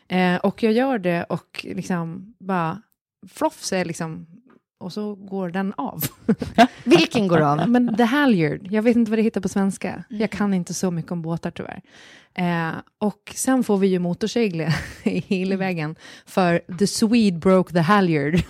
Eh, 0.08 0.36
och 0.36 0.62
jag 0.62 0.72
gör 0.72 0.98
det 0.98 1.24
och 1.24 1.60
liksom 1.68 2.34
bara, 2.38 2.82
floff 3.28 3.62
säger 3.62 3.84
liksom, 3.84 4.26
och 4.80 4.92
så 4.92 5.14
går 5.14 5.48
den 5.48 5.74
av. 5.76 6.04
Vilken 6.84 7.28
går 7.28 7.40
av? 7.40 7.68
Men 7.68 7.96
the 7.96 8.02
halyard, 8.02 8.60
jag 8.70 8.82
vet 8.82 8.96
inte 8.96 9.10
vad 9.10 9.18
det 9.18 9.22
heter 9.22 9.40
på 9.40 9.48
svenska. 9.48 10.04
Jag 10.08 10.30
kan 10.30 10.54
inte 10.54 10.74
så 10.74 10.90
mycket 10.90 11.12
om 11.12 11.22
båtar 11.22 11.50
tyvärr. 11.50 11.82
Eh, 12.34 12.72
och 12.98 13.32
sen 13.34 13.64
får 13.64 13.76
vi 13.76 13.86
ju 13.86 13.98
motorsegla 13.98 14.64
hela 15.02 15.56
vägen, 15.56 15.96
för 16.26 16.76
the 16.78 16.86
Swede 16.86 17.38
broke 17.38 17.72
the 17.72 17.80
halyard. 17.80 18.34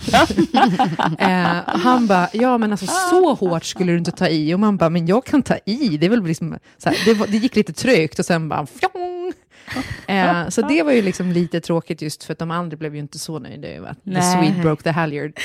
eh, 1.19 1.59
han 1.67 2.07
bara, 2.07 2.29
ja 2.33 2.59
men 2.59 2.71
alltså 2.73 2.87
så 2.87 3.35
hårt 3.35 3.65
skulle 3.65 3.93
du 3.93 3.99
inte 3.99 4.11
ta 4.11 4.29
i. 4.29 4.55
Och 4.55 4.61
man 4.61 4.77
bara, 4.77 4.91
men 4.91 5.07
jag 5.07 5.25
kan 5.25 5.43
ta 5.43 5.57
i. 5.67 5.97
Det, 5.97 6.07
är 6.07 6.11
väl 6.11 6.25
liksom, 6.25 6.59
så 6.79 6.89
här, 6.89 6.99
det, 7.05 7.15
var, 7.15 7.27
det 7.27 7.37
gick 7.37 7.57
lite 7.57 7.73
trögt 7.73 8.19
och 8.19 8.27
sen 8.27 8.49
bara, 8.49 8.67
fjong. 8.67 9.20
Eh, 10.07 10.49
så 10.49 10.63
det 10.63 10.83
var 10.83 10.93
ju 10.93 11.03
liksom 11.03 11.33
lite 11.33 11.61
tråkigt 11.61 12.03
just 12.03 12.25
för 12.25 12.33
att 12.33 12.39
de 12.39 12.51
andra 12.51 12.77
blev 12.77 12.95
ju 12.95 13.01
inte 13.01 13.19
så 13.19 13.39
nöjda 13.39 13.69
över 13.69 13.89
att 13.89 14.05
the. 14.05 14.23
Swede 14.23 14.63
broke 14.63 14.83
the 14.83 14.91
halyard. 14.91 15.41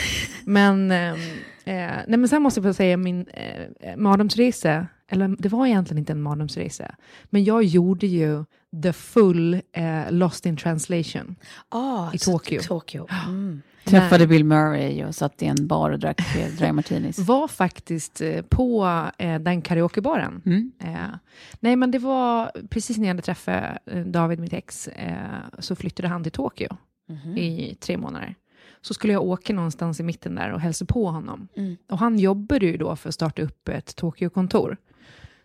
Men, 0.45 0.91
ehm, 0.91 1.19
eh, 1.65 1.73
nej, 2.07 2.17
men 2.17 2.27
sen 2.27 2.41
måste 2.41 2.59
jag 2.59 2.65
få 2.65 2.73
säga 2.73 2.97
min 2.97 3.25
eh, 3.27 3.97
mardrömsresa, 3.97 4.87
eller 5.09 5.35
det 5.39 5.49
var 5.49 5.67
egentligen 5.67 5.97
inte 5.99 6.11
en 6.13 6.21
mardrömsresa, 6.21 6.95
men 7.29 7.43
jag 7.43 7.63
gjorde 7.63 8.07
ju 8.07 8.45
the 8.83 8.93
full 8.93 9.53
eh, 9.53 10.11
Lost 10.11 10.45
in 10.45 10.57
translation. 10.57 11.35
Ah, 11.69 12.13
I 12.13 12.17
Tokyo. 12.17 12.61
Tokyo. 12.61 13.07
Mm. 13.27 13.61
Träffade 13.85 14.27
Bill 14.27 14.43
Murray 14.45 15.05
och 15.05 15.15
satt 15.15 15.41
i 15.41 15.45
en 15.45 15.67
bar 15.67 15.91
och 15.91 15.99
drack 15.99 16.21
dry 16.57 16.71
martinis. 16.71 17.19
Var 17.19 17.47
faktiskt 17.47 18.21
eh, 18.21 18.41
på 18.41 18.85
eh, 19.17 19.39
den 19.39 19.61
karaokebaren. 19.61 20.41
Mm. 20.45 20.71
Eh, 20.79 21.15
nej, 21.59 21.75
men 21.75 21.91
det 21.91 21.99
var 21.99 22.51
precis 22.69 22.97
när 22.97 23.05
jag 23.05 23.09
hade 23.13 23.21
träffat 23.21 23.77
eh, 23.85 24.05
David, 24.05 24.39
mitt 24.39 24.53
ex, 24.53 24.87
eh, 24.87 25.17
så 25.59 25.75
flyttade 25.75 26.07
han 26.07 26.23
till 26.23 26.31
Tokyo 26.31 26.77
Mhm. 27.09 27.37
i 27.37 27.77
tre 27.79 27.97
månader. 27.97 28.35
Så 28.81 28.93
skulle 28.93 29.13
jag 29.13 29.23
åka 29.23 29.53
någonstans 29.53 29.99
i 29.99 30.03
mitten 30.03 30.35
där 30.35 30.51
och 30.53 30.59
hälsa 30.61 30.85
på 30.85 31.07
honom. 31.09 31.47
Mm. 31.55 31.77
Och 31.89 31.97
han 31.99 32.19
jobbade 32.19 32.65
ju 32.65 32.77
då 32.77 32.95
för 32.95 33.09
att 33.09 33.15
starta 33.15 33.41
upp 33.41 33.69
ett 33.69 33.95
Tokyo-kontor. 33.95 34.77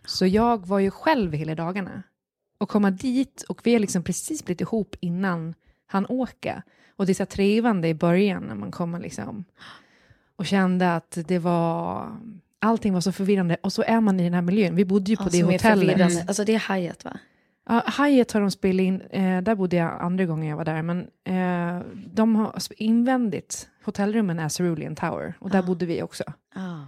Så 0.05 0.25
jag 0.25 0.67
var 0.67 0.79
ju 0.79 0.91
själv 0.91 1.33
hela 1.33 1.55
dagarna. 1.55 2.03
Och 2.59 2.69
komma 2.69 2.91
dit 2.91 3.45
och 3.49 3.61
vi 3.63 3.73
har 3.73 3.79
liksom 3.79 4.03
precis 4.03 4.45
blivit 4.45 4.61
ihop 4.61 4.95
innan 4.99 5.53
han 5.85 6.05
åker. 6.09 6.63
Och 7.01 7.05
det 7.07 7.11
är 7.11 7.13
så 7.13 7.25
trevande 7.25 7.87
i 7.87 7.93
början 7.93 8.43
när 8.43 8.55
man 8.55 8.71
kommer 8.71 8.99
liksom 8.99 9.43
och 10.35 10.45
kände 10.45 10.95
att 10.95 11.17
det 11.27 11.39
var 11.39 12.07
allting 12.59 12.93
var 12.93 13.01
så 13.01 13.11
förvirrande 13.11 13.57
och 13.63 13.73
så 13.73 13.83
är 13.83 14.01
man 14.01 14.19
i 14.19 14.23
den 14.23 14.33
här 14.33 14.41
miljön. 14.41 14.75
Vi 14.75 14.85
bodde 14.85 15.11
ju 15.11 15.17
på 15.17 15.23
Ja, 15.23 15.29
det 15.31 15.43
hotellet. 15.43 15.61
förvirrande. 15.61 16.23
Alltså 16.27 16.43
det 16.43 16.55
är 16.55 16.75
Hyatt 16.75 17.05
va? 17.05 17.17
Ja, 17.69 17.83
Hyatt 17.97 18.31
har 18.31 18.41
de 18.41 18.51
spelat 18.51 18.81
in, 18.83 19.01
eh, 19.01 19.41
där 19.41 19.55
bodde 19.55 19.75
jag 19.75 20.01
andra 20.01 20.25
gången 20.25 20.47
jag 20.49 20.57
var 20.57 20.65
där, 20.65 20.81
men 20.81 20.99
eh, 21.23 21.85
de 22.13 22.35
har 22.35 22.53
invändigt, 22.77 23.69
hotellrummen 23.85 24.39
är 24.39 24.49
Cerulean 24.49 24.95
Tower, 24.95 25.33
och 25.39 25.49
där 25.49 25.59
Ah. 25.59 25.63
bodde 25.63 25.85
vi 25.85 26.01
också. 26.03 26.23
Ah. 26.55 26.81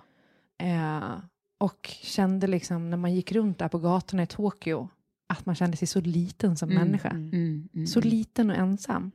Eh, 0.66 1.18
och 1.58 1.88
kände 2.02 2.48
liksom 2.48 2.90
när 2.90 2.98
man 2.98 3.14
gick 3.16 3.32
runt 3.32 3.60
där 3.60 3.68
på 3.68 3.78
gatorna 3.80 4.24
i 4.24 4.28
Tokyo, 4.28 4.90
att 5.28 5.46
man 5.46 5.56
kände 5.56 5.78
sig 5.78 5.88
så 5.88 6.02
liten 6.02 6.56
som 6.58 6.70
människa. 6.70 7.10
Mm, 7.10 7.70
mm, 7.74 7.88
Så 7.88 8.00
mm. 8.00 8.10
liten 8.10 8.50
och 8.50 8.56
ensam. 8.56 9.12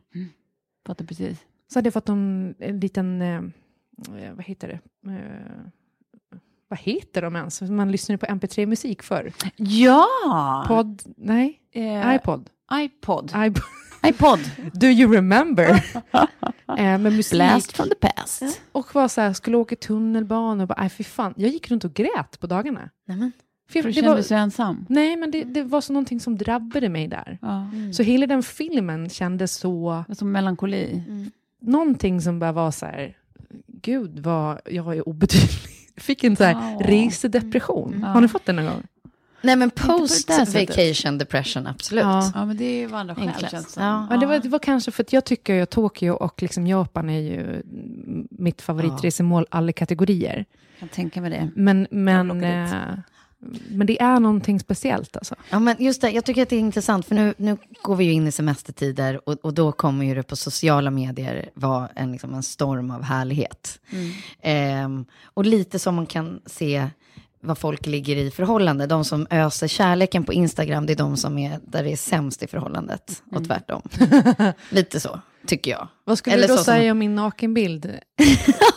Fattar 0.87 1.05
precis. 1.05 1.39
Så 1.73 1.79
hade 1.79 1.87
jag 1.87 1.95
fått 1.95 2.09
en, 2.09 2.55
en 2.59 2.81
liten, 2.81 3.23
eh, 3.23 3.37
eh, 4.23 4.33
vad 4.35 4.45
heter 4.45 4.69
det? 4.69 5.11
Eh, 5.11 5.61
vad 6.69 6.79
heter 6.79 7.23
de 7.23 7.37
ens? 7.37 7.61
Man 7.63 7.93
lyssnade 7.93 8.19
på 8.19 8.27
MP3-musik 8.27 9.03
förr. 9.03 9.33
Ja! 9.57 10.65
Pod? 10.69 11.03
Nej, 11.17 11.61
Eh, 11.73 12.15
iPod. 12.15 12.51
iPod. 12.73 13.31
iPod. 13.37 13.63
iPod. 14.07 14.39
Do 14.81 14.87
you 14.87 15.13
remember? 15.15 15.69
eh, 16.79 16.99
musik. 16.99 17.33
Blast 17.39 17.77
from 17.77 17.89
the 17.89 17.95
past. 17.95 18.43
Och 18.73 18.95
var 18.95 19.09
så 19.09 19.21
här, 19.21 19.33
skulle 19.33 19.57
åka 19.57 19.77
tunnelbana 19.77 20.63
och 20.63 20.69
bara, 20.69 20.81
nej 20.81 20.89
fy 20.91 21.05
fan. 21.05 21.35
Jag 21.37 21.51
gick 21.51 21.71
runt 21.71 21.85
och 21.85 21.95
grät 21.95 22.41
på 22.41 22.47
dagarna. 22.47 22.91
Nämen. 23.07 23.33
För 23.69 23.73
För 23.73 23.83
du 23.83 23.89
det 23.89 23.95
kände 23.95 24.09
var, 24.09 24.29
dig 24.29 24.39
ensam. 24.39 24.87
nej, 24.89 25.17
men 25.17 25.31
det, 25.31 25.45
det 25.45 25.63
var 25.63 25.81
så 25.81 25.93
någonting 25.93 26.21
som 26.21 26.37
drabbade 26.39 26.89
mig 26.89 27.09
där. 27.09 27.39
Ja. 27.43 27.69
Mm. 27.73 27.93
Så 27.93 28.03
hela 28.03 28.27
den 28.27 28.43
filmen 28.43 29.09
kändes 29.09 29.55
så, 29.57 30.05
Som 30.13 30.33
melankoli. 30.33 31.03
någonting 31.61 32.21
som 32.21 32.39
bara 32.39 32.53
var 32.53 32.71
så 32.71 32.87
här, 32.87 33.17
gud 33.83 34.19
vad 34.19 34.59
jag 34.65 34.97
är 34.97 35.09
obetydlig. 35.09 35.73
fick 35.97 36.25
en 36.25 36.37
så 36.37 36.45
här 36.45 36.53
Ja. 36.53 36.87
resedepression. 36.87 38.03
Har 38.03 38.21
ni 38.21 38.29
fått 38.29 38.47
den 38.47 38.57
någon 38.57 38.65
gång? 38.65 38.83
Nej 39.43 39.57
men 39.57 39.71
post 39.71 40.31
vacation 40.55 41.19
depression, 41.19 41.67
absolut. 41.67 42.05
Ja. 42.05 42.33
Ja, 42.35 42.45
men 42.45 42.57
det 42.57 42.65
är 42.65 42.89
ju 42.89 42.95
andra 42.95 43.15
skäl 43.15 43.29
Enklast. 43.29 43.51
känns 43.51 43.73
som. 43.73 43.83
Ja. 43.85 44.07
Ja, 44.11 44.17
det, 44.17 44.27
var, 44.27 44.39
det 44.39 44.49
var 44.49 44.59
kanske 44.59 44.91
för 44.91 45.03
att 45.03 45.13
jag 45.13 45.25
tycker 45.25 45.55
ju 45.55 45.61
att 45.61 45.71
Tokyo 45.71 46.13
och 46.13 46.43
liksom 46.43 46.67
Japan 46.67 47.11
är 47.11 47.21
ju 47.21 47.41
mm, 47.43 48.29
mitt 48.31 48.63
favoritresemål 48.63 49.47
alla 49.51 49.73
kategorier. 49.73 50.45
Jag 50.73 50.79
kan 50.81 50.89
tänka 50.89 51.21
mig 51.21 51.31
det. 51.31 51.51
Men, 51.57 51.87
men, 51.91 52.43
men 53.69 53.87
det 53.87 54.03
är 54.03 54.21
någonting 54.21 54.61
speciellt 54.61 55.17
alltså. 55.17 55.35
Ja, 55.51 55.59
men 55.59 55.77
just 55.79 56.01
det, 56.01 56.11
jag 56.11 56.25
tycker 56.25 56.43
att 56.43 56.49
det 56.49 56.57
är 56.57 56.61
intressant, 56.61 57.07
för 57.07 57.15
nu, 57.15 57.35
nu 57.37 57.57
går 57.83 57.97
vi 57.97 58.05
ju 58.05 58.13
in 58.13 58.27
i 58.27 58.33
semestertider 58.33 59.29
och, 59.29 59.45
och 59.45 59.55
då 59.55 59.73
kommer 59.73 60.07
ju 60.07 60.15
det 60.15 60.23
på 60.23 60.37
sociala 60.37 60.91
medier 60.91 61.51
vara 61.55 61.89
en, 61.95 62.13
liksom 62.13 62.35
en 62.35 62.43
storm 62.43 62.91
av 62.91 63.03
härlighet. 63.03 63.81
Ehm, 64.43 65.05
och 65.25 65.45
lite 65.45 65.79
som 65.79 65.95
man 65.95 66.07
kan 66.07 66.41
se 66.47 66.89
vad 67.41 67.59
folk 67.59 67.87
ligger 67.87 68.17
i 68.17 68.31
förhållande. 68.31 68.87
De 68.87 69.05
som 69.05 69.27
öser 69.31 69.69
kärleken 69.69 70.25
på 70.25 70.33
Instagram, 70.33 70.87
det 70.87 70.93
är 70.93 70.97
de 70.97 71.17
som 71.17 71.39
är 71.39 71.61
där 71.67 71.85
det 71.85 71.93
är 71.93 71.97
sämst 71.97 72.43
i 72.43 72.47
förhållandet. 72.47 73.23
Och 73.33 73.45
tvärtom. 73.47 73.83
lite 74.71 75.01
så, 75.01 75.21
tycker 75.47 75.71
jag. 75.71 75.89
Vad 76.05 76.19
skulle 76.19 76.35
Eller 76.37 76.49
du 76.49 76.53
då 76.53 76.59
så 76.59 76.65
som- 76.65 76.75
säga 76.75 76.93
om 76.93 76.99
min 76.99 77.15
nakenbild 77.15 77.91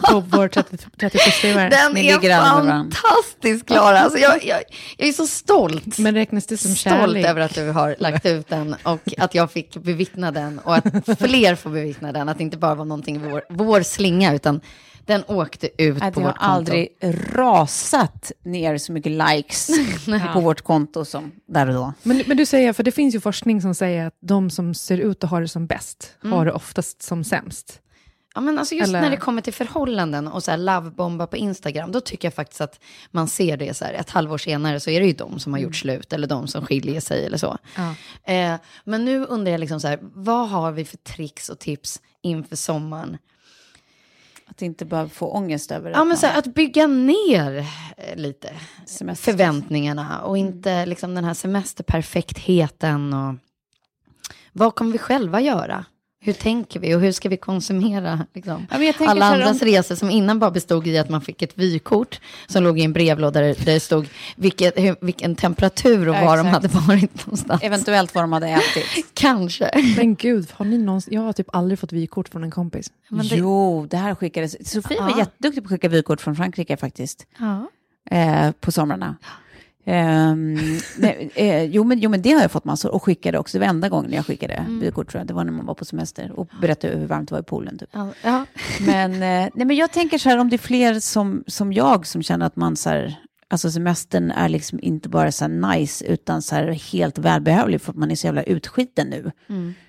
på 0.10 0.20
vår 0.20 0.48
30 0.48 0.78
31 1.00 1.22
Den 1.72 1.94
Ni 1.94 2.08
är 2.08 2.42
fantastisk, 2.42 3.66
Klara. 3.68 4.00
Alltså, 4.00 4.20
jag, 4.20 4.44
jag, 4.46 4.62
jag 4.98 5.08
är 5.08 5.14
så 5.14 5.28
stolt. 5.28 5.98
Men 6.00 6.16
räknas 6.16 6.46
det 6.46 6.58
som 6.58 6.76
stolt 6.76 6.96
kärlek? 6.96 7.26
över 7.26 7.42
att 7.42 7.56
du 7.56 7.70
har 7.72 7.96
lagt 8.00 8.26
ut 8.26 8.48
den 8.50 8.76
och 8.84 9.14
att 9.18 9.36
jag 9.36 9.52
fick 9.52 9.78
bevittna 9.78 10.32
den 10.32 10.60
och 10.60 10.76
att 10.76 10.86
fler 11.20 11.56
får 11.56 11.70
bevittna 11.70 12.12
den. 12.12 12.30
Att 12.30 12.38
det 12.38 12.44
inte 12.44 12.58
bara 12.58 12.76
var 12.76 12.86
någonting 12.86 13.30
vår, 13.32 13.44
vår 13.50 13.82
slinga 13.82 14.34
utan 14.34 14.62
den 15.06 15.24
åkte 15.28 15.70
ut 15.84 16.02
Att 16.02 16.14
på 16.14 16.22
jag 16.22 16.26
har 16.26 16.32
vårt 16.32 16.38
konto. 16.40 16.52
aldrig 16.54 16.88
rasat 17.34 18.32
ner 18.44 18.78
så 18.78 18.92
mycket 18.92 19.12
likes 19.12 19.70
på 20.34 20.40
vårt 20.40 20.62
konto 20.62 21.06
som 21.06 21.32
där 21.48 21.68
och 21.68 21.74
då. 21.74 21.94
Men, 22.04 22.24
men 22.28 22.38
du 22.38 22.46
säger, 22.46 22.74
för 22.74 22.84
det 22.84 22.92
finns 22.92 23.16
ju 23.16 23.20
forskning 23.20 23.62
som 23.62 23.76
säger 23.76 24.06
att 24.08 24.18
de 24.22 24.50
som 24.50 24.74
ser 24.74 24.98
ut 24.98 25.24
att 25.24 25.30
ha 25.30 25.40
det 25.40 25.48
som 25.48 25.68
bäst 25.68 26.16
Mm. 26.24 26.38
har 26.38 26.46
det 26.46 26.52
oftast 26.52 27.02
som 27.02 27.24
sämst. 27.24 27.78
Ja, 28.36 28.42
men 28.42 28.60
alltså 28.60 28.76
just 28.76 28.88
Eller- 28.90 29.02
när 29.02 29.10
det 29.10 29.18
kommer 29.18 29.42
till 29.42 29.54
förhållanden 29.54 30.28
och 30.28 30.44
så 30.44 30.52
här 30.52 30.58
lovebomba 30.58 31.28
på 31.28 31.38
Instagram, 31.38 31.92
då 31.92 32.02
tycker 32.02 32.26
jag 32.26 32.34
faktiskt 32.34 32.62
att 32.62 32.80
man 33.12 33.28
ser 33.28 33.58
det 33.58 33.74
så 33.74 33.86
här, 33.86 33.94
ett 33.94 34.10
halvår 34.10 34.38
senare 34.38 34.80
så 34.80 34.90
är 34.90 35.00
det 35.00 35.06
ju 35.06 35.14
de 35.14 35.40
som 35.40 35.54
har 35.54 35.60
gjort 35.60 35.76
slut 35.76 36.14
eller 36.14 36.28
de 36.28 36.48
som 36.48 36.66
skiljer 36.66 37.02
sig 37.02 37.26
eller 37.26 37.38
så. 37.38 37.58
Ja. 37.76 37.96
Eh, 38.34 38.56
men 38.84 39.06
nu 39.06 39.26
undrar 39.26 39.52
jag 39.52 39.60
liksom 39.60 39.80
så 39.80 39.88
här, 39.88 40.00
vad 40.02 40.50
har 40.50 40.72
vi 40.72 40.86
för 40.86 40.98
tricks 40.98 41.50
och 41.50 41.60
tips 41.60 42.02
inför 42.22 42.56
sommaren? 42.56 43.18
Att 44.52 44.62
inte 44.62 44.86
behöva 44.86 45.10
få 45.10 45.32
ångest 45.32 45.72
över 45.72 45.92
Ja, 45.92 46.04
men 46.04 46.18
så 46.18 46.28
här, 46.28 46.40
att 46.40 46.54
bygga 46.54 46.88
ner 46.88 47.58
eh, 47.98 48.16
lite 48.16 48.54
Semester. 48.86 49.32
förväntningarna 49.32 50.22
och 50.22 50.38
inte 50.38 50.86
liksom 50.86 51.16
den 51.16 51.24
här 51.24 51.34
semesterperfektheten 51.34 53.14
och 53.14 53.36
vad 54.52 54.76
kommer 54.76 54.92
vi 54.92 54.98
själva 54.98 55.42
göra? 55.42 55.86
Hur 56.24 56.34
tänker 56.34 56.80
vi 56.80 56.96
och 56.96 57.02
hur 57.02 57.12
ska 57.12 57.30
vi 57.30 57.38
konsumera 57.38 58.26
liksom? 58.34 58.68
Ja, 58.72 58.78
men 58.78 58.86
jag 58.88 58.96
tänker 58.98 59.12
alla 59.12 59.26
andras 59.26 59.62
om- 59.62 59.68
resor 59.68 59.96
som 59.96 60.10
innan 60.10 60.40
bara 60.40 60.52
bestod 60.52 60.88
i 60.88 60.98
att 60.98 61.10
man 61.10 61.22
fick 61.22 61.42
ett 61.42 61.58
vykort 61.58 62.20
som 62.48 62.64
låg 62.64 62.80
i 62.80 62.84
en 62.84 62.94
brevlåda 62.94 63.40
där 63.42 63.48
där 63.66 63.74
det 63.74 63.80
stod 63.80 64.08
vilket, 64.36 64.78
hur, 64.78 64.96
vilken 65.02 65.36
temperatur 65.36 66.10
och 66.10 66.16
Ja, 66.16 66.26
var 66.26 66.38
de 66.38 66.48
hade 66.48 66.66
exakt. 66.68 66.88
varit 66.88 67.26
någonstans. 67.26 67.64
Eventuellt 67.64 68.16
vad 68.16 68.24
de 68.24 68.32
hade 68.34 68.48
ätit. 68.48 68.86
Kanske. 69.14 69.72
Men 69.98 70.16
gud, 70.16 70.48
har 70.54 70.66
ni 70.66 70.78
någonsin, 70.78 71.14
jag 71.14 71.22
har 71.22 71.34
typ 71.34 71.56
aldrig 71.56 71.80
fått 71.80 71.92
vykort 71.94 72.30
från 72.30 72.44
en 72.44 72.52
kompis. 72.52 72.92
Men 73.10 73.28
det- 73.28 73.36
Jo, 73.36 73.88
det 73.90 73.98
här 73.98 74.16
skickades. 74.16 74.72
Sofia 74.72 75.02
var 75.02 75.10
Ja. 75.10 75.18
jätteduktig 75.18 75.64
på 75.64 75.68
att 75.68 75.72
skicka 75.72 75.90
vykort 75.90 76.22
från 76.22 76.36
Frankrike 76.36 76.78
faktiskt. 76.78 77.26
Ja. 77.40 77.68
Eh, 78.18 78.52
på 78.52 78.72
somrarna. 78.72 79.16
Ehm, 79.86 80.58
nej, 80.98 81.32
eh, 81.36 81.64
jo, 81.64 81.84
men, 81.84 82.00
jo, 82.00 82.10
men 82.10 82.22
det 82.22 82.32
har 82.32 82.42
jag 82.42 82.52
fått 82.52 82.66
massor 82.66 82.92
och 82.92 83.04
skickade 83.04 83.40
också. 83.40 83.58
Det 83.58 83.66
var 83.66 83.70
enda 83.70 83.90
gången 83.90 84.12
jag 84.14 84.26
skickade 84.26 84.66
vykort 84.82 85.12
tror 85.12 85.20
jag. 85.20 85.28
Det 85.28 85.34
var 85.34 85.44
när 85.44 85.52
man 85.52 85.66
var 85.66 85.74
på 85.74 85.86
semester 85.86 86.32
och 86.36 86.48
berättade 86.62 86.96
hur 86.98 87.08
varmt 87.08 87.30
det 87.30 87.36
var 87.36 87.40
i 87.40 87.44
poolen. 87.44 87.78
Typ. 87.78 87.90
Ja. 87.92 88.08
Ja. 88.24 88.46
Men, 88.80 89.14
eh, 89.14 89.50
nej, 89.54 89.66
men 89.66 89.76
jag 89.76 89.92
tänker 89.92 90.18
så 90.18 90.30
här, 90.30 90.38
om 90.38 90.50
det 90.50 90.56
är 90.56 90.58
fler 90.58 91.00
som, 91.00 91.44
som 91.48 91.74
jag 91.74 92.08
som 92.08 92.24
känner 92.24 92.46
att 92.46 92.56
man 92.56 92.76
så 92.76 92.90
här, 92.90 93.16
alltså 93.52 93.72
semestern 93.72 94.32
är 94.32 94.50
liksom 94.50 94.80
inte 94.82 95.10
bara 95.10 95.32
så 95.32 95.44
här 95.46 95.78
nice, 95.78 96.06
utan 96.06 96.42
så 96.42 96.56
här 96.56 96.68
helt 96.68 97.18
välbehövlig 97.18 97.82
för 97.82 97.92
att 97.92 97.98
man 97.98 98.12
är 98.12 98.16
så 98.16 98.28
jävla 98.28 98.44
utskiten 98.44 99.08
nu. 99.08 99.32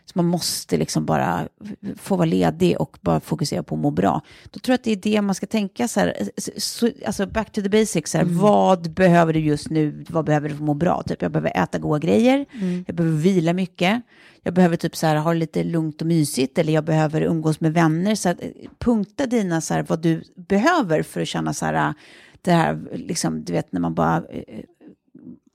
Så 0.05 0.13
man 0.15 0.25
måste 0.27 0.77
liksom 0.77 1.07
bara 1.07 1.49
få 1.97 2.17
vara 2.17 2.27
ledig 2.27 2.81
och 2.81 2.99
bara 3.01 3.21
fokusera 3.21 3.63
på 3.63 3.75
att 3.75 3.81
må 3.81 3.91
bra. 3.91 4.21
Då 4.51 4.61
tror 4.61 4.73
jag 4.73 4.79
att 4.79 4.85
det 4.85 4.93
är 4.93 5.13
det 5.13 5.23
man 5.23 5.35
ska 5.35 5.47
tänka 5.47 5.89
så 5.89 6.01
här, 6.01 6.31
så, 6.57 6.91
alltså 7.07 7.27
back 7.27 7.53
to 7.53 7.63
the 7.63 7.69
basics, 7.69 8.11
så 8.11 8.19
här, 8.19 8.25
vad 8.25 8.93
behöver 8.93 9.33
du 9.33 9.41
just 9.41 9.71
nu, 9.71 10.05
vad 10.09 10.25
behöver 10.25 10.49
du 10.49 10.55
för 10.55 10.63
att 10.63 10.67
må 10.67 10.75
bra? 10.75 11.03
Typ 11.03 11.23
jag 11.23 11.33
behöver 11.33 11.63
äta 11.63 11.79
goda 11.79 11.99
grejer, 11.99 12.47
jag 12.87 12.97
behöver 12.97 13.17
vila 13.17 13.53
mycket, 13.53 14.03
jag 14.43 14.55
behöver 14.55 14.77
typ 14.77 14.97
så 14.97 15.07
här, 15.07 15.17
ha 15.17 15.33
lite 15.33 15.65
lugnt 15.65 16.01
och 16.01 16.07
mysigt 16.07 16.59
eller 16.59 16.73
jag 16.73 16.85
behöver 16.85 17.21
umgås 17.21 17.61
med 17.61 17.75
vänner. 17.75 18.15
Så 18.15 18.29
att, 18.29 18.43
eh, 18.43 18.49
punkta 18.79 19.27
dina 19.27 19.61
så 19.61 19.75
här, 19.75 19.85
vad 19.89 20.03
du 20.03 20.23
behöver 20.49 21.03
för 21.03 21.21
att 21.21 21.29
känna 21.29 21.55
så 21.55 21.67
här, 21.67 21.95
det 22.43 22.53
här, 22.53 22.89
liksom, 22.93 23.45
du 23.45 23.53
vet 23.53 23.73
när 23.73 23.81
man 23.81 23.95
bara 23.95 24.17
eh, 24.17 24.65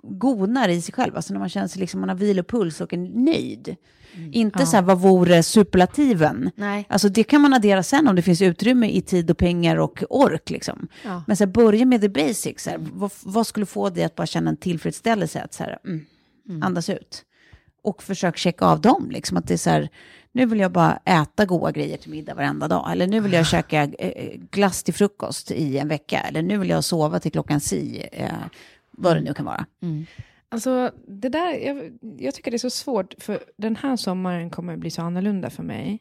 gonar 0.04 0.70
i 0.70 0.82
sig 0.82 0.94
själv, 0.94 1.16
alltså 1.16 1.34
när 1.34 1.40
man 1.40 1.50
känner 1.50 1.68
sig 1.68 1.80
liksom, 1.80 2.00
man 2.00 2.10
har 2.10 2.16
vilopuls 2.16 2.82
och 2.82 2.94
är 2.94 2.98
nöjd. 2.98 3.76
Inte 4.32 4.66
så 4.66 4.76
här, 4.76 4.84
vad 4.84 5.00
vore 5.00 5.44
superlativen? 5.44 6.52
Nej. 6.56 6.86
Alltså 6.90 7.10
det 7.10 7.24
kan 7.24 7.42
man 7.42 7.54
addera 7.54 7.84
sen 7.84 8.08
om 8.08 8.16
det 8.16 8.22
finns 8.22 8.42
utrymme 8.42 8.90
i 8.90 9.02
tid 9.02 9.32
och 9.32 9.38
pengar 9.38 9.78
och 9.78 10.04
ork. 10.10 10.50
Liksom. 10.50 10.88
Ja. 11.04 11.24
Men 11.28 11.38
så 11.38 11.44
här, 11.44 11.52
börja 11.52 11.86
med 11.86 12.02
the 12.02 12.10
basics. 12.10 12.64
Så 12.64 12.70
här, 12.70 12.80
vad, 12.94 13.12
vad 13.24 13.48
skulle 13.48 13.66
få 13.66 13.90
dig 13.90 14.04
att 14.04 14.16
bara 14.16 14.28
känna 14.28 14.50
en 14.50 14.58
tillfredsställelse? 14.58 15.42
Att 15.42 15.54
så 15.54 15.64
här, 15.64 15.80
mm, 15.86 16.64
andas 16.64 16.90
ut. 16.90 17.24
Och 17.84 18.04
försök 18.04 18.38
checka 18.38 18.66
av 18.66 18.82
dem. 18.82 19.10
Liksom, 19.12 19.38
att 19.38 19.48
det 19.48 19.54
är 19.54 19.58
så 19.58 19.70
här, 19.70 19.90
nu 20.38 20.46
vill 20.46 20.60
jag 20.60 20.72
bara 20.72 21.00
äta 21.06 21.46
goda 21.46 21.72
grejer 21.72 21.98
till 21.98 22.12
middag 22.12 22.34
varenda 22.34 22.68
dag. 22.68 22.92
Eller 22.92 23.08
nu 23.08 23.20
vill 23.20 23.34
jag 23.34 23.48
käka 23.48 23.84
eh, 23.84 24.40
glass 24.52 24.84
till 24.84 24.94
frukost 24.94 25.52
i 25.52 25.78
en 25.78 25.88
vecka. 25.88 26.20
Eller 26.20 26.42
nu 26.42 26.58
vill 26.58 26.70
jag 26.70 26.84
sova 26.84 27.20
till 27.20 27.32
klockan 27.32 27.60
si. 27.60 28.06
Eh, 28.12 28.32
vad 28.92 29.16
det 29.16 29.22
nu 29.22 29.34
kan 29.34 29.46
vara. 29.46 29.66
Alltså, 30.50 30.92
det 31.08 31.30
där, 31.30 31.54
jag, 31.54 31.98
jag 32.18 32.34
tycker 32.34 32.52
det 32.52 32.58
är 32.58 32.70
så 32.70 32.70
svårt, 32.70 33.14
för 33.18 33.40
den 33.58 33.76
här 33.76 33.96
sommaren 33.96 34.50
kommer 34.50 34.78
bli 34.78 34.90
så 34.90 35.02
annorlunda 35.02 35.50
för 35.50 35.64
mig. 35.64 36.00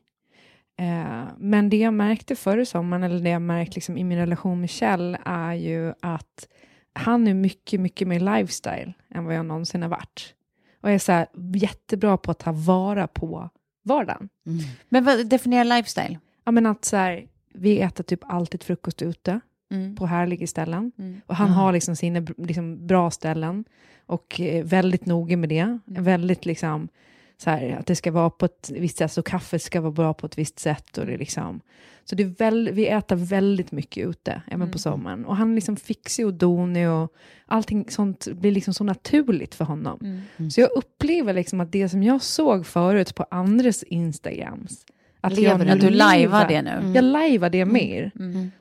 Eh, 0.79 1.25
men 1.39 1.71
det 1.71 1.77
jag 1.77 1.95
märkte 1.95 2.37
förra 2.37 2.65
sommaren, 2.65 3.03
eller 3.03 3.21
det 3.21 3.31
jag 3.31 3.43
märkt 3.43 3.75
liksom 3.75 3.97
i 3.97 4.05
min 4.05 4.19
relation 4.19 4.61
med 4.61 4.71
Kjell, 4.71 5.19
är 5.25 5.55
ju 5.55 5.93
att 6.01 6.49
han 6.93 7.29
är 7.29 7.35
mycket, 7.35 7.81
mycket 7.81 8.09
mer 8.09 8.21
lifestyle 8.21 8.93
än 9.15 9.25
vad 9.25 9.35
jag 9.35 9.47
någonsin 9.47 9.83
har 9.83 9.89
varit. 9.89 10.35
Och 10.81 10.91
är 10.91 10.99
så 10.99 11.13
här, 11.13 11.27
jättebra 11.55 12.17
på 12.17 12.31
att 12.31 12.39
ta 12.39 12.53
vara 12.53 13.07
på 13.07 13.51
vardagen. 13.87 14.29
Men 14.89 15.05
vad 15.05 15.27
definierar 15.27 15.65
lifestyle? 15.65 16.19
Ja, 16.45 16.53
men 16.53 16.67
att 16.67 16.85
så 16.85 16.97
här, 16.97 17.27
vi 17.55 17.81
äter 17.81 18.05
typ 18.05 18.21
alltid 18.23 18.63
frukost 18.63 19.03
ute 19.03 19.41
Mm. 19.71 19.97
på 19.97 20.07
härliga 20.07 20.47
ställen. 20.47 20.93
Mm. 20.99 21.21
Och 21.27 21.37
han 21.37 21.51
har 21.51 21.73
liksom 21.73 21.97
sina 21.97 22.27
liksom, 22.37 22.87
bra 22.87 23.11
ställen 23.11 23.65
och 24.07 24.41
är 24.41 24.63
väldigt 24.63 25.07
noga 25.07 25.37
med 25.37 25.49
det. 25.49 25.79
Väldigt 25.85 26.47
liksom 26.47 26.89
så 27.39 27.51
här, 27.51 27.77
att 27.81 27.87
det 27.87 27.97
ska 27.97 28.11
vara 28.11 28.31
på 28.31 28.45
ett 28.45 28.71
visst 28.75 28.99
sätt, 28.99 29.13
så 29.13 29.23
kaffet 29.23 29.63
ska 29.63 29.81
vara 29.81 29.93
bra 29.93 30.15
på 30.15 30.27
ett 30.27 30.39
visst 30.39 30.59
sätt. 30.59 30.99
Och 30.99 31.07
det 31.07 31.17
liksom, 31.17 31.61
så 32.05 32.15
det 32.15 32.23
är 32.23 32.35
väl, 32.39 32.71
vi 32.73 32.87
äter 32.87 33.17
väldigt 33.17 33.73
mycket 33.73 34.07
ute, 34.07 34.43
även 34.47 34.71
på 34.71 34.79
sommaren. 34.79 35.25
Och 35.25 35.37
han 35.37 35.55
liksom 35.55 35.77
fixig 35.77 36.27
och 36.27 36.35
donig 36.35 36.91
och 36.91 37.13
allting 37.47 37.87
sånt 37.89 38.29
blir 38.33 38.53
liksom 38.53 38.75
så 38.75 38.85
naturligt 38.85 39.55
för 39.55 39.65
honom. 39.65 40.23
Så 40.51 40.61
jag 40.61 40.71
upplever 40.77 41.33
liksom 41.33 41.61
att 41.61 41.73
det 41.73 41.89
som 41.89 42.03
jag 42.03 42.23
såg 42.23 42.67
förut 42.67 43.15
på 43.15 43.27
andres 43.31 43.83
Instagrams, 43.83 44.85
att 45.21 45.33
Lever 45.33 45.67
jag? 45.67 45.75
Att 45.75 45.81
du 45.81 45.91
lajvar 45.91 46.49
det 46.49 46.63
nu? 46.63 46.93
Jag 46.95 47.05
lajvar 47.05 47.51
det 47.51 47.65
mer. 47.65 48.11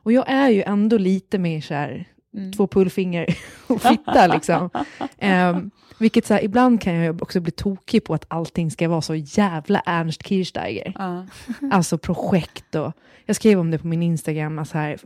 Och 0.04 0.12
jag 0.12 0.26
är 0.28 0.50
ju 0.50 0.62
ändå 0.62 0.98
lite 0.98 1.38
mer 1.38 1.62
så 1.62 1.74
här, 1.74 2.06
två 2.56 2.68
pullfinger 2.68 3.38
och 3.68 3.82
fitta 3.82 4.28
liksom. 4.28 4.70
Ehm, 5.18 5.72
vilket 5.98 6.26
så 6.26 6.34
här, 6.34 6.44
ibland 6.44 6.82
kan 6.82 6.94
jag 6.94 7.22
också 7.22 7.40
bli 7.40 7.52
tokig 7.52 8.04
på 8.04 8.14
att 8.14 8.26
allting 8.28 8.72
ska 8.72 8.90
vara 8.90 9.02
så 9.02 9.16
jävla 9.16 9.80
Ernst 9.86 10.28
Kirchsteiger. 10.28 10.94
Ja. 11.00 11.26
Alltså 11.72 11.98
projekt 11.98 12.76
och... 12.76 12.94
Jag 13.28 13.36
skrev 13.36 13.60
om 13.60 13.72
det 13.72 13.78
på 13.78 13.88
min 13.88 14.04
Instagram, 14.04 14.60
alltså 14.60 14.78
här, 14.78 14.98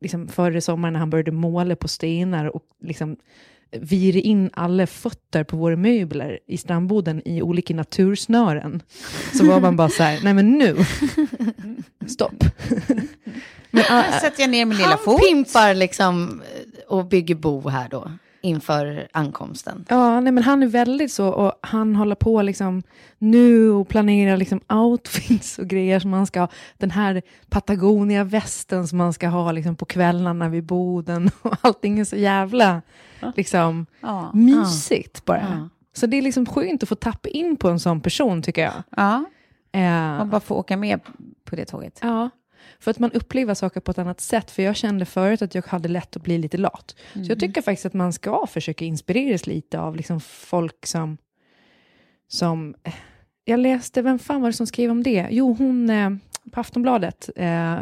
liksom 0.00 0.28
förra 0.28 0.60
sommaren 0.60 0.92
när 0.92 1.00
han 1.00 1.10
började 1.10 1.30
måla 1.32 1.76
på 1.76 1.88
stenar 1.88 2.56
och 2.56 2.62
liksom 2.82 3.16
vira 3.70 4.18
in 4.18 4.50
alla 4.52 4.86
fötter 4.86 5.44
på 5.44 5.56
våra 5.56 5.76
möbler 5.76 6.38
i 6.46 6.56
strandboden 6.56 7.22
i 7.24 7.42
olika 7.42 7.74
natursnören. 7.74 8.82
Så 9.34 9.46
var 9.46 9.60
man 9.60 9.76
bara 9.76 9.88
så 9.88 10.02
här, 10.02 10.20
nej 10.24 10.34
men 10.34 10.50
nu, 10.58 10.76
stopp. 12.06 12.44
Men, 13.70 13.82
Här 13.82 14.20
sätter 14.20 14.40
jag 14.42 14.50
ner 14.50 14.64
min 14.64 14.76
lilla 14.76 14.88
Han 14.88 14.98
fot. 14.98 15.20
pimpar 15.28 15.74
liksom 15.74 16.42
eh, 16.44 16.96
och 16.96 17.06
bygger 17.06 17.34
bo 17.34 17.68
här 17.68 17.88
då. 17.88 18.10
Inför 18.40 19.08
ankomsten. 19.12 19.84
Ja, 19.88 20.20
nej, 20.20 20.32
men 20.32 20.44
han 20.44 20.62
är 20.62 20.66
väldigt 20.66 21.12
så 21.12 21.28
och 21.28 21.52
han 21.62 21.96
håller 21.96 22.14
på 22.14 22.42
liksom 22.42 22.82
nu 23.18 23.70
och 23.70 23.88
planerar 23.88 24.36
liksom 24.36 24.60
outfits 24.68 25.58
och 25.58 25.66
grejer 25.66 26.00
som 26.00 26.10
man 26.10 26.26
ska 26.26 26.40
ha. 26.40 26.48
Den 26.78 26.90
här 26.90 27.22
Patagonia-västen 27.48 28.88
som 28.88 28.98
man 28.98 29.12
ska 29.12 29.28
ha 29.28 29.52
liksom 29.52 29.76
på 29.76 29.84
kvällarna 29.84 30.48
vid 30.48 30.64
Boden 30.64 31.30
och 31.42 31.54
allting 31.60 31.98
är 31.98 32.04
så 32.04 32.16
jävla 32.16 32.82
liksom 33.36 33.86
Ja. 34.00 34.30
mysigt 34.34 35.24
bara. 35.24 35.38
Ja. 35.40 35.68
Så 35.92 36.06
det 36.06 36.16
är 36.18 36.22
liksom 36.22 36.46
skönt 36.46 36.82
att 36.82 36.88
få 36.88 36.94
tappa 36.94 37.28
in 37.28 37.56
på 37.56 37.68
en 37.68 37.80
sån 37.80 38.00
person 38.00 38.42
tycker 38.42 38.62
jag. 38.62 38.72
Ja, 38.96 39.24
Eh, 39.72 39.82
man 39.90 40.30
bara 40.30 40.40
får 40.40 40.54
åka 40.54 40.76
med 40.76 41.00
på 41.44 41.56
det 41.56 41.64
tåget. 41.64 41.98
Ja, 42.02 42.30
för 42.80 42.90
att 42.90 42.98
man 42.98 43.12
upplever 43.12 43.54
saker 43.54 43.80
på 43.80 43.90
ett 43.90 43.98
annat 43.98 44.20
sätt. 44.20 44.50
För 44.50 44.62
jag 44.62 44.76
kände 44.76 45.04
förut 45.04 45.42
att 45.42 45.54
jag 45.54 45.66
hade 45.66 45.88
lätt 45.88 46.16
att 46.16 46.22
bli 46.22 46.38
lite 46.38 46.56
lat. 46.56 46.96
Så 47.12 47.24
jag 47.28 47.40
tycker 47.40 47.62
faktiskt 47.62 47.86
att 47.86 47.94
man 47.94 48.12
ska 48.12 48.46
försöka 48.46 48.84
inspireras 48.84 49.46
lite 49.46 49.80
av 49.80 49.96
liksom 49.96 50.20
folk 50.20 50.86
som... 50.86 51.18
som 52.28 52.74
jag 53.44 53.60
läste, 53.60 54.02
vem 54.02 54.18
fan 54.18 54.40
var 54.40 54.48
det 54.48 54.52
som 54.52 54.66
skrev 54.66 54.90
om 54.90 55.02
det? 55.02 55.28
Jo, 55.30 55.54
hon 55.58 55.90
eh, 55.90 56.10
på 56.52 56.60
Aftonbladet, 56.60 57.30
eh, 57.36 57.78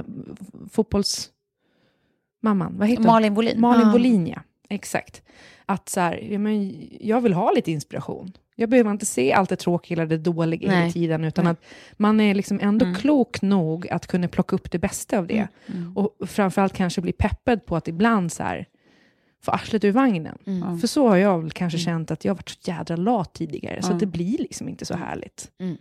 fotbollsmamman, 0.71 2.79
vad 2.79 2.89
heter 2.89 3.03
hon? 3.03 3.13
Malin 3.13 3.35
Bolin. 3.35 3.61
Malin 3.61 3.89
Ah. 3.89 3.93
Bolin, 3.93 4.27
ja. 4.27 4.41
Exakt. 4.69 5.23
Att 5.67 5.89
så 5.89 6.01
här, 6.01 6.29
ja, 6.33 6.39
men 6.39 6.87
jag 7.01 7.21
vill 7.21 7.33
ha 7.33 7.53
lite 7.53 7.73
inspiration. 7.73 8.33
Jag 8.59 8.69
behöver 8.69 8.91
inte 8.91 9.07
se 9.07 9.33
allt 9.33 9.51
det 9.51 9.57
tråkiga 9.57 10.03
eller 10.03 10.07
det 10.07 10.19
dåliga 10.19 10.71
Nej. 10.71 10.93
tiden, 10.93 11.25
utan 11.25 11.47
att 11.47 11.65
man 11.93 12.21
är 12.21 12.35
liksom 12.35 12.59
ändå 12.63 12.95
klok 12.95 13.43
nog 13.43 13.89
att 13.89 14.07
kunna 14.07 14.29
plocka 14.29 14.57
upp 14.57 14.71
det 14.71 14.79
bästa 14.79 15.19
av 15.19 15.27
det. 15.27 15.49
Och 15.95 16.29
framförallt 16.29 16.73
kanske 16.73 17.01
bli 17.01 17.13
peppad 17.13 17.67
på 17.67 17.77
att 17.77 17.89
ibland 17.89 18.33
så 18.33 18.43
här, 18.43 18.67
få 19.43 19.51
arslet 19.51 19.85
ur 19.85 19.93
vagnen. 19.93 20.39
För 20.81 20.87
så 20.87 21.09
har 21.09 21.17
jag 21.17 21.43
väl 21.43 21.51
kanske 21.51 21.79
känt 21.79 22.11
att 22.11 22.25
jag 22.25 22.31
har 22.33 22.37
varit 22.37 22.49
så 22.49 22.71
jädra 22.71 22.97
lat 22.97 23.35
tidigare, 23.35 23.83
så 23.83 23.93
att 23.93 24.01
det 24.01 24.07
blir 24.07 24.39
liksom 24.39 24.69
inte 24.69 24.85
så 24.85 24.97
härligt. 24.97 25.51
Nej, 25.59 25.77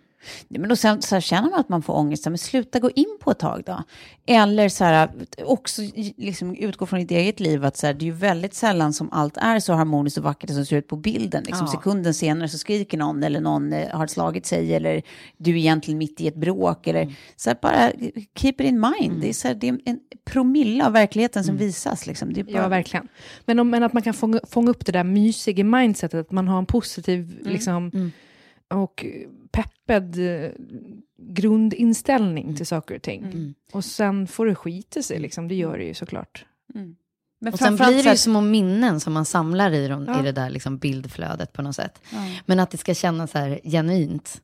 Men 0.47 0.69
då 0.69 0.75
sen, 0.75 1.01
så 1.01 1.15
här, 1.15 1.21
känner 1.21 1.49
man 1.49 1.59
att 1.59 1.69
man 1.69 1.81
får 1.81 1.93
ångest, 1.93 2.25
men 2.25 2.37
sluta 2.37 2.79
gå 2.79 2.89
in 2.95 3.17
på 3.19 3.31
ett 3.31 3.39
tag 3.39 3.63
då. 3.65 3.83
Eller 4.25 4.69
så 4.69 4.83
här, 4.83 5.09
också 5.45 5.81
liksom, 6.17 6.55
utgå 6.55 6.85
från 6.85 6.99
ditt 6.99 7.11
eget 7.11 7.39
liv, 7.39 7.65
att 7.65 7.77
så 7.77 7.87
här, 7.87 7.93
det 7.93 8.03
är 8.03 8.05
ju 8.05 8.11
väldigt 8.11 8.53
sällan 8.53 8.93
som 8.93 9.09
allt 9.11 9.37
är 9.37 9.59
så 9.59 9.73
harmoniskt 9.73 10.17
och 10.17 10.23
vackert 10.23 10.49
som 10.49 10.65
ser 10.65 10.77
ut 10.77 10.87
på 10.87 10.95
bilden. 10.95 11.43
Liksom, 11.43 11.65
Ja. 11.65 11.71
Sekunden 11.71 12.13
senare 12.13 12.49
så 12.49 12.57
skriker 12.57 12.97
någon, 12.97 13.23
eller 13.23 13.39
någon 13.39 13.73
eh, 13.73 13.89
har 13.89 14.07
slagit 14.07 14.45
sig, 14.45 14.73
eller 14.75 15.01
du 15.37 15.51
är 15.51 15.55
egentligen 15.55 15.97
mitt 15.97 16.21
i 16.21 16.27
ett 16.27 16.35
bråk. 16.35 16.87
Eller, 16.87 17.15
så 17.35 17.49
här, 17.49 17.57
bara 17.61 17.91
keep 18.35 18.53
it 18.53 18.61
in 18.61 18.79
mind. 18.99 19.21
Det, 19.21 19.29
är 19.29 19.33
så 19.33 19.53
det 19.53 19.67
är 19.69 19.79
en 19.85 19.99
promille 20.25 20.85
av 20.85 20.93
verkligheten 20.93 21.43
som 21.43 21.57
visas. 21.57 22.07
Liksom. 22.07 22.33
Det 22.33 22.39
är 22.39 22.43
bara, 22.43 22.53
Ja, 22.53 22.67
verkligen. 22.67 23.07
Men, 23.45 23.59
om, 23.59 23.69
men 23.69 23.83
att 23.83 23.93
man 23.93 24.01
kan 24.03 24.13
fånga, 24.13 24.39
fånga 24.49 24.69
upp 24.69 24.85
det 24.85 24.91
där 24.91 25.03
mysiga 25.03 25.63
mindsetet, 25.63 26.19
att 26.19 26.31
man 26.31 26.47
har 26.47 26.57
en 26.57 26.65
positiv 26.65 27.39
liksom, 27.41 28.11
och 28.75 29.05
peppad 29.51 30.19
eh, 30.19 30.49
grundinställning 31.17 32.55
till 32.55 32.65
saker 32.65 32.95
och 32.95 33.01
ting. 33.01 33.53
Och 33.71 33.85
sen 33.85 34.27
får 34.27 34.45
det 34.45 34.55
skita 34.55 35.01
sig, 35.01 35.19
liksom. 35.19 35.47
det 35.47 35.55
gör 35.55 35.77
det 35.77 35.83
ju 35.83 35.93
såklart. 35.93 36.45
Men 37.39 37.53
Och 37.53 37.59
sen 37.59 37.75
blir 37.75 38.03
det 38.03 38.11
ju 38.11 38.17
små 38.17 38.41
minnen 38.41 38.99
som 38.99 39.13
man 39.13 39.25
samlar 39.25 39.71
i, 39.71 39.87
dem, 39.87 40.05
Ja. 40.07 40.19
i 40.19 40.23
det 40.23 40.31
där 40.31 40.49
liksom 40.49 40.77
bildflödet 40.77 41.53
på 41.53 41.61
något 41.61 41.75
sätt. 41.75 42.01
Men 42.45 42.59
att 42.59 42.71
det 42.71 42.77
ska 42.77 42.93
kännas 42.93 43.31
så 43.31 43.37
här 43.37 43.59
genuint. 43.63 44.41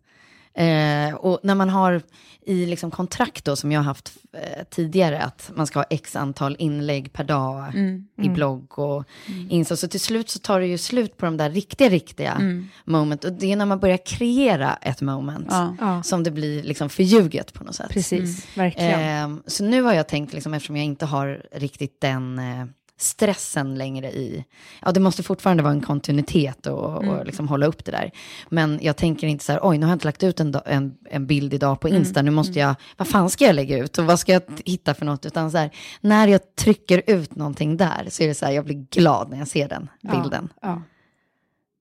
Eh, 0.54 1.16
och 1.16 1.39
när 1.43 1.56
man 1.56 1.70
har 1.70 2.02
i 2.45 2.66
liksom 2.66 2.91
kontrakt 2.91 3.45
då, 3.45 3.56
som 3.56 3.72
jag 3.72 3.80
har 3.80 3.86
haft 3.86 4.12
eh, 4.34 4.64
tidigare, 4.70 5.22
att 5.22 5.52
man 5.56 5.68
ska 5.68 5.80
ha 5.80 5.86
x 5.89 6.16
antal 6.16 6.56
inlägg 6.60 7.14
per 7.14 7.24
dag 7.24 7.74
i 8.22 8.30
blogg 8.30 8.80
och 8.80 9.04
Insta. 9.49 9.76
Så 9.76 9.88
till 9.88 9.99
slut 9.99 10.30
så 10.30 10.39
tar 10.39 10.60
det 10.60 10.68
ju 10.68 10.78
slut 10.78 11.18
på 11.18 11.26
de 11.26 11.38
där 11.38 11.49
riktiga, 11.49 11.89
riktiga 11.89 12.64
moment. 12.86 13.24
Och 13.24 13.34
det 13.34 13.52
är 13.52 13.56
när 13.56 13.66
man 13.66 13.80
börjar 13.80 13.97
kreera 14.06 14.76
ett 14.82 15.02
moment 15.02 15.47
Ja. 15.49 15.76
Ja, 15.80 16.04
som 16.04 16.24
det 16.24 16.32
blir 16.32 16.64
liksom 16.64 16.89
förljuget 16.89 17.54
på 17.54 17.64
något 17.64 17.76
sätt. 17.76 17.89
precis. 17.89 18.58
Verkligen. 18.58 18.99
Ehm, 18.99 19.43
så 19.47 19.64
nu 19.64 19.82
har 19.82 19.93
jag 19.93 20.08
tänkt, 20.08 20.34
liksom, 20.34 20.54
eftersom 20.54 20.76
jag 20.78 20.86
inte 20.86 21.06
har 21.06 21.45
riktigt 21.52 22.02
den 22.02 22.39
eh, 22.39 22.66
stressen 23.02 23.76
längre 23.76 24.12
i... 24.12 24.45
Ja, 24.82 24.91
det 24.91 24.99
måste 24.99 25.24
fortfarande 25.24 25.64
vara 25.64 25.74
en 25.74 25.82
kontinuitet 25.82 26.68
och, 26.68 27.08
och 27.08 27.26
liksom 27.26 27.47
hålla 27.47 27.66
upp 27.66 27.86
det 27.86 27.91
där. 27.91 28.12
Men 28.49 28.80
jag 28.82 28.97
tänker 28.97 29.28
inte 29.28 29.45
så 29.45 29.52
här, 29.52 29.60
oj, 29.64 29.78
nu 29.78 29.86
har 29.86 29.91
jag 29.91 29.95
inte 29.95 30.08
lagt 30.08 30.24
ut 30.24 30.39
en, 30.39 30.56
en, 30.66 30.97
en 31.10 31.28
bild 31.28 31.54
idag 31.54 31.80
på 31.80 31.89
Insta, 31.89 32.22
nu 32.22 32.32
måste 32.32 32.60
jag, 32.60 32.76
vad 32.97 33.08
fan 33.08 33.30
ska 33.30 33.45
jag 33.45 33.56
lägga 33.56 33.78
ut 33.78 33.97
och 33.97 34.06
vad 34.06 34.20
ska 34.20 34.34
jag 34.34 34.41
hitta 34.66 34.93
för 34.93 35.06
något? 35.06 35.26
Utan 35.26 35.52
så 35.52 35.58
här, 35.58 35.70
när 36.02 36.28
jag 36.28 36.56
trycker 36.56 37.02
ut 37.08 37.36
någonting 37.36 37.78
där 37.78 38.08
så 38.10 38.24
är 38.24 38.28
det 38.28 38.36
så 38.36 38.45
här, 38.45 38.54
jag 38.54 38.66
blir 38.66 38.86
glad 38.89 39.30
när 39.30 39.38
jag 39.38 39.47
ser 39.47 39.70
den 39.70 39.89
bilden. 40.02 40.49
Ja. 40.62 40.82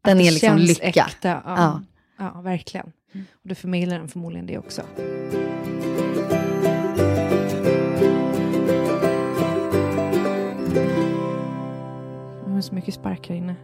Den 0.05 0.19
Det 0.19 0.27
är 0.27 0.33
liksom 0.33 0.59
lycka. 0.59 0.87
Äkta, 0.87 1.29
ja. 1.29 1.43
Ja. 1.45 1.81
Ja. 2.19 2.41
verkligen. 2.41 2.93
Och 3.33 3.49
det 3.49 3.55
förmedlar 3.55 3.99
den 3.99 4.09
förmodligen 4.09 4.47
det 4.47 4.59
också. 4.59 4.83
Är 12.61 12.63
så 12.63 12.75
mycket 12.75 12.95
spark 12.95 13.29
här 13.29 13.37
inne. 13.37 13.55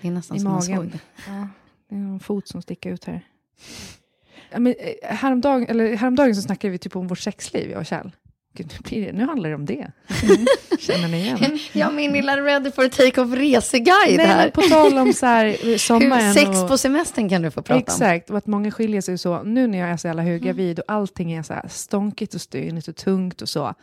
Det 0.00 0.08
är 0.08 0.12
nästan 0.12 0.36
I 0.36 0.40
som 0.40 0.46
en 0.46 0.52
magen. 0.52 0.90
såg. 0.90 1.00
Ja, 1.28 1.48
det 1.88 1.94
är 1.94 1.98
någon 1.98 2.20
fot 2.20 2.48
som 2.48 2.62
sticker 2.62 2.90
ut 2.90 3.04
här. 3.04 3.26
Ja, 4.50 4.58
men, 4.58 4.74
eh, 4.78 5.16
häromdagen, 5.16 5.66
eller, 5.68 5.96
häromdagen 5.96 6.34
så 6.34 6.42
snackade 6.42 6.70
vi 6.70 6.78
typ 6.78 6.96
om 6.96 7.06
vårt 7.06 7.18
sexliv, 7.18 7.70
jag 7.70 7.80
och 7.80 7.86
Kjell. 7.86 8.12
Gud, 8.56 8.72
nu, 8.72 8.78
blir 8.88 9.06
det, 9.06 9.12
nu 9.12 9.24
handlar 9.24 9.48
det 9.48 9.54
om 9.54 9.66
det. 9.66 9.90
Känner 10.78 11.08
ni 11.08 11.20
igen? 11.20 11.58
Ja, 11.72 11.90
min 11.90 12.12
lilla 12.12 12.36
Ready 12.36 12.70
for 12.70 12.82
Take-Off 12.84 13.34
reseguide 13.34 14.16
Nej, 14.16 14.26
här. 14.26 14.50
på 14.50 14.62
tal 14.62 14.98
om 14.98 15.12
så 15.12 15.26
här, 15.26 15.56
eh, 15.68 15.76
sommaren. 15.78 16.24
Hur, 16.24 16.32
sex 16.32 16.48
och, 16.62 16.68
på 16.68 16.78
semestern 16.78 17.28
kan 17.28 17.42
du 17.42 17.50
få 17.50 17.62
prata 17.62 17.74
om. 17.74 17.78
Exakt, 17.78 18.30
och 18.30 18.38
att 18.38 18.46
många 18.46 18.70
skiljer 18.70 19.00
sig 19.00 19.18
så. 19.18 19.42
Nu 19.42 19.66
när 19.66 19.78
jag 19.78 19.88
är 19.88 19.96
så 19.96 20.06
jävla 20.06 20.22
höggravid 20.22 20.78
och 20.78 20.84
allting 20.88 21.32
är 21.32 21.42
så 21.42 21.54
här 21.54 21.68
stånkigt 21.68 22.34
och 22.34 22.40
stönigt 22.40 22.88
och 22.88 22.96
tungt 22.96 23.42
och 23.42 23.48
så, 23.48 23.74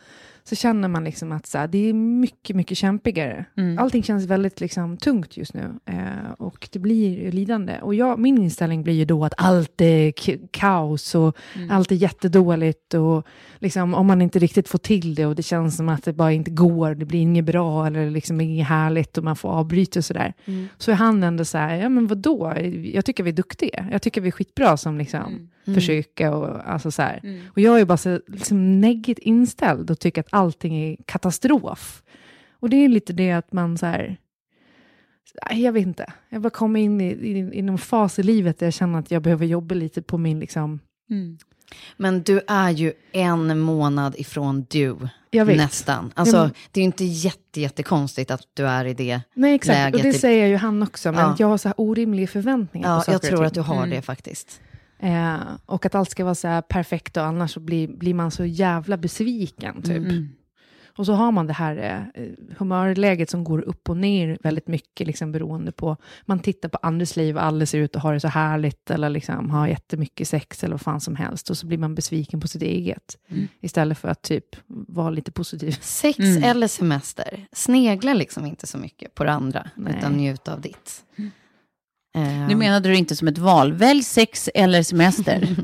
så 0.44 0.56
känner 0.56 0.88
man 0.88 1.04
liksom 1.04 1.32
att 1.32 1.46
så 1.46 1.58
här, 1.58 1.66
det 1.66 1.88
är 1.88 1.92
mycket, 1.92 2.56
mycket 2.56 2.78
kämpigare. 2.78 3.44
Allting 3.78 4.02
känns 4.02 4.26
väldigt 4.26 4.60
liksom, 4.60 4.96
tungt 4.96 5.36
just 5.36 5.54
nu 5.54 5.70
eh, 5.86 6.32
och 6.38 6.68
det 6.72 6.78
blir 6.78 7.32
lidande. 7.32 7.78
Och 7.82 7.94
jag, 7.94 8.18
min 8.18 8.38
inställning 8.38 8.82
blir 8.82 8.94
ju 8.94 9.04
då 9.04 9.24
att 9.24 9.34
allt 9.36 9.80
är 9.80 10.12
kaos 10.50 11.14
och 11.14 11.36
allt 11.70 11.90
är 11.92 11.96
jättedåligt 11.96 12.94
och 12.94 13.26
liksom, 13.58 13.94
om 13.94 14.06
man 14.06 14.22
inte 14.22 14.38
riktigt 14.38 14.68
får 14.68 14.78
till 14.78 15.14
det 15.14 15.26
och 15.26 15.34
det 15.34 15.42
känns 15.42 15.76
som 15.76 15.88
att 15.88 16.04
det 16.04 16.12
bara 16.12 16.32
inte 16.32 16.50
går, 16.50 16.94
det 16.94 17.04
blir 17.04 17.20
inget 17.20 17.44
bra 17.44 17.86
eller 17.86 18.10
liksom 18.10 18.40
inget 18.40 18.66
härligt 18.68 19.18
och 19.18 19.24
man 19.24 19.36
får 19.36 19.48
avbryta 19.48 19.98
och 20.00 20.04
sådär. 20.04 20.34
Så 20.78 20.90
är 20.90 20.94
han 20.94 21.22
ändå 21.22 21.44
så 21.44 21.58
här, 21.58 21.76
ja 21.76 21.88
men 21.88 22.06
vadå, 22.06 22.52
jag 22.94 23.04
tycker 23.04 23.22
vi 23.24 23.30
är 23.30 23.34
duktiga, 23.34 23.86
jag 23.92 24.02
tycker 24.02 24.20
vi 24.20 24.28
är 24.28 24.32
skitbra 24.32 24.76
som 24.76 24.98
liksom 24.98 25.50
försöka 25.64 26.34
och 26.36 26.70
alltså 26.70 26.90
så 26.90 27.02
här. 27.02 27.40
Och 27.50 27.58
jag 27.60 27.80
är 27.80 27.84
bara 27.84 27.98
så 27.98 28.20
liksom 28.26 28.80
neggigt 28.80 29.18
inställd 29.20 29.90
och 29.90 29.98
tycker 29.98 30.20
att 30.20 30.28
allting 30.30 30.76
är 30.76 30.96
katastrof. 31.06 32.02
Och 32.60 32.70
det 32.70 32.76
är 32.76 32.88
lite 32.88 33.12
det 33.12 33.32
att 33.32 33.52
man 33.52 33.78
så 33.78 33.86
här, 33.86 34.16
jag 35.50 35.72
vet 35.72 35.86
inte, 35.86 36.12
jag 36.28 36.42
bara 36.42 36.50
kommer 36.50 36.80
in 36.80 37.00
i, 37.00 37.06
i, 37.12 37.38
i 37.58 37.62
någon 37.62 37.78
fas 37.78 38.18
i 38.18 38.22
livet 38.22 38.58
där 38.58 38.66
jag 38.66 38.74
känner 38.74 38.98
att 38.98 39.10
jag 39.10 39.22
behöver 39.22 39.46
jobba 39.46 39.74
lite 39.74 40.02
på 40.02 40.18
min 40.18 40.40
liksom, 40.40 40.80
Men 41.96 42.22
du 42.22 42.40
är 42.48 42.70
ju 42.70 42.92
en 43.12 43.58
månad 43.58 44.14
ifrån 44.18 44.66
du, 44.70 44.96
Jag 45.30 45.44
vet. 45.44 45.56
nästan. 45.56 46.12
Alltså, 46.14 46.36
Ja, 46.36 46.42
men- 46.42 46.52
det 46.70 46.80
är 46.80 46.82
ju 46.82 46.86
inte 46.86 47.04
jätte, 47.04 47.60
jättekonstigt 47.60 48.30
att 48.30 48.42
du 48.54 48.66
är 48.66 48.84
i 48.84 48.94
det 48.94 49.20
Nej 49.34 49.54
exakt, 49.54 49.74
läget. 49.76 49.94
och 49.96 50.02
det 50.02 50.12
säger 50.12 50.46
ju 50.46 50.56
han 50.56 50.82
också, 50.82 51.12
men 51.12 51.20
Ja. 51.20 51.26
att 51.26 51.40
jag 51.40 51.46
har 51.46 51.58
så 51.58 51.68
här 51.68 51.74
orimliga 51.80 52.26
förväntningar 52.26 52.88
Ja, 52.90 52.96
på 52.98 53.04
saker 53.04 53.12
jag 53.12 53.22
tror 53.22 53.44
att 53.44 53.54
du 53.54 53.60
har 53.60 53.86
det 53.86 54.02
faktiskt. 54.02 54.60
Eh, 55.02 55.40
och 55.66 55.86
att 55.86 55.94
allt 55.94 56.10
ska 56.10 56.24
vara 56.24 56.34
så 56.34 56.48
här 56.48 56.62
perfekt 56.62 57.16
och 57.16 57.24
annars 57.24 57.52
så 57.52 57.60
blir, 57.60 57.88
blir 57.88 58.14
man 58.14 58.30
så 58.30 58.44
jävla 58.44 58.96
besviken. 58.96 59.82
Typ. 59.82 60.02
Och 60.96 61.06
så 61.06 61.12
har 61.12 61.32
man 61.32 61.46
det 61.46 61.52
här 61.52 62.06
eh, 62.14 62.24
humörläget 62.58 63.30
som 63.30 63.44
går 63.44 63.60
upp 63.60 63.90
och 63.90 63.96
ner 63.96 64.38
väldigt 64.42 64.68
mycket 64.68 65.06
liksom, 65.06 65.32
beroende 65.32 65.72
på, 65.72 65.96
man 66.26 66.38
tittar 66.38 66.68
på 66.68 66.78
andras 66.82 67.16
liv 67.16 67.36
och 67.36 67.44
alla 67.44 67.66
ser 67.66 67.78
ut 67.78 67.96
att 67.96 68.02
ha 68.02 68.12
det 68.12 68.20
så 68.20 68.28
härligt 68.28 68.90
eller 68.90 69.08
liksom, 69.08 69.50
har 69.50 69.66
jättemycket 69.66 70.28
sex 70.28 70.64
eller 70.64 70.74
vad 70.74 70.80
fan 70.80 71.00
som 71.00 71.16
helst 71.16 71.50
och 71.50 71.58
så 71.58 71.66
blir 71.66 71.78
man 71.78 71.94
besviken 71.94 72.40
på 72.40 72.48
sitt 72.48 72.62
eget. 72.62 73.18
Istället 73.60 73.98
för 73.98 74.08
att 74.08 74.22
typ 74.22 74.56
vara 74.66 75.10
lite 75.10 75.32
positiv. 75.32 75.70
Sex 75.80 76.18
eller 76.18 76.68
semester, 76.68 77.46
snegla 77.52 78.14
liksom 78.14 78.46
inte 78.46 78.66
så 78.66 78.78
mycket 78.78 79.14
på 79.14 79.24
det 79.24 79.32
andra, 79.32 79.70
Nej. 79.74 79.94
utan 79.98 80.12
njut 80.12 80.48
av 80.48 80.60
ditt. 80.60 81.04
Eh, 81.16 81.24
Nu 82.48 82.54
menade 82.56 82.88
du 82.88 82.96
inte 82.96 83.16
som 83.16 83.28
ett 83.28 83.38
val, 83.38 83.72
välj 83.72 84.02
sex 84.02 84.50
eller 84.54 84.82
semester. 84.82 85.48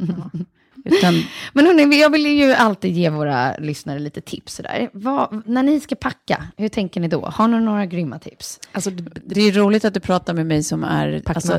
Utan, 0.84 1.22
Men 1.52 1.66
hörni, 1.66 2.00
jag 2.00 2.10
vill 2.10 2.26
ju 2.26 2.52
alltid 2.52 2.92
ge 2.92 3.10
våra 3.10 3.56
lyssnare 3.56 3.98
lite 3.98 4.20
tips. 4.20 4.54
Sådär. 4.54 4.90
Vad, 4.92 5.42
när 5.46 5.62
ni 5.62 5.80
ska 5.80 5.94
packa, 5.94 6.44
hur 6.56 6.68
tänker 6.68 7.00
ni 7.00 7.08
då? 7.08 7.26
Har 7.26 7.48
ni 7.48 7.60
några 7.60 7.86
grymma 7.86 8.18
tips? 8.18 8.60
Alltså, 8.72 8.90
det, 8.90 9.20
det 9.24 9.40
är 9.40 9.52
roligt 9.52 9.84
att 9.84 9.94
du 9.94 10.00
pratar 10.00 10.34
med 10.34 10.46
mig 10.46 10.62
som 10.62 10.84
är... 10.84 11.22
Alltså, 11.36 11.52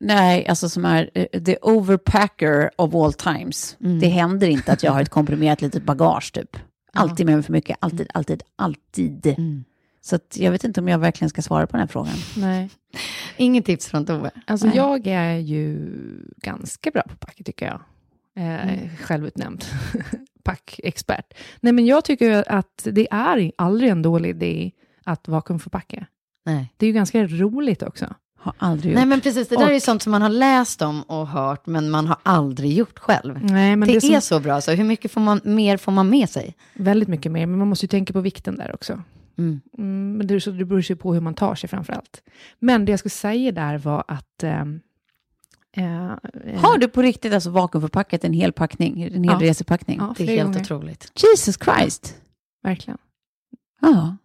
nej, 0.00 0.46
alltså 0.48 0.68
som 0.68 0.84
är 0.84 1.10
eh, 1.14 1.42
the 1.42 1.56
overpacker 1.62 2.70
of 2.76 2.94
all 2.94 3.12
times. 3.12 3.76
Det 4.00 4.08
händer 4.08 4.48
inte 4.48 4.72
att 4.72 4.82
jag 4.82 4.92
har 4.92 5.02
ett 5.02 5.08
komprimerat 5.08 5.62
litet 5.62 5.82
bagage 5.82 6.32
typ. 6.32 6.56
Alltid 6.92 7.26
med 7.26 7.34
mig 7.34 7.44
för 7.44 7.52
mycket, 7.52 7.76
alltid, 7.80 8.08
alltid, 8.14 8.42
alltid. 8.56 9.26
Så 10.00 10.16
att 10.16 10.36
jag 10.36 10.50
vet 10.52 10.64
inte 10.64 10.80
om 10.80 10.88
jag 10.88 10.98
verkligen 10.98 11.28
ska 11.30 11.42
svara 11.42 11.66
på 11.66 11.72
den 11.72 11.80
här 11.80 11.86
frågan. 11.88 12.14
Nej. 12.36 12.70
Inget 13.38 13.64
tips 13.64 13.86
från 13.88 14.06
Tove. 14.06 14.30
Alltså 14.46 14.66
Nej. 14.66 14.76
jag 14.76 15.06
är 15.06 15.36
ju 15.36 15.90
ganska 16.36 16.90
bra 16.90 17.02
på 17.02 17.16
pack, 17.16 17.40
tycker 17.44 17.66
jag. 17.66 17.80
Eh, 18.36 18.68
Mm. 18.68 18.88
Självutnämnd 19.02 19.64
packexpert. 20.42 21.34
Nej, 21.60 21.72
men 21.72 21.86
jag 21.86 22.04
tycker 22.04 22.52
att 22.52 22.88
det 22.92 23.08
är 23.10 23.52
aldrig 23.58 23.90
en 23.90 24.02
dålig 24.02 24.30
idé 24.30 24.70
att 25.04 25.28
vakuumförpacka. 25.28 26.06
Nej. 26.46 26.72
Det 26.76 26.86
är 26.86 26.88
ju 26.88 26.92
ganska 26.94 27.24
roligt 27.26 27.82
också. 27.82 28.14
Har 28.38 28.52
aldrig 28.58 28.92
gjort. 28.92 28.96
Nej, 28.98 29.06
men 29.06 29.20
precis. 29.20 29.48
Det 29.48 29.56
där 29.56 29.66
är 29.66 29.70
ju 29.70 29.76
Och- 29.76 29.82
sånt 29.82 30.02
som 30.02 30.10
man 30.10 30.22
har 30.22 30.28
läst 30.28 30.82
om 30.82 31.02
och 31.02 31.28
hört, 31.28 31.66
men 31.66 31.90
man 31.90 32.06
har 32.06 32.16
aldrig 32.22 32.72
gjort 32.72 32.98
själv. 32.98 33.38
Nej, 33.44 33.76
men 33.76 33.88
det, 33.88 33.94
det, 33.94 34.00
som, 34.00 34.14
är 34.14 34.20
så 34.20 34.40
bra, 34.40 34.60
så 34.60 34.72
hur 34.72 34.84
mycket 34.84 35.10
får 35.12 35.20
man, 35.20 35.40
mer 35.44 35.76
får 35.76 35.92
man 35.92 36.10
med 36.10 36.30
sig? 36.30 36.54
väldigt 36.74 37.08
mycket 37.08 37.32
mer, 37.32 37.46
men 37.46 37.58
man 37.58 37.68
måste 37.68 37.84
ju 37.86 37.88
tänka 37.88 38.12
på 38.12 38.20
vikten 38.20 38.56
där 38.56 38.74
också. 38.74 39.02
Mm. 39.38 39.60
Mm, 39.78 40.16
men 40.18 40.26
det, 40.26 40.40
så, 40.40 40.50
det 40.50 40.64
beror 40.64 40.80
ju 40.80 40.96
på 40.96 41.14
hur 41.14 41.20
man 41.20 41.34
tar 41.34 41.54
sig 41.54 41.68
framför 41.68 41.92
allt. 41.92 42.22
Men 42.58 42.84
det 42.84 42.92
jag 42.92 42.98
skulle 42.98 43.10
säga 43.10 43.52
där 43.52 43.78
var 43.78 44.04
att... 44.08 44.42
ehm, 44.42 44.80
eh, 45.76 46.06
eh, 46.12 46.60
Har 46.60 46.78
du 46.78 46.88
på 46.88 47.02
riktigt 47.02 47.32
alltså 47.34 47.50
vakuumförpackat 47.50 48.24
en 48.24 48.32
hel 48.32 48.52
packning, 48.52 49.02
en 49.02 49.24
hel 49.24 49.32
Ja. 49.42 49.48
resepackning? 49.48 49.98
Ja, 50.00 50.14
Det 50.18 50.22
är 50.22 50.26
helt 50.26 50.42
gånger. 50.42 50.60
otroligt. 50.60 51.12
Jesus 51.22 51.58
Christ. 51.64 52.16
Verkligen. 52.62 52.98
Ja. 53.80 54.16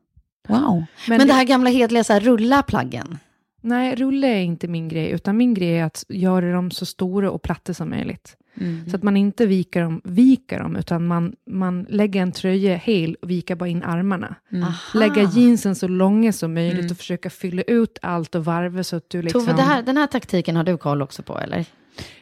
Wow. 0.47 0.83
Men, 1.09 1.27
det 1.27 1.33
här 1.33 1.43
gamla 1.45 1.69
hedliga, 1.69 2.03
så 2.03 2.13
här, 2.13 2.19
rulla 2.19 2.63
plaggen. 2.63 3.17
Nej, 3.61 3.95
rulle 3.95 4.27
är 4.27 4.41
inte 4.41 4.67
min 4.67 4.87
grej, 4.89 5.11
utan 5.11 5.37
min 5.37 5.53
grej 5.53 5.77
är 5.79 5.83
att 5.85 6.03
göra 6.09 6.51
dem 6.51 6.71
så 6.71 6.85
stora 6.85 7.31
och 7.31 7.41
platta 7.41 7.73
som 7.73 7.89
möjligt. 7.89 8.37
Mm. 8.61 8.89
Så 8.89 8.95
att 8.95 9.03
man 9.03 9.17
inte 9.17 9.45
viker 9.45 9.81
dem, 9.81 10.01
viker 10.03 10.59
dem 10.59 10.75
utan 10.75 11.07
man, 11.07 11.35
man 11.49 11.85
lägger 11.89 12.21
en 12.21 12.31
tröja 12.31 12.75
hel 12.75 13.15
och 13.21 13.29
viker 13.29 13.55
bara 13.55 13.69
in 13.69 13.83
armarna. 13.83 14.35
Mm. 14.51 14.65
Lägga 14.93 15.23
jeansen 15.23 15.75
så 15.75 15.87
långa 15.87 16.33
som 16.33 16.53
möjligt 16.53 16.79
Mm. 16.79 16.91
och 16.91 16.97
försöka 16.97 17.29
fylla 17.29 17.61
ut 17.61 17.97
allt 18.01 18.35
och 18.35 18.45
varva 18.45 18.83
så 18.83 18.95
att 18.95 19.09
du 19.09 19.21
liksom... 19.21 19.41
Tove, 19.45 19.53
det 19.57 19.61
här, 19.63 19.83
den 19.83 19.97
här 19.97 20.07
taktiken 20.07 20.55
har 20.55 20.63
du 20.63 20.77
koll 20.77 21.01
också 21.01 21.23
på, 21.23 21.39
eller? 21.39 21.65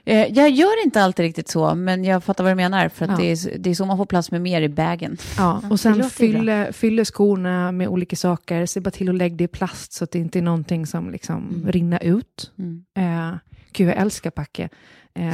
Eh, 0.05 0.27
jag 0.33 0.49
gör 0.49 0.83
inte 0.85 1.01
alltid 1.03 1.23
riktigt 1.23 1.47
så, 1.49 1.75
men 1.75 2.03
jag 2.03 2.23
fattar 2.23 2.43
vad 2.43 2.51
du 2.51 2.55
menar. 2.55 2.89
För 2.89 3.05
att 3.05 3.11
Ja. 3.11 3.17
det, 3.17 3.31
är, 3.31 3.57
det 3.59 3.69
är 3.69 3.73
så 3.75 3.85
man 3.85 3.97
får 3.97 4.05
plats 4.05 4.31
med 4.31 4.41
mer 4.41 4.61
i 4.61 4.69
bagen. 4.69 5.17
Ja, 5.37 5.61
och 5.69 5.79
sen 5.79 6.03
fylla, 6.03 6.73
fylla 6.73 7.05
skorna 7.05 7.71
med 7.71 7.87
olika 7.87 8.15
saker. 8.15 8.65
Se 8.65 8.79
bara 8.79 8.91
till 8.91 9.09
att 9.09 9.15
lägga 9.15 9.35
det 9.35 9.43
i 9.43 9.47
plast 9.47 9.93
så 9.93 10.03
att 10.03 10.11
det 10.11 10.19
inte 10.19 10.39
är 10.39 10.43
någonting 10.43 10.85
som 10.87 11.11
liksom 11.11 11.49
Mm. 11.49 11.71
rinner 11.71 12.03
ut. 12.03 12.51
Mm. 12.59 12.83
Eh, 12.97 13.35
gud, 13.71 13.87
jag 13.89 13.97
älskar 13.97 14.29
packe. 14.29 14.69
Eh, 15.13 15.33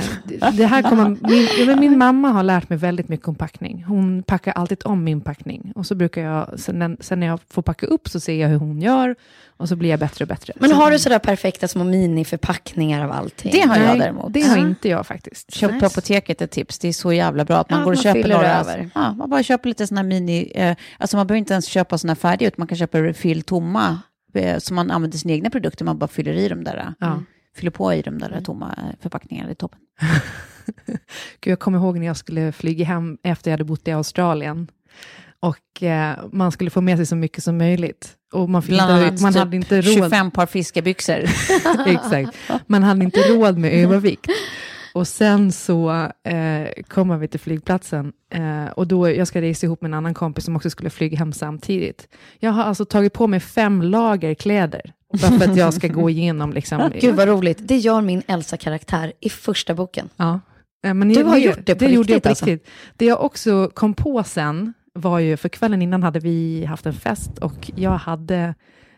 det, 0.54 0.66
här 0.66 0.82
kommer, 0.82 1.06
min, 1.30 1.68
ja, 1.68 1.76
min 1.76 1.98
mamma 1.98 2.30
har 2.30 2.44
lärt 2.44 2.70
mig 2.70 2.78
väldigt 2.78 3.10
mycket 3.10 3.28
om 3.28 3.36
packning. 3.36 3.84
Hon 3.88 4.24
packar 4.24 4.52
alltid 4.52 4.78
om 4.86 5.04
min 5.04 5.22
packning. 5.22 5.72
Och 5.76 5.86
så 5.86 5.96
brukar 5.96 6.22
jag, 6.22 6.60
sen, 6.60 6.80
när- 6.80 6.98
sen 7.00 7.20
när 7.20 7.28
jag 7.28 7.40
får 7.50 7.62
packa 7.62 7.86
upp 7.86 8.10
så 8.10 8.20
ser 8.20 8.42
jag 8.42 8.50
hur 8.50 8.58
hon 8.58 8.82
gör. 8.82 9.16
Och 9.58 9.70
så 9.70 9.76
blir 9.76 9.90
jag 9.90 10.00
bättre 10.00 10.24
och 10.24 10.28
bättre. 10.30 10.54
Men 10.56 10.70
så, 10.70 10.76
har 10.76 10.92
du 10.92 11.00
sådär 11.00 11.20
perfekta 11.20 11.68
små 11.68 11.84
miniförpackningar 11.84 13.04
av 13.06 13.12
allting? 13.12 13.52
Det 13.52 13.62
har 13.68 13.78
jag 13.78 13.88
Nej, 13.88 14.00
däremot. 14.00 14.34
Det 14.34 14.42
har 14.42 14.58
inte 14.58 14.90
jag 14.90 15.08
faktiskt. 15.08 15.54
Köp 15.54 15.72
Nice. 15.72 15.80
på 15.80 15.86
apoteket 15.86 16.42
ett 16.42 16.52
tips, 16.52 16.80
det 16.80 16.88
är 16.88 16.94
så 16.94 17.14
jävla 17.14 17.46
bra 17.46 17.58
att 17.58 17.70
man 17.70 17.80
Ja, 17.80 17.86
går 17.86 17.92
och 17.92 17.98
man 17.98 18.04
köper 18.14 18.30
några. 18.30 18.60
över. 18.60 18.90
Ja, 18.96 19.14
man 19.14 19.30
bara 19.30 19.44
köper 19.44 19.70
lite 19.70 19.88
sådana 19.88 20.04
mini, 20.08 20.52
eh, 20.56 20.76
alltså 20.98 21.18
man 21.18 21.28
behöver 21.28 21.40
inte 21.40 21.54
ens 21.54 21.66
köpa 21.66 21.98
sådana 21.98 22.16
färdiga, 22.16 22.48
utan 22.48 22.56
man 22.62 22.68
kan 22.68 22.78
köpa 22.78 23.02
refill 23.02 23.42
tomma, 23.42 24.00
eh, 24.34 24.58
som 24.58 24.76
man 24.76 24.92
använder 24.92 25.18
sina 25.18 25.34
egna 25.34 25.50
produkter, 25.50 25.86
man 25.86 25.98
bara 25.98 26.08
fyller 26.08 26.34
i 26.34 26.48
de 26.50 26.64
där, 26.64 26.94
Ja. 27.00 27.20
Fyller 27.58 27.72
på 27.72 27.94
i 27.94 28.02
de 28.02 28.18
där 28.18 28.42
tomma 28.42 28.76
eh, 28.78 28.96
förpackningarna, 29.02 29.50
är 29.50 29.54
toppen. 29.54 29.80
Gud, 31.42 31.52
jag 31.52 31.60
kommer 31.60 31.78
ihåg 31.78 32.00
när 32.00 32.08
jag 32.08 32.18
skulle 32.18 32.52
flyga 32.52 32.86
hem 32.86 33.18
efter 33.24 33.52
jag 33.52 33.54
hade 33.54 33.64
bott 33.64 33.88
i 33.88 33.92
Australien. 33.92 34.68
Och 35.40 35.84
eh, 35.84 36.18
man 36.32 36.52
skulle 36.52 36.70
få 36.70 36.82
med 36.82 36.98
sig 36.98 37.06
så 37.06 37.16
mycket 37.16 37.44
som 37.44 37.58
möjligt. 37.58 38.14
Och 38.34 38.50
man, 38.50 38.62
Bland 38.62 38.92
annat 38.92 39.22
man 39.22 39.34
typ 39.34 39.40
hade 39.40 39.56
inte 39.56 39.82
råd. 39.82 39.94
25 39.94 40.32
par 40.32 40.46
fiskebyxor. 40.46 41.16
Exakt. 41.88 42.38
Man 42.68 42.84
hade 42.84 43.04
inte 43.04 43.20
råd 43.20 43.58
med 43.58 43.74
övervikt. 43.74 44.28
Och 44.94 45.08
sen 45.08 45.52
så 45.52 45.92
eh, 46.24 46.84
kommer 46.88 47.18
vi 47.18 47.28
till 47.28 47.40
flygplatsen 47.40 48.14
eh, 48.34 48.66
och 48.66 48.88
då 48.88 49.10
jag 49.10 49.28
ska 49.28 49.42
resa 49.42 49.66
ihop 49.66 49.82
med 49.82 49.90
en 49.90 49.94
annan 49.94 50.14
kompis 50.14 50.46
som 50.46 50.56
också 50.56 50.70
skulle 50.70 50.90
flyga 50.90 51.18
hem 51.18 51.34
samtidigt. 51.34 52.08
Jag 52.40 52.52
har 52.52 52.64
alltså 52.64 52.86
tagit 52.86 53.14
på 53.14 53.28
mig 53.28 53.40
fem 53.40 53.82
lager 53.82 54.34
kläder 54.34 54.94
bara 55.14 55.32
för 55.40 55.50
att 55.52 55.58
jag 55.58 55.74
ska 55.74 55.88
gå 55.88 56.10
igenom 56.10 56.54
liksom. 56.54 56.92
Gud 57.02 57.16
vad 57.16 57.28
roligt. 57.28 57.58
Det 57.62 57.78
gör 57.78 58.02
min 58.02 58.22
Elsa-karaktär 58.28 59.14
i 59.20 59.30
första 59.30 59.74
boken. 59.76 60.10
Ja. 60.18 60.40
Men 60.84 61.10
Du 61.14 61.24
har 61.24 61.38
gjort 61.38 61.60
det 61.66 61.76
på 61.76 61.86
det 61.86 61.92
gjorde 61.92 62.12
jag 62.12 62.16
riktigt, 62.16 62.24
på 62.24 62.30
alltså? 62.30 62.46
riktigt. 62.46 62.70
Det 62.98 63.06
jag 63.06 63.24
också 63.24 63.72
kom 63.74 63.94
på 63.94 64.24
sen 64.24 64.74
var 64.94 65.20
ju, 65.20 65.38
för 65.38 65.50
kvällen 65.50 65.82
innan 65.82 66.04
hade 66.04 66.20
vi 66.20 66.66
haft 66.66 66.86
en 66.86 66.94
fest 66.94 67.38
och 67.38 67.72
jag 67.76 67.92
hade 67.92 68.56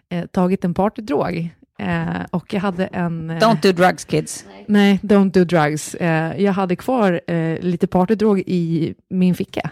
eh, 0.09 0.25
tagit 0.25 0.65
en 0.65 0.73
partydrog. 0.73 1.49
Eh, 1.79 2.05
och 2.31 2.53
jag 2.53 2.61
hade 2.61 2.85
en... 2.85 3.29
eh, 3.29 3.37
Don't 3.37 3.61
do 3.61 3.71
drugs 3.71 4.05
kids. 4.05 4.45
Nej, 4.67 4.99
don't 5.03 5.31
do 5.31 5.43
drugs. 5.43 5.95
Eh, 5.95 6.41
jag 6.43 6.53
hade 6.53 6.75
kvar 6.75 7.21
eh, 7.27 7.59
lite 7.61 7.87
partydrog 7.87 8.39
i 8.39 8.93
min 9.09 9.35
ficka. 9.35 9.69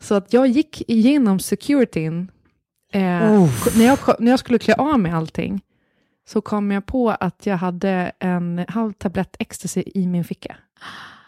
Så 0.00 0.14
att 0.14 0.32
jag 0.32 0.46
gick 0.46 0.82
igenom 0.90 1.38
securityn. 1.40 2.30
Eh, 2.92 3.48
när, 3.76 3.84
jag, 3.84 3.98
när 4.18 4.30
jag 4.30 4.38
skulle 4.40 4.58
klä 4.58 4.74
av 4.74 5.00
mig 5.00 5.12
allting 5.12 5.60
så 6.28 6.40
kom 6.40 6.70
jag 6.70 6.86
på 6.86 7.10
att 7.10 7.46
jag 7.46 7.56
hade 7.56 8.12
en 8.18 8.64
halv 8.68 8.92
tablett 8.92 9.36
ecstasy 9.38 9.82
i 9.86 10.06
min 10.06 10.24
ficka. 10.24 10.56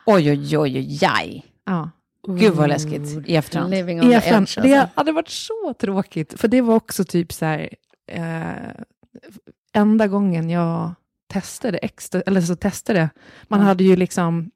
Oj, 0.07 0.31
oj, 0.31 0.59
oj, 0.59 0.79
oj, 0.79 1.01
aj. 1.03 1.47
Ja. 1.67 1.91
Gud 2.29 2.55
vad 2.55 2.69
läskigt 2.69 3.29
i 3.29 3.37
efterhand. 3.37 3.71
Living 3.71 4.01
on 4.01 4.07
I 4.07 4.11
the 4.11 4.15
efterhand. 4.17 4.43
edge, 4.49 4.59
alltså. 4.59 4.61
Det 4.61 4.89
hade 4.95 5.13
varit 5.13 5.29
så 5.29 5.75
tråkigt, 5.79 6.41
för 6.41 6.49
det 6.49 6.61
var 6.61 6.75
också 6.75 7.05
typ 7.05 7.33
så 7.33 7.45
här, 7.45 7.69
eh, 8.07 8.83
enda 9.73 10.07
gången 10.09 10.51
jag 10.51 10.95
testade 11.33 11.79
extra, 11.79 12.21
eller 12.21 12.41
så 12.41 12.57
testade, 12.57 13.11
man 13.49 13.61
Ja. 13.61 13.67
hade 13.67 13.85
ju 13.85 13.97
liksom 13.97 14.51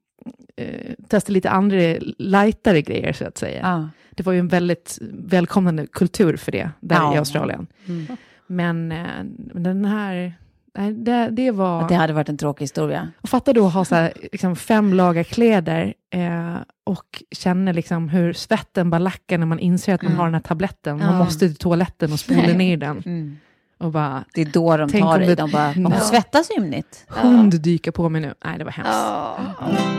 eh, 0.55 0.93
testat 1.09 1.29
lite 1.29 1.49
andra 1.49 1.77
lightare 2.17 2.81
grejer 2.81 3.13
så 3.13 3.25
att 3.27 3.37
säga. 3.37 3.59
Ja. 3.61 3.89
Det 4.11 4.23
var 4.25 4.33
ju 4.33 4.39
en 4.39 4.47
väldigt 4.47 4.97
välkomnande 5.11 5.87
kultur 5.87 6.37
för 6.37 6.51
det 6.51 6.69
där 6.79 6.95
Ja. 6.95 7.15
i 7.15 7.17
Australien. 7.17 7.67
Mm. 7.87 8.17
Men 8.47 8.91
eh, 8.91 9.23
den 9.53 9.85
här, 9.85 10.33
nej, 10.77 10.93
det, 10.93 11.29
det 11.31 11.51
var... 11.51 11.89
Det 11.89 11.95
hade 11.95 12.13
varit 12.13 12.29
en 12.29 12.37
tråkig 12.37 12.63
historia. 12.63 13.07
Och 13.21 13.29
fatta 13.29 13.53
då 13.53 13.67
att 13.67 13.73
ha 13.73 13.85
så 13.85 13.95
här, 13.95 14.13
liksom, 14.31 14.55
fem 14.55 14.93
lager 14.93 15.23
kläder 15.23 15.93
eh, 16.13 16.55
och 16.83 17.23
känna 17.31 17.71
liksom, 17.71 18.09
hur 18.09 18.33
svetten 18.33 18.89
bara 18.89 18.99
lackar 18.99 19.37
när 19.37 19.45
man 19.45 19.59
inser 19.59 19.93
att 19.93 20.01
man 20.01 20.11
Mm. 20.11 20.19
har 20.19 20.25
den 20.27 20.33
här 20.33 20.41
tabletten. 20.41 20.97
Man 20.97 21.13
Ja. 21.13 21.19
måste 21.23 21.39
till 21.39 21.55
toaletten 21.55 22.13
och 22.13 22.19
spola 22.19 22.41
ner 22.53 22.77
den. 22.77 23.37
Och 23.79 23.91
bara, 23.91 24.23
Det 24.33 24.41
är 24.41 24.45
då 24.45 24.77
de 24.77 24.89
tar 24.89 25.21
i. 25.21 25.25
det- 25.25 25.35
De 25.35 25.51
bara, 25.51 25.73
de 25.75 25.91
svettas 25.99 26.49
ymnigt. 26.57 27.05
hund 27.07 27.61
dyka 27.61 27.91
på 27.91 28.09
mig 28.09 28.21
nu. 28.21 28.33
Nej, 28.45 28.57
det 28.57 28.63
var 28.63 28.71
hemskt. 28.71 28.91
Ja. 28.93 29.96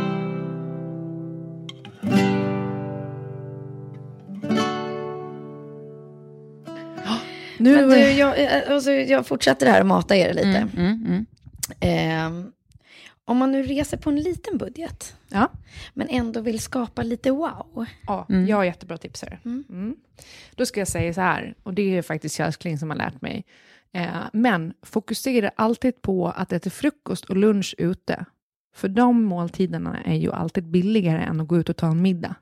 Nu, 7.59 7.76
Men 7.76 7.88
du, 7.88 7.96
jag, 8.11 8.42
eh, 8.42 8.74
alltså, 8.74 8.90
jag 8.92 9.26
fortsätter 9.26 9.66
här 9.66 9.80
och 9.80 9.86
matar 9.86 10.14
er 10.14 10.34
lite. 10.34 10.48
Mm, 10.48 10.68
mm, 10.76 11.04
mm. 11.06 11.26
Ehm, 11.80 12.52
om 13.24 13.36
man 13.36 13.52
nu 13.52 13.62
reser 13.62 13.96
på 13.96 14.11
en 14.11 14.20
liten 14.20 14.59
budget, 14.59 15.16
Ja. 15.28 15.48
men 15.94 16.09
ändå 16.09 16.40
vill 16.40 16.59
skapa 16.61 17.02
lite 17.02 17.30
wow. 17.30 17.86
Ja, 18.06 18.26
Mm. 18.28 18.46
jag 18.46 18.56
har 18.56 18.64
jättebra 18.64 18.98
tips 18.98 19.22
här. 19.22 19.40
Mm. 19.44 19.64
Mm. 19.70 19.96
Då 20.54 20.66
ska 20.66 20.80
jag 20.80 20.88
säga 20.88 21.14
så 21.14 21.20
här, 21.20 21.54
och 21.62 21.74
det 21.74 21.96
är 21.98 22.02
faktiskt 22.02 22.36
Kjell 22.36 22.78
som 22.78 22.90
har 22.90 22.96
lärt 22.96 23.20
mig. 23.22 23.44
Eh, 23.92 24.06
men 24.32 24.72
fokusera 24.82 25.50
alltid 25.56 26.02
på 26.02 26.28
att 26.28 26.52
äta 26.52 26.70
frukost 26.70 27.24
och 27.24 27.36
lunch 27.36 27.74
ute. 27.78 28.24
För 28.74 28.88
de 28.88 29.22
måltiderna 29.22 30.02
är 30.04 30.14
ju 30.14 30.32
alltid 30.32 30.64
billigare 30.64 31.22
än 31.22 31.40
att 31.40 31.48
gå 31.48 31.56
ut 31.59 31.68
och 31.68 31.76
ta 31.76 31.86
en 31.86 32.02
middag. 32.02 32.34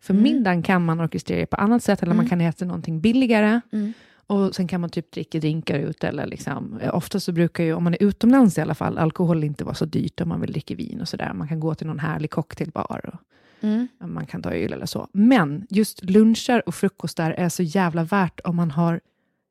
För 0.00 0.12
Mm. 0.14 0.22
middagen 0.22 0.62
kan 0.62 0.84
man 0.84 1.00
orkestrera 1.00 1.46
på 1.46 1.56
annat 1.56 1.82
sätt, 1.82 2.02
eller 2.02 2.14
man 2.14 2.24
Mm. 2.24 2.28
kan 2.30 2.40
äta 2.40 2.64
någonting 2.64 3.00
billigare. 3.00 3.60
Mm. 3.72 3.92
Och 4.30 4.54
sen 4.54 4.68
kan 4.68 4.80
man 4.80 4.90
typ 4.90 5.12
dricka 5.12 5.38
drinkar 5.40 5.78
ute. 5.78 6.08
Eller 6.08 6.26
liksom. 6.26 6.78
eh, 6.80 6.94
Ofta 6.94 7.20
så 7.20 7.32
brukar 7.32 7.64
ju, 7.64 7.72
om 7.74 7.84
man 7.84 7.94
är 7.94 8.02
utomlands 8.02 8.58
i 8.58 8.60
alla 8.60 8.74
fall, 8.74 8.98
alkohol 8.98 9.44
inte 9.44 9.64
vara 9.64 9.74
så 9.74 9.84
dyrt 9.84 10.20
om 10.20 10.28
man 10.28 10.40
vill 10.40 10.52
dricka 10.52 10.74
vin 10.74 11.00
och 11.00 11.08
sådär. 11.08 11.32
Man 11.34 11.48
kan 11.48 11.60
gå 11.60 11.74
till 11.74 11.86
någon 11.86 11.98
härlig 11.98 12.30
cocktailbar. 12.30 13.00
Och, 13.12 13.20
Mm. 13.60 13.88
man 14.00 14.26
kan 14.26 14.42
ta 14.42 14.50
öl 14.50 14.72
eller 14.72 14.86
så. 14.86 15.08
Men 15.12 15.66
just 15.70 16.04
luncher 16.04 16.62
och 16.66 16.74
frukostar 16.74 17.30
är 17.30 17.48
så 17.48 17.62
jävla 17.62 18.04
värt 18.04 18.40
om 18.44 18.56
man 18.56 18.70
har 18.70 19.00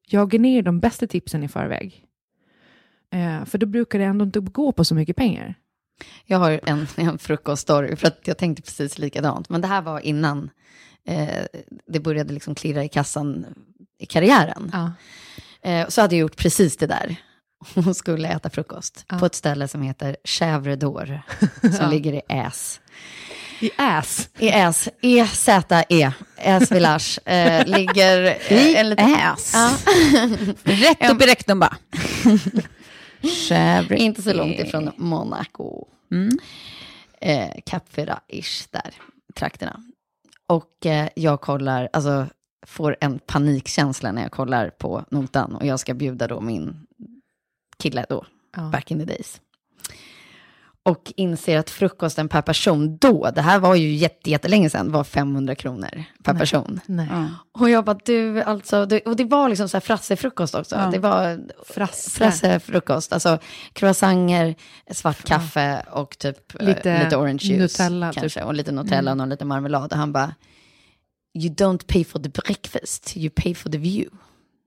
jagat 0.08 0.42
ner 0.42 0.62
de 0.62 0.80
bästa 0.80 1.08
tipsen 1.08 1.44
i 1.44 1.48
förväg. 1.48 2.06
Eh, 3.12 3.46
för 3.46 3.58
då 3.58 3.66
brukar 3.66 4.00
det 4.00 4.06
ändå 4.06 4.26
inte 4.26 4.40
gå 4.40 4.72
på 4.72 4.86
så 4.86 4.96
mycket 4.96 5.16
pengar. 5.16 5.56
Jag 6.26 6.38
har 6.38 6.60
en, 6.64 6.88
en 6.98 7.18
frukoststory, 7.18 7.96
för 7.96 8.08
att 8.08 8.20
jag 8.28 8.38
tänkte 8.38 8.62
precis 8.62 8.98
likadant. 8.98 9.50
Men 9.50 9.62
det 9.62 9.68
här 9.68 9.82
var 9.82 10.00
innan 10.00 10.50
eh, 11.08 11.46
det 11.88 12.00
började 12.00 12.34
liksom 12.34 12.56
klirra 12.56 12.84
i 12.84 12.90
kassan 12.90 13.46
i 14.00 14.06
karriären. 14.06 14.72
Ja. 14.74 14.92
Eh, 15.70 15.88
så 15.88 16.02
hade 16.02 16.16
jag 16.16 16.22
gjort 16.22 16.38
precis 16.38 16.78
det 16.78 16.88
där. 16.88 17.16
Hon 17.76 17.96
skulle 17.96 18.28
äta 18.30 18.50
frukost 18.50 19.06
Ja. 19.10 19.20
på 19.20 19.26
ett 19.26 19.36
ställe 19.36 19.68
som 19.68 19.82
heter 19.82 20.18
Chèvre 20.24 20.76
d'Or, 20.76 21.20
som 21.62 21.72
Ja. 21.86 21.90
ligger 21.90 22.14
i 22.14 22.22
Äs. 22.30 22.80
I 23.60 23.72
ass. 23.78 24.30
I 24.40 24.50
äs, 24.50 24.90
E-Z-E, 25.02 26.12
Äs 26.38 26.72
Village, 26.72 27.20
eh, 27.26 27.66
ligger 27.68 28.24
eh, 28.48 28.68
I 28.68 28.76
en 28.76 28.90
liten... 28.90 29.14
ass. 29.16 29.54
Ja. 29.54 29.72
Rätt 30.64 31.12
upp 31.12 31.22
i 31.22 31.26
rektum 31.26 31.60
bara. 31.60 31.78
Chabri- 33.22 33.96
Inte 33.96 34.22
så 34.22 34.34
långt 34.34 34.60
ifrån 34.60 34.92
Monaco. 34.98 35.86
Mm. 36.12 36.38
Eh, 37.22 37.50
Cap 37.66 37.84
Ferrat-ish 37.96 38.68
där, 38.72 38.94
trakterna. 39.36 39.84
Och 40.48 40.86
eh, 40.86 41.10
jag 41.16 41.42
kollar, 41.42 41.90
alltså 41.94 42.28
får 42.66 42.96
en 43.02 43.20
panikkänsla 43.20 44.12
när 44.12 44.22
jag 44.22 44.32
kollar 44.32 44.70
på 44.70 45.06
notan 45.12 45.56
och 45.56 45.66
jag 45.66 45.80
ska 45.80 45.94
bjuda 45.94 46.28
då 46.28 46.42
min 46.42 46.88
kille 47.78 48.06
då, 48.10 48.26
Ja. 48.56 48.70
back 48.72 48.92
in 48.92 49.00
the 49.00 49.06
days. 49.06 49.42
Och 50.88 51.14
inser 51.16 51.58
att 51.58 51.70
frukosten 51.70 52.30
per 52.30 52.42
person 52.42 52.98
då, 52.98 53.32
det 53.36 53.42
här 53.42 53.60
var 53.60 53.76
ju 53.76 53.94
jätte, 53.96 54.30
jättelänge 54.30 54.70
sedan, 54.70 54.92
var 54.92 55.04
500 55.04 55.56
kronor 55.56 56.04
per 56.24 56.34
Nej. 56.34 56.40
person. 56.40 56.80
Nej. 56.86 57.08
Ja. 57.12 57.26
Och 57.62 57.70
jag 57.70 57.86
bara, 57.86 57.98
du, 58.06 58.42
alltså, 58.42 58.86
det, 58.86 59.00
och 59.02 59.16
det 59.16 59.24
var 59.24 59.50
liksom 59.50 59.70
så 59.70 59.78
här 59.78 59.82
frassefrukost 59.82 60.56
också. 60.56 60.76
Ja. 60.76 60.90
Det 60.92 61.00
var 61.00 61.40
Frasse. 61.68 62.10
frassefrukost, 62.12 63.14
alltså 63.14 63.40
croissanter, 63.74 64.56
svart 64.92 65.24
kaffe 65.24 65.86
och 65.92 66.18
typ 66.18 66.56
eh, 66.62 66.68
Lite 66.68 67.04
lite 67.04 67.18
orange 67.18 67.40
juice 67.44 67.80
Nutella, 67.80 68.12
typ. 68.14 68.22
kanske. 68.22 68.44
Och 68.44 68.54
lite 68.54 68.72
Nutella 68.72 69.12
och 69.12 69.18
någon 69.18 69.30
lite 69.30 69.46
marmelad. 69.46 69.92
Och 69.92 69.98
han 69.98 70.12
bara, 70.14 70.36
you 71.40 71.54
don't 71.54 71.86
pay 71.88 72.04
for 72.06 72.20
the 72.20 72.30
breakfast, 72.30 73.18
you 73.18 73.30
pay 73.36 73.56
for 73.56 73.70
the 73.70 73.78
view. 73.78 74.18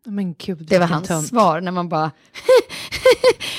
Men 0.07 0.35
gud, 0.35 0.67
Det 0.71 0.79
var 0.79 0.87
hans 0.87 1.09
tönt. 1.09 1.29
svar 1.29 1.61
när 1.61 1.73
man 1.73 1.89
bara, 1.89 2.11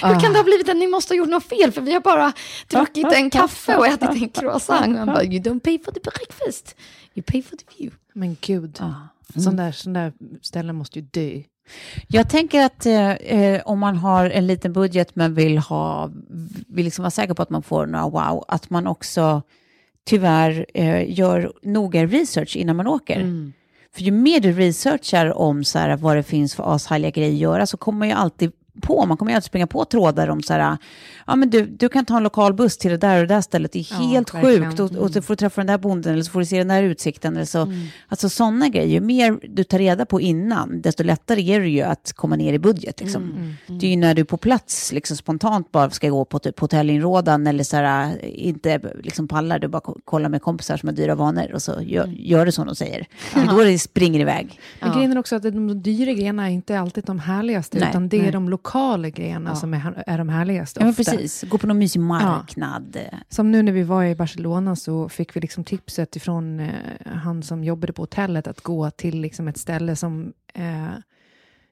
hur 0.04 0.20
kan 0.20 0.32
det 0.34 0.40
ha 0.40 0.44
blivit 0.44 0.70
att 0.70 0.78
ni 0.78 0.88
måste 0.88 1.14
ha 1.14 1.18
gjort 1.18 1.30
något 1.30 1.44
fel? 1.44 1.72
För 1.72 1.82
vi 1.82 1.94
har 1.94 2.02
bara 2.02 2.34
druckit 2.68 3.12
en 3.14 3.30
kaffe 3.30 3.78
och 3.78 3.88
ätit 3.88 4.10
en 4.10 4.30
croissant. 4.30 4.88
Och 4.88 4.98
han 4.98 5.08
bara, 5.08 5.24
you 5.24 5.40
don't 5.44 5.60
pay 5.60 5.80
for 5.86 5.92
the 5.92 6.00
breakfast, 6.00 6.76
you 7.16 7.24
pay 7.28 7.42
for 7.44 7.56
the 7.58 7.66
view. 7.78 7.98
Men 8.14 8.38
gud, 8.42 8.78
Ja. 8.80 8.94
sån, 9.42 9.56
där, 9.56 9.72
sån 9.72 9.94
där 9.94 10.14
ställen 10.42 10.76
måste 10.76 11.00
ju 11.00 11.06
dö. 11.12 11.42
Jag 12.08 12.30
tänker 12.30 12.66
att 12.66 12.86
eh, 12.86 13.12
eh, 13.12 13.62
om 13.66 13.80
man 13.80 13.96
har 13.96 14.30
en 14.30 14.48
liten 14.48 14.74
budget 14.74 15.16
men 15.16 15.34
vill, 15.34 15.58
ha, 15.58 16.10
vill 16.68 16.86
liksom 16.86 17.04
vara 17.04 17.12
säker 17.12 17.34
på 17.34 17.42
att 17.42 17.50
man 17.50 17.64
får 17.64 17.86
några 17.86 18.10
wow, 18.10 18.46
att 18.48 18.70
man 18.70 18.88
också 18.88 19.42
tyvärr 20.06 20.66
eh, 20.74 21.20
gör 21.20 21.54
noga 21.64 22.06
research 22.06 22.56
innan 22.56 22.76
man 22.76 22.88
åker. 22.88 23.52
För 23.96 24.02
ju 24.02 24.12
mer 24.12 24.40
du 24.40 24.52
researchar 24.54 25.38
om 25.38 25.64
så 25.64 25.80
här, 25.80 25.98
vad 25.98 26.16
det 26.18 26.24
finns 26.24 26.56
för 26.56 26.76
ashärliga 26.76 27.12
grejer 27.12 27.32
att 27.34 27.38
göra 27.40 27.66
så 27.66 27.78
kommer 27.78 28.00
man 28.00 28.08
ju 28.08 28.14
alltid 28.14 28.52
på, 28.82 29.06
man 29.06 29.18
kommer 29.18 29.32
ju 29.32 29.36
alltid 29.36 29.46
springa 29.48 29.68
på 29.68 29.86
trådar 29.86 30.28
om 30.30 30.44
så 30.44 30.54
här, 30.54 30.78
ja 31.28 31.36
men 31.36 31.50
du, 31.50 31.66
du 31.66 31.90
kan 31.90 32.06
ta 32.06 32.18
en 32.18 32.24
lokal 32.24 32.54
buss 32.54 32.78
till 32.78 32.92
det 32.92 32.98
där 32.98 33.22
och 33.22 33.28
det 33.28 33.34
där 33.36 33.42
stället, 33.42 33.72
det 33.72 33.80
är 33.80 33.88
Ja, 33.92 33.96
helt 33.98 34.34
verkligen. 34.34 34.66
sjukt 34.78 34.80
och, 34.80 34.92
och 35.04 35.12
så 35.12 35.22
får 35.22 35.34
du 35.34 35.36
träffa 35.38 35.62
den 35.62 35.68
där 35.68 35.78
bonden 35.78 36.14
eller 36.14 36.24
så 36.24 36.32
får 36.32 36.40
du 36.40 36.46
se 36.46 36.58
den 36.58 36.68
där 36.68 36.84
utsikten 36.84 37.36
eller 37.36 37.46
så. 37.46 37.74
Alltså 38.08 38.30
sådana 38.30 38.70
grejer, 38.70 38.88
ju 38.88 39.00
mer 39.02 39.40
du 39.50 39.64
tar 39.64 39.78
reda 39.80 40.06
på 40.06 40.22
innan, 40.22 40.82
desto 40.82 41.04
lättare 41.04 41.42
är 41.54 41.60
det 41.60 41.70
ju 41.70 41.82
att 41.82 42.14
komma 42.16 42.36
ner 42.36 42.54
i 42.54 42.60
budget 42.60 43.00
liksom. 43.02 43.54
Det 43.68 43.86
är 43.86 43.90
ju 43.92 43.98
när 43.98 44.14
du 44.14 44.26
på 44.26 44.38
plats 44.38 44.92
liksom 44.92 45.18
spontant 45.18 45.72
bara 45.72 45.90
ska 45.90 46.10
gå 46.10 46.26
på 46.26 46.40
typ 46.40 46.60
hotellinrådan 46.60 47.48
eller 47.48 47.64
så 47.64 47.76
här, 47.78 48.26
inte 48.26 48.80
liksom 49.04 49.28
pallar, 49.28 49.60
du 49.60 49.68
bara 49.68 49.80
ko- 49.82 49.98
kollar 50.06 50.30
med 50.30 50.42
kompisar 50.42 50.78
som 50.78 50.90
har 50.90 50.94
dyra 50.96 51.16
vanor 51.16 51.52
och 51.54 51.62
så 51.62 51.76
gör, 51.82 52.08
gör 52.08 52.46
du 52.46 52.52
som 52.52 52.66
de 52.66 52.76
säger. 52.76 53.06
Är 53.36 53.46
då 53.58 53.64
det 53.64 53.80
springer 53.80 54.20
iväg. 54.20 54.60
Men 54.82 54.92
grejen 54.94 55.12
är 55.12 55.18
också 55.20 55.36
att 55.36 55.44
de 55.44 55.82
dyra 55.84 56.14
grejerna 56.14 56.50
är 56.50 56.54
inte 56.54 56.80
alltid 56.80 57.04
de 57.04 57.20
härligaste, 57.20 57.80
Nej, 57.80 57.90
utan 57.90 58.10
det 58.10 58.18
är 58.18 58.22
nej. 58.22 58.32
de 58.32 58.50
lokala 58.50 58.61
grejerna 59.10 59.56
som 59.56 59.74
är, 59.74 60.04
är 60.08 60.18
de 60.18 60.30
härligaste. 60.30 60.80
Ja 60.80 60.84
men 60.84 60.92
ofta. 60.92 61.04
precis, 61.04 61.44
gå 61.50 61.58
på 61.58 61.68
någon 61.68 61.78
mysig 61.78 62.00
marknad. 62.00 62.98
Som 63.30 63.52
nu 63.52 63.64
när 63.64 63.72
vi 63.72 63.84
var 63.84 64.04
i 64.04 64.16
Barcelona 64.16 64.76
så 64.76 65.10
fick 65.10 65.36
vi 65.36 65.42
liksom 65.42 65.64
tipset 65.64 66.16
ifrån 66.16 66.60
eh, 66.60 66.68
han 67.06 67.44
som 67.44 67.64
jobbade 67.64 67.94
på 67.94 68.02
hotellet 68.02 68.48
att 68.48 68.62
gå 68.62 68.90
till 68.90 69.22
liksom 69.22 69.48
ett 69.48 69.58
ställe 69.58 69.96
som 69.96 70.34
eh, 70.54 70.94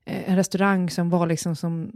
eh, 0.06 0.30
en 0.30 0.36
restaurang 0.36 0.90
som 0.90 1.10
var 1.10 1.28
liksom 1.28 1.56
som 1.56 1.92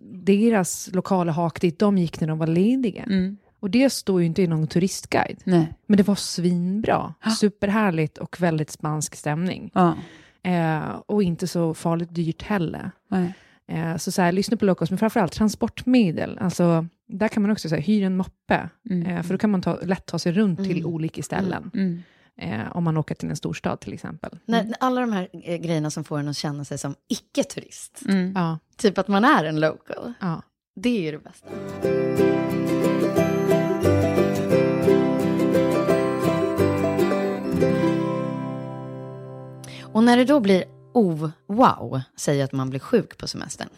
deras 0.00 0.90
lokala 0.92 1.32
hak 1.32 1.60
dit 1.60 1.78
de 1.78 1.98
gick 1.98 2.20
när 2.20 2.28
de 2.28 2.38
var 2.38 2.46
lediga. 2.46 3.02
Mm. 3.02 3.36
Och 3.60 3.70
det 3.70 3.90
står 3.90 4.20
ju 4.20 4.26
inte 4.26 4.42
i 4.42 4.46
någon 4.46 4.66
turistguide. 4.66 5.40
Nej. 5.44 5.74
Men 5.86 5.96
det 5.96 6.02
var 6.02 6.14
svinbra. 6.14 7.14
Superhärligt 7.40 8.18
och 8.18 8.40
väldigt 8.40 8.70
spansk 8.70 9.14
stämning. 9.14 9.70
Ja. 9.74 9.96
Eh, 10.42 11.00
och 11.06 11.22
inte 11.22 11.46
så 11.46 11.74
farligt 11.74 12.14
dyrt 12.14 12.42
heller. 12.42 12.90
Nej. 13.08 13.34
Eh, 13.72 13.96
så, 13.96 14.12
så 14.12 14.22
här, 14.22 14.32
lyssna 14.32 14.56
på 14.56 14.64
locals, 14.64 14.90
men 14.90 14.98
framförallt 14.98 15.32
transportmedel. 15.32 16.38
Alltså, 16.40 16.86
där 17.08 17.28
kan 17.28 17.42
man 17.42 17.50
också 17.52 17.68
så 17.68 17.74
här, 17.74 17.82
hyra 17.82 18.06
en 18.06 18.16
moppe, 18.16 18.68
Mm. 18.90 19.06
eh, 19.06 19.22
för 19.22 19.34
då 19.34 19.38
kan 19.38 19.50
man 19.50 19.62
ta, 19.62 19.78
lätt 19.82 20.06
ta 20.06 20.18
sig 20.18 20.32
runt 20.32 20.58
till 20.64 20.84
olika 20.86 21.22
ställen. 21.22 21.70
Mm. 21.74 22.02
Eh, 22.40 22.76
om 22.76 22.84
man 22.84 22.96
åker 22.96 23.14
till 23.14 23.30
en 23.30 23.36
storstad 23.36 23.80
till 23.80 23.92
exempel. 23.92 24.38
När, 24.46 24.64
när 24.64 24.76
alla 24.80 25.00
de 25.00 25.12
här 25.12 25.28
eh, 25.44 25.56
grejerna 25.56 25.90
som 25.90 26.04
får 26.04 26.18
en 26.18 26.28
att 26.28 26.36
känna 26.36 26.64
sig 26.64 26.78
som 26.78 26.94
icke-turist, 27.08 28.02
Mm. 28.08 28.32
Ja, 28.34 28.58
typ 28.76 28.98
att 28.98 29.08
man 29.08 29.24
är 29.24 29.44
en 29.44 29.60
local, 29.60 30.12
ja. 30.20 30.42
det 30.76 30.88
är 30.98 31.02
ju 31.02 31.12
det 31.12 31.18
bästa. 31.18 31.48
Och 39.82 40.04
när 40.04 40.16
det 40.16 40.24
då 40.24 40.40
blir 40.40 40.64
oh, 40.94 41.28
wow, 41.46 42.00
säger 42.16 42.44
att 42.44 42.52
man 42.52 42.70
blir 42.70 42.80
sjuk 42.80 43.18
på 43.18 43.26
semestern, 43.28 43.68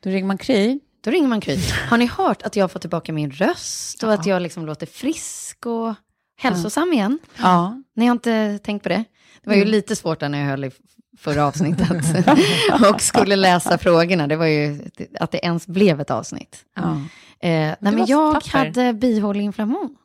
Då 0.00 0.10
ringer 0.10 0.26
man 0.26 0.38
Kry. 0.38 0.80
då 1.00 1.10
ringer 1.10 1.28
man 1.28 1.40
Kry. 1.40 1.58
Har 1.90 1.98
ni 1.98 2.06
hört 2.06 2.42
att 2.42 2.56
jag 2.56 2.62
har 2.62 2.68
fått 2.68 2.82
tillbaka 2.82 3.12
min 3.12 3.30
röst 3.30 4.02
och 4.02 4.12
att 4.12 4.26
jag 4.26 4.42
liksom 4.42 4.66
låter 4.66 4.86
frisk 4.86 5.66
och 5.66 5.94
hälsosam 6.36 6.92
igen? 6.92 7.18
Ja. 7.38 7.82
Ni 7.96 8.06
har 8.06 8.12
inte 8.12 8.58
tänkt 8.58 8.82
på 8.82 8.88
det? 8.88 9.04
Det 9.42 9.50
var 9.50 9.56
ju 9.56 9.64
lite 9.64 9.96
svårt 9.96 10.20
när 10.20 10.38
jag 10.38 10.46
höll 10.46 10.64
i 10.64 10.70
förra 11.18 11.46
avsnittet 11.46 11.90
och 12.92 13.00
skulle 13.00 13.36
läsa 13.36 13.78
frågorna. 13.78 14.26
Det 14.26 14.36
var 14.36 14.46
ju 14.46 14.80
att 15.20 15.30
det 15.30 15.38
ens 15.38 15.66
blev 15.66 16.00
ett 16.00 16.10
avsnitt. 16.10 16.64
ja. 16.76 17.00
Eh, 17.40 17.50
nej, 17.50 17.76
men 17.80 18.06
jag 18.06 18.34
tapper. 18.34 18.58
hade 18.58 18.92
bihåleinflammation. 18.92 19.96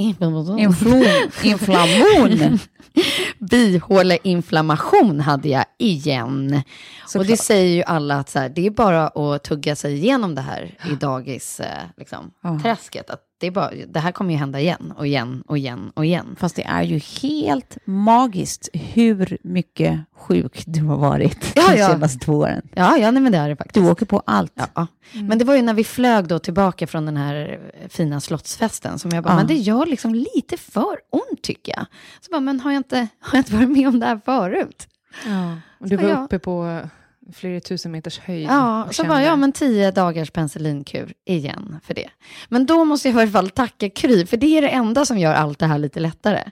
Inflammation. 0.00 0.58
Inflation. 0.58 1.04
Inflammation. 1.44 2.58
Bihåleinflammation 3.50 5.20
hade 5.20 5.48
jag 5.48 5.64
igen. 5.78 6.62
och 7.16 7.24
det 7.26 7.36
säger 7.36 7.74
ju 7.76 7.82
alla 7.82 8.16
att 8.18 8.28
så 8.28 8.38
här, 8.38 8.48
det 8.48 8.66
är 8.66 8.70
bara 8.70 9.08
att 9.08 9.42
tugga 9.44 9.76
sig 9.76 9.94
igenom 9.94 10.34
det 10.34 10.40
här 10.40 10.74
i 10.92 10.94
dagis, 10.94 11.60
eh, 11.60 11.66
liksom, 11.96 12.30
Ja. 12.42 12.60
träsket. 12.62 13.10
Att 13.10 13.20
det, 13.40 13.46
är 13.46 13.50
bara, 13.50 13.70
det 13.88 14.00
här 14.00 14.12
kommer 14.12 14.32
ju 14.32 14.38
hända 14.38 14.60
igen 14.60 14.92
och 14.96 15.06
igen 15.06 15.42
och 15.46 15.58
igen 15.58 15.92
och 15.94 16.04
igen. 16.04 16.36
Fast 16.38 16.56
det 16.56 16.62
är 16.64 16.82
ju 16.82 16.98
helt 17.22 17.78
magiskt 17.84 18.68
hur 18.72 19.38
mycket 19.42 20.00
sjuk 20.16 20.62
du 20.66 20.84
har 20.84 20.96
varit 20.96 21.52
Ja, 21.56 21.72
de 21.72 21.78
ja. 21.78 21.88
senaste 21.88 22.18
två 22.24 22.32
åren. 22.32 22.62
Ja, 22.74 22.96
ja 22.98 23.10
nej, 23.10 23.22
men 23.22 23.32
det 23.32 23.38
är 23.38 23.48
det 23.48 23.56
faktiskt. 23.56 23.84
Du 23.84 23.90
åker 23.90 24.06
på 24.06 24.22
allt. 24.26 24.52
Ja. 24.74 24.86
Men 25.12 25.38
det 25.38 25.44
var 25.44 25.54
ju 25.56 25.62
när 25.62 25.74
vi 25.74 25.84
flög 25.84 26.26
då 26.28 26.38
tillbaka 26.38 26.86
från 26.86 27.06
den 27.06 27.16
här 27.16 27.60
fina 27.88 28.20
slottsfesten 28.20 28.98
som 28.98 29.10
jag 29.10 29.24
bara, 29.24 29.32
Ja. 29.32 29.36
men 29.36 29.46
det 29.46 29.54
gör 29.54 29.86
liksom 29.86 30.14
lite 30.14 30.56
för 30.56 30.96
ont 31.10 31.42
tycker 31.42 31.72
jag. 31.76 31.86
Så 32.20 32.30
bara, 32.30 32.40
men 32.40 32.60
har 32.60 32.70
jag 32.72 32.78
inte, 32.80 32.96
har 33.20 33.38
jag 33.38 33.40
inte 33.40 33.54
varit 33.54 33.70
med 33.70 33.88
om 33.88 34.00
det 34.00 34.06
här 34.06 34.20
förut? 34.24 34.86
Och 35.80 35.88
du 35.88 35.96
var 35.96 36.24
uppe 36.24 36.38
på 36.38 36.80
flera 37.32 37.60
tusen 37.60 37.92
meters 37.92 38.18
höjd. 38.18 38.46
Ja, 38.48 38.84
och 38.84 38.94
så 38.94 39.02
kände- 39.02 39.08
bara, 39.08 39.22
ja 39.22 39.36
men 39.36 39.52
tio 39.52 39.90
dagars 39.90 40.30
penicillinkur 40.30 41.12
igen 41.26 41.80
för 41.82 41.94
det. 41.94 42.08
Men 42.48 42.66
då 42.66 42.84
måste 42.84 43.08
jag 43.08 43.16
i 43.16 43.20
alla 43.22 43.30
fall 43.30 43.50
tacka 43.50 43.90
Kry, 43.90 44.26
för 44.26 44.36
det 44.36 44.46
är 44.58 44.62
det 44.62 44.68
enda 44.68 45.04
som 45.04 45.18
gör 45.18 45.34
allt 45.34 45.58
det 45.58 45.66
här 45.66 45.78
lite 45.78 46.00
lättare. 46.00 46.42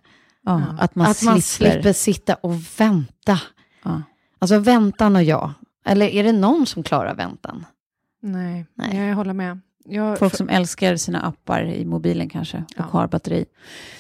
Ja, 0.44 0.62
Att 0.80 0.94
man 0.94 1.06
att 1.06 1.16
slipper. 1.16 1.32
man 1.32 1.42
slipper 1.42 1.92
sitta 1.92 2.34
och 2.34 2.54
vänta. 2.78 3.40
Ja. 3.84 4.02
Alltså 4.38 4.58
väntan 4.58 5.16
och 5.16 5.22
jag. 5.22 5.52
Eller 5.86 6.06
är 6.06 6.24
det 6.24 6.32
någon 6.32 6.66
som 6.66 6.82
klarar 6.82 7.14
väntan? 7.14 7.66
Nej, 8.22 8.66
Nej. 8.74 8.96
jag 9.08 9.14
håller 9.16 9.32
med. 9.34 9.60
Jag, 9.90 10.18
Folk 10.18 10.36
som 10.36 10.48
älskar 10.48 10.96
sina 10.96 11.20
appar 11.20 11.64
i 11.64 11.84
mobilen 11.84 12.28
kanske 12.28 12.56
och 12.56 12.64
Ja. 12.76 12.82
har 12.90 13.06
batteri. 13.08 13.44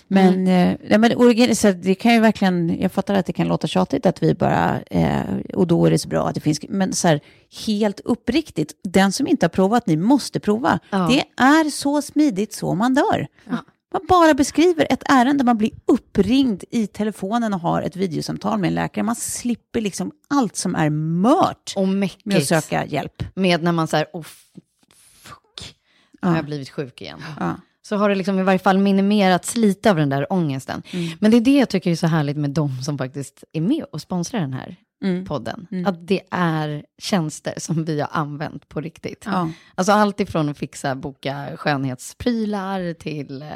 Men, 0.08 0.46
eh, 0.46 0.76
nej, 0.88 0.98
men 0.98 1.16
origin, 1.16 1.56
så 1.56 1.72
det 1.72 1.94
kan 1.94 2.14
ju 2.14 2.20
verkligen, 2.20 2.80
jag 2.80 2.92
fattar 2.92 3.14
att 3.14 3.26
det 3.26 3.32
kan 3.32 3.48
låta 3.48 3.66
tjatigt 3.66 4.06
att 4.06 4.22
vi 4.22 4.34
bara, 4.34 4.80
eh, 4.80 5.20
och 5.54 5.66
då 5.66 5.86
är 5.86 5.90
det 5.90 5.98
så 5.98 6.08
bra 6.08 6.28
att 6.28 6.34
det 6.34 6.40
finns, 6.40 6.60
men 6.68 6.92
så 6.92 7.08
här, 7.08 7.20
helt 7.66 8.00
uppriktigt, 8.00 8.72
den 8.84 9.12
som 9.12 9.26
inte 9.26 9.46
har 9.46 9.50
provat, 9.50 9.86
ni 9.86 9.96
måste 9.96 10.40
prova. 10.40 10.78
Ja. 10.90 11.08
Det 11.10 11.42
är 11.42 11.70
så 11.70 12.02
smidigt 12.02 12.52
så 12.52 12.74
man 12.74 12.94
dör. 12.94 13.26
Ja. 13.50 13.56
Man 13.92 14.02
bara 14.08 14.34
beskriver 14.34 14.86
ett 14.90 15.02
ärende, 15.06 15.44
man 15.44 15.58
blir 15.58 15.70
uppringd 15.86 16.64
i 16.70 16.86
telefonen 16.86 17.54
och 17.54 17.60
har 17.60 17.82
ett 17.82 17.96
videosamtal 17.96 18.58
med 18.58 18.68
en 18.68 18.74
läkare. 18.74 19.02
Man 19.04 19.16
slipper 19.16 19.80
liksom 19.80 20.12
allt 20.28 20.56
som 20.56 20.74
är 20.74 20.90
mört 20.90 21.72
Och 21.76 21.88
med 21.88 22.10
att 22.36 22.44
söka 22.44 22.86
hjälp. 22.86 23.22
Med 23.34 23.62
när 23.62 23.72
man 23.72 23.86
säger, 23.88 24.06
oh 24.12 24.24
har 26.20 26.30
Ja. 26.30 26.36
jag 26.36 26.44
blivit 26.44 26.70
sjuk 26.70 27.00
igen. 27.02 27.18
Så 27.82 27.96
har 27.96 28.08
det 28.08 28.14
liksom 28.14 28.38
i 28.38 28.42
varje 28.42 28.58
fall 28.58 28.78
minimerats 28.78 29.56
lite 29.56 29.90
av 29.90 29.96
den 29.96 30.08
där 30.08 30.32
ångesten. 30.32 30.82
Mm. 30.90 31.08
Men 31.20 31.30
det 31.30 31.36
är 31.36 31.40
det 31.40 31.58
jag 31.58 31.68
tycker 31.68 31.90
är 31.90 31.94
så 31.96 32.06
härligt 32.06 32.36
med 32.36 32.50
de 32.50 32.82
som 32.82 32.98
faktiskt 32.98 33.44
är 33.52 33.60
med 33.60 33.84
och 33.92 34.00
sponsrar 34.00 34.40
den 34.40 34.52
här 34.52 34.76
Mm. 35.04 35.24
podden. 35.24 35.66
Mm. 35.70 35.86
Att 35.86 36.06
det 36.08 36.20
är 36.30 36.84
tjänster 36.98 37.54
som 37.56 37.84
vi 37.84 38.00
har 38.00 38.08
använt 38.12 38.68
på 38.68 38.80
riktigt. 38.80 39.22
Ja. 39.26 39.50
Alltså 39.74 39.92
allt 39.92 40.20
ifrån 40.20 40.48
att 40.48 40.58
fixa, 40.58 40.94
boka 40.94 41.46
skönhetsprylar 41.56 42.94
till 42.94 43.42
eh, 43.42 43.48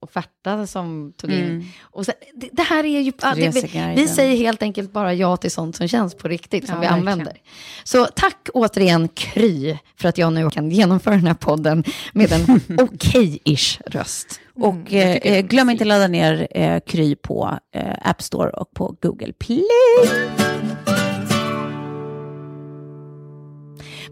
offerta 0.00 0.66
som 0.66 1.12
tog 1.16 1.30
in. 1.30 1.44
Mm. 1.44 1.64
Och 1.82 2.04
sen, 2.06 2.14
det, 2.34 2.48
det 2.52 2.62
här 2.62 2.84
är 2.84 3.00
ju... 3.00 3.10
det, 3.10 3.34
vi, 3.54 3.92
vi 4.02 4.08
säger 4.08 4.36
helt 4.36 4.62
enkelt 4.62 4.92
bara 4.92 5.14
ja 5.14 5.36
till 5.36 5.50
sånt 5.50 5.76
som 5.76 5.88
känns 5.88 6.14
på 6.14 6.28
riktigt, 6.28 6.66
som 6.66 6.74
Ja, 6.74 6.80
vi 6.80 6.86
verkligen. 6.86 7.08
använder. 7.08 7.36
Så 7.84 8.04
tack 8.06 8.48
återigen 8.54 9.08
Kry 9.08 9.78
för 9.96 10.08
att 10.08 10.18
jag 10.18 10.32
nu 10.32 10.50
kan 10.50 10.70
genomföra 10.70 11.14
den 11.14 11.26
här 11.26 11.34
podden 11.34 11.84
med 12.12 12.32
en 12.32 12.44
okej-ish 12.78 13.80
röst. 13.86 14.40
Och 14.54 14.74
Mm, 14.74 14.84
tycker 14.84 15.32
eh, 15.36 15.40
glöm 15.40 15.70
inte 15.70 15.84
ladda 15.84 16.08
ner 16.08 16.48
eh, 16.50 16.80
Kry 16.80 17.14
på 17.16 17.58
eh, 17.74 17.94
App 18.02 18.22
Store 18.22 18.50
och 18.50 18.70
på 18.74 18.96
Google 19.02 19.32
Play. 19.32 19.62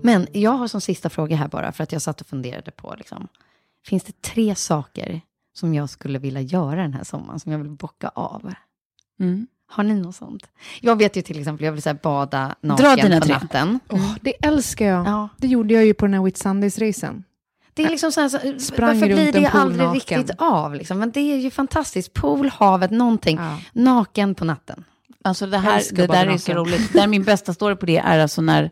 Men 0.02 0.26
jag 0.32 0.50
har 0.50 0.68
som 0.68 0.80
sista 0.80 1.10
fråga 1.10 1.36
här 1.36 1.48
bara, 1.48 1.72
för 1.72 1.82
att 1.84 1.92
jag 1.92 2.02
satt 2.02 2.20
och 2.20 2.26
funderade 2.26 2.70
på, 2.70 2.94
liksom, 2.98 3.28
finns 3.86 4.04
det 4.04 4.22
tre 4.22 4.54
saker 4.54 5.20
som 5.58 5.74
jag 5.74 5.90
skulle 5.90 6.18
vilja 6.18 6.40
göra 6.40 6.82
den 6.82 6.92
här 6.94 7.04
sommaren, 7.04 7.40
som 7.40 7.52
jag 7.52 7.58
vill 7.58 7.70
bocka 7.70 8.08
av? 8.08 8.52
Mm. 9.20 9.46
Har 9.70 9.84
ni 9.84 9.94
något 9.94 10.16
sånt? 10.16 10.48
Jag 10.80 10.96
vet 10.96 11.16
ju 11.16 11.22
till 11.22 11.38
exempel, 11.38 11.64
jag 11.64 11.72
vill 11.72 11.82
så 11.82 11.88
här, 11.88 11.98
bada 12.02 12.54
naken 12.60 12.84
Dra 12.84 12.96
dina 13.02 13.20
på 13.20 13.26
tre. 13.26 13.34
natten. 13.34 13.80
Åh, 13.88 14.14
det 14.20 14.46
älskar 14.46 14.86
jag. 14.86 15.06
Ja. 15.06 15.28
Det 15.36 15.46
gjorde 15.46 15.74
jag 15.74 15.84
ju 15.86 15.94
på 15.94 16.06
den 16.06 16.14
här 16.14 16.22
Whit 16.22 16.36
Sundays-resan. 16.36 17.24
Det 17.74 17.84
är 17.84 17.90
liksom 17.90 18.12
så 18.12 18.20
här, 18.20 18.28
så, 18.28 18.38
Sprang 18.58 18.88
varför 18.88 19.06
blir 19.06 19.32
det 19.32 19.46
aldrig 19.46 19.86
naken. 19.86 19.94
riktigt 19.94 20.36
av? 20.38 20.74
Liksom? 20.74 20.98
Men 20.98 21.10
det 21.10 21.20
är 21.20 21.36
ju 21.36 21.50
fantastiskt. 21.50 22.14
Pool, 22.14 22.48
havet, 22.48 22.90
någonting. 22.90 23.36
Ja. 23.36 23.58
Naken 23.72 24.34
på 24.34 24.44
natten. 24.44 24.84
Alltså 25.24 25.46
det 25.46 25.58
här, 25.58 25.82
det 25.92 26.06
där 26.06 26.26
är 26.26 26.38
så 26.38 26.52
roligt. 26.52 26.92
Det 26.92 26.98
är 26.98 27.06
min 27.06 27.24
bästa 27.24 27.54
story 27.54 27.76
på 27.76 27.86
det 27.86 27.98
är 27.98 28.18
alltså 28.18 28.42
när 28.42 28.70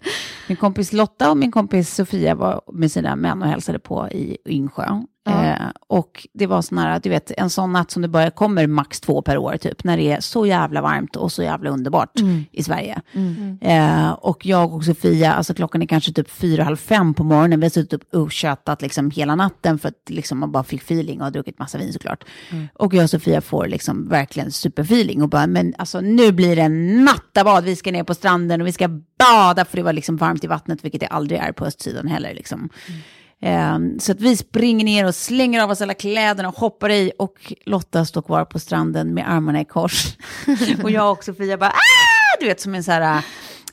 min 0.49 0.57
kompis 0.57 0.93
Lotta 0.93 1.30
och 1.30 1.37
min 1.37 1.53
kompis 1.53 1.95
Sofia 1.95 2.34
var 2.34 2.61
med 2.72 2.93
sina 2.93 3.16
män 3.16 3.43
och 3.43 3.49
hälsade 3.49 3.78
på 3.78 4.09
i 4.09 4.39
Yngsjö. 4.47 5.03
Ja. 5.27 5.45
Eh, 5.45 5.57
och 5.89 6.27
det 6.33 6.47
var 6.47 6.62
sån 6.62 6.79
här, 6.79 7.01
du 7.01 7.09
vet, 7.09 7.31
en 7.37 7.51
sån 7.51 7.72
natt 7.72 7.91
som 7.91 8.03
det 8.03 8.09
bara 8.09 8.31
kommer 8.31 8.66
max 8.66 9.01
två 9.01 9.22
per 9.22 9.39
år 9.39 9.57
typ, 9.57 9.85
när 9.85 9.97
det 9.97 10.12
är 10.12 10.20
så 10.20 10.47
jävla 10.47 10.83
varmt 10.83 11.16
och 11.16 11.33
så 11.33 11.43
jävla 11.43 11.70
underbart 11.70 12.11
i 12.53 12.62
Sverige. 12.62 13.01
Eh, 13.61 14.11
och 14.11 14.47
jag 14.47 14.74
och 14.74 14.85
Sofia, 14.85 15.33
alltså 15.35 15.55
klockan 15.55 15.83
är 15.83 15.87
kanske 15.87 16.12
typ 16.12 16.31
fyra, 16.31 16.64
halv 16.64 16.77
fem 16.77 17.14
på 17.14 17.24
morgonen, 17.24 17.61
vi 17.61 17.66
har 17.66 17.70
suttit 17.70 17.93
upp 17.93 18.14
och 18.14 18.33
tjötat 18.33 18.83
liksom 18.83 19.11
hela 19.11 19.35
natten 19.35 19.79
för 19.79 19.89
att 19.89 20.11
liksom 20.11 20.39
man 20.39 20.53
bara 20.53 20.64
fick 20.64 20.83
feeling 20.83 21.18
och 21.18 21.24
har 21.24 21.31
druckit 21.31 21.59
massa 21.59 21.79
vin 21.79 21.93
såklart. 21.93 22.24
Och 22.74 22.95
jag 22.95 23.05
och 23.05 23.11
Sofia 23.11 23.41
får 23.41 23.66
liksom 23.66 24.09
verkligen 24.09 24.53
superfeeling 24.53 25.22
och 25.22 25.29
bara, 25.29 25.47
men 25.47 25.74
alltså 25.79 26.01
nu 26.01 26.33
blir 26.33 26.57
det 26.57 26.62
en 26.62 27.05
nattabad, 27.05 27.64
vi 27.64 27.77
ska 27.77 27.93
ner 27.93 28.05
på 28.05 28.14
stranden 28.14 28.61
och 28.61 28.66
vi 28.66 28.72
ska 28.72 28.89
bada, 29.18 29.64
för 29.64 29.77
det 29.77 29.83
var 29.83 29.93
liksom 29.93 30.16
varmt 30.16 30.45
i 30.45 30.47
vattnet, 30.47 30.85
vilket 30.85 31.01
det 31.01 31.07
aldrig 31.07 31.41
är 31.41 31.53
på 31.53 31.64
östsidan 31.64 32.07
heller 32.07 32.35
liksom. 32.35 32.68
Eh, 32.89 32.95
så 34.01 34.12
att 34.12 34.20
vi 34.20 34.37
springer 34.37 34.84
ner 34.84 35.07
och 35.07 35.14
slänger 35.14 35.62
av 35.62 35.70
oss 35.70 35.80
alla 35.80 35.95
kläderna 35.95 36.49
och 36.49 36.57
hoppar 36.57 36.91
i 36.91 37.12
och 37.18 37.53
Lotta 37.66 38.05
står 38.05 38.22
kvar 38.22 38.45
på 38.45 38.59
stranden 38.59 39.14
med 39.14 39.30
armarna 39.32 39.61
i 39.61 39.64
kors. 39.64 40.16
och 40.82 40.91
jag 40.91 41.12
och 41.12 41.24
Sofia 41.24 41.57
bara, 41.57 41.70
ah! 41.70 42.41
du 42.41 42.47
vet 42.47 42.61
som 42.61 42.74
en 42.74 42.84
så 42.84 42.93
här, 42.93 43.22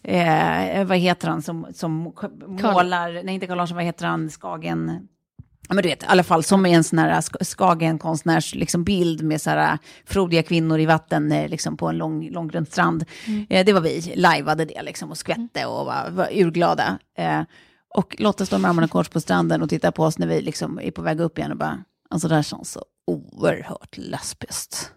eh, 0.03 0.85
vad 0.85 0.97
heter 0.97 1.27
han 1.27 1.41
som, 1.41 1.67
som 1.73 2.13
målar, 2.47 3.23
nej 3.23 3.33
inte 3.33 3.47
Carl 3.47 3.57
Larsson, 3.57 3.75
vad 3.75 3.85
heter 3.85 4.05
han, 4.05 4.29
Skagen, 4.29 5.07
men 5.69 5.77
du 5.77 5.89
vet, 5.89 6.03
i 6.03 6.05
alla 6.09 6.23
fall 6.23 6.43
som 6.43 6.65
en 6.65 6.83
sån 6.83 6.99
här 6.99 7.21
Sk- 7.21 7.43
Skagen-konstnärs 7.43 8.55
liksom 8.55 8.83
bild 8.83 9.23
med 9.23 9.41
så 9.41 9.49
här 9.49 9.77
frodiga 10.05 10.43
kvinnor 10.43 10.79
i 10.79 10.85
vatten 10.85 11.31
eh, 11.31 11.49
liksom 11.49 11.77
på 11.77 11.87
en 11.87 11.97
lång, 11.97 12.29
långgrund 12.29 12.67
strand. 12.67 13.05
Eh, 13.49 13.65
det 13.65 13.73
var 13.73 13.81
vi, 13.81 14.13
lajvade 14.15 14.65
det 14.65 14.81
liksom 14.81 15.11
och 15.11 15.17
skvätte 15.17 15.65
och 15.65 15.85
var, 15.85 16.09
var 16.09 16.29
urglada. 16.31 16.99
Eh, 17.17 17.41
och 17.93 18.15
Lotta 18.19 18.45
står 18.45 18.57
med 18.57 18.69
armarna 18.69 18.87
kors 18.87 19.09
på 19.09 19.19
stranden 19.21 19.61
och 19.61 19.69
tittar 19.69 19.91
på 19.91 20.03
oss 20.03 20.17
när 20.17 20.27
vi 20.27 20.41
liksom 20.41 20.79
är 20.79 20.91
på 20.91 21.01
väg 21.01 21.19
upp 21.19 21.37
igen 21.37 21.51
och 21.51 21.57
bara, 21.57 21.83
alltså 22.09 22.27
det 22.27 22.35
här 22.35 22.43
känns 22.43 22.71
så 22.71 22.85
oerhört 23.07 23.97
lesbiskt. 23.97 24.91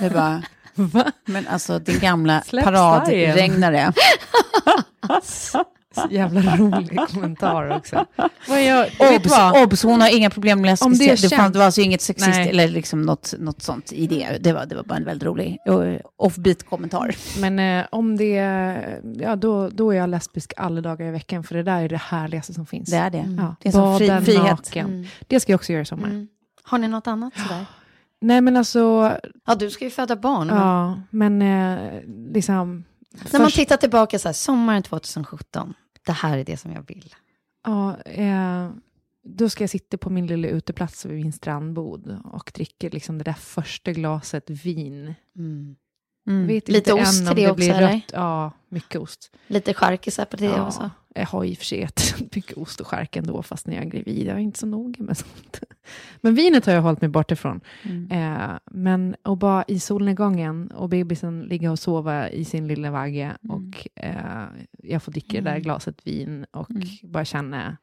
Det 0.00 0.10
bara, 0.10 0.42
Va? 0.74 1.12
men 1.24 1.48
alltså 1.48 1.78
din 1.78 1.98
gamla 1.98 2.42
Släpp 2.42 2.64
paradregnare. 2.64 3.92
Så 6.02 6.14
jävla 6.14 6.56
rolig 6.56 6.98
kommentar 7.14 7.76
också. 7.76 8.06
Vad 8.48 8.64
jag, 8.64 8.82
vet 8.84 8.98
du 8.98 9.16
Obs, 9.16 9.30
vad? 9.30 9.62
obs, 9.62 9.82
hon 9.82 10.00
har 10.00 10.16
inga 10.16 10.30
problem 10.30 10.60
med 10.62 10.78
Om 10.80 10.92
det. 10.98 11.22
Det, 11.22 11.28
fanns, 11.36 11.52
det 11.52 11.58
var 11.58 11.66
alltså 11.66 11.80
inget 11.80 12.00
sexist 12.02 12.28
Nej. 12.36 12.48
eller 12.48 12.68
liksom 12.68 13.02
något, 13.02 13.34
något 13.38 13.62
sånt 13.62 13.92
i 13.92 14.06
det. 14.06 14.38
Det 14.40 14.52
var, 14.52 14.66
det 14.66 14.74
var 14.76 14.82
bara 14.82 14.96
en 14.96 15.04
väldigt 15.04 15.26
rolig 15.26 15.58
uh, 15.70 15.96
offbeat 16.16 16.62
kommentar. 16.62 17.14
Men 17.40 17.58
eh, 17.58 17.86
om 17.90 18.16
det, 18.16 18.34
ja 19.18 19.36
då, 19.36 19.68
då 19.68 19.90
är 19.90 19.96
jag 19.96 20.10
lesbisk 20.10 20.52
alla 20.56 20.80
dagar 20.80 21.06
i 21.06 21.10
veckan, 21.10 21.44
för 21.44 21.54
det 21.54 21.62
där 21.62 21.82
är 21.82 21.88
det 21.88 21.96
härligaste 21.96 22.54
som 22.54 22.66
finns. 22.66 22.90
Det 22.90 22.96
är 22.96 23.10
det. 23.10 23.24
Ja, 23.38 23.56
Det 23.62 23.68
är 23.68 23.72
sån 23.72 23.98
fri, 23.98 24.08
frihet. 24.24 24.44
naken. 24.44 25.08
Det 25.26 25.40
ska 25.40 25.52
jag 25.52 25.58
också 25.58 25.72
göra 25.72 25.82
i 25.82 25.86
sommar. 25.86 26.08
Mm. 26.08 26.28
Har 26.62 26.78
ni 26.78 26.88
något 26.88 27.06
annat 27.06 27.32
sådär? 27.36 27.66
Nej 28.20 28.40
men 28.40 28.56
alltså, 28.56 29.12
Ja, 29.46 29.54
du 29.54 29.70
ska 29.70 29.84
ju 29.84 29.90
föda 29.90 30.16
barn. 30.16 30.46
men- 30.46 30.56
ja, 30.56 31.00
men 31.10 31.42
eh, 31.42 32.00
liksom... 32.34 32.84
När 33.32 33.38
man 33.40 33.46
först- 33.46 33.56
tittar 33.56 33.76
tillbaka 33.76 34.18
så 34.18 34.28
här, 34.28 34.32
sommaren 34.32 34.82
2017, 34.82 35.74
det 36.08 36.12
här 36.12 36.38
är 36.38 36.44
det 36.44 36.56
som 36.56 36.72
jag 36.72 36.88
vill. 36.88 37.14
Ja, 37.64 38.00
eh, 38.02 38.70
då 39.22 39.48
ska 39.48 39.62
jag 39.62 39.70
sitta 39.70 39.98
på 39.98 40.10
min 40.10 40.26
lilla 40.26 40.48
uteplats 40.48 41.06
vid 41.06 41.22
min 41.22 41.32
strandbod 41.32 42.20
och 42.24 42.50
dricka 42.54 42.88
liksom 42.88 43.18
det 43.18 43.24
där 43.24 43.32
första 43.32 43.92
glaset 43.92 44.50
vin. 44.50 45.14
Mm. 45.36 45.76
Mm. 46.28 46.46
Vet 46.46 46.68
Lite 46.68 46.90
inte 46.90 47.02
ost 47.02 47.20
än 47.20 47.26
till 47.26 47.28
om 47.28 47.34
det 47.36 47.42
det 47.42 47.50
också, 47.50 47.56
blir 47.56 47.70
eller? 47.74 47.92
rött. 47.92 48.10
Ja, 48.12 48.52
mycket 48.68 49.00
ost. 49.00 49.30
Lite 49.46 49.74
charkisar 49.74 50.24
på 50.24 50.36
det 50.36 50.44
ja, 50.44 50.66
också. 50.66 50.90
Jag 51.14 51.26
har 51.26 51.44
i 51.44 51.54
och 51.54 51.58
för 51.58 51.64
sig 51.64 51.82
ätit 51.82 52.34
mycket 52.34 52.56
ost 52.56 52.80
och 52.80 52.86
skärk 52.86 53.16
ändå, 53.16 53.42
fast 53.42 53.66
när 53.66 53.74
jag 53.74 53.84
är 53.84 53.88
gravid. 53.90 54.26
Jag 54.26 54.36
är 54.36 54.40
inte 54.40 54.58
så 54.58 54.66
noga 54.66 55.04
med 55.04 55.16
sånt. 55.16 55.60
Men 56.20 56.34
vinet 56.34 56.66
har 56.66 56.72
jag 56.72 56.82
hållit 56.82 57.00
mig 57.00 57.10
bort 57.10 57.30
ifrån. 57.30 57.60
Mm. 57.82 58.10
Eh, 58.10 58.50
men 58.70 59.16
att 59.22 59.38
bara 59.38 59.64
i 59.68 59.80
solnedgången 59.80 60.70
och 60.70 60.88
bebisen 60.88 61.40
ligga 61.40 61.70
och 61.70 61.78
sova 61.78 62.30
i 62.30 62.44
sin 62.44 62.68
lilla 62.68 62.90
vagge 62.90 63.32
och 63.48 63.88
eh, 64.04 64.44
jag 64.82 65.02
får 65.02 65.12
dricka 65.12 65.40
det 65.40 65.50
där 65.50 65.58
glaset 65.58 66.06
vin 66.06 66.46
och 66.50 66.68
bara 67.02 67.24
känna 67.24 67.76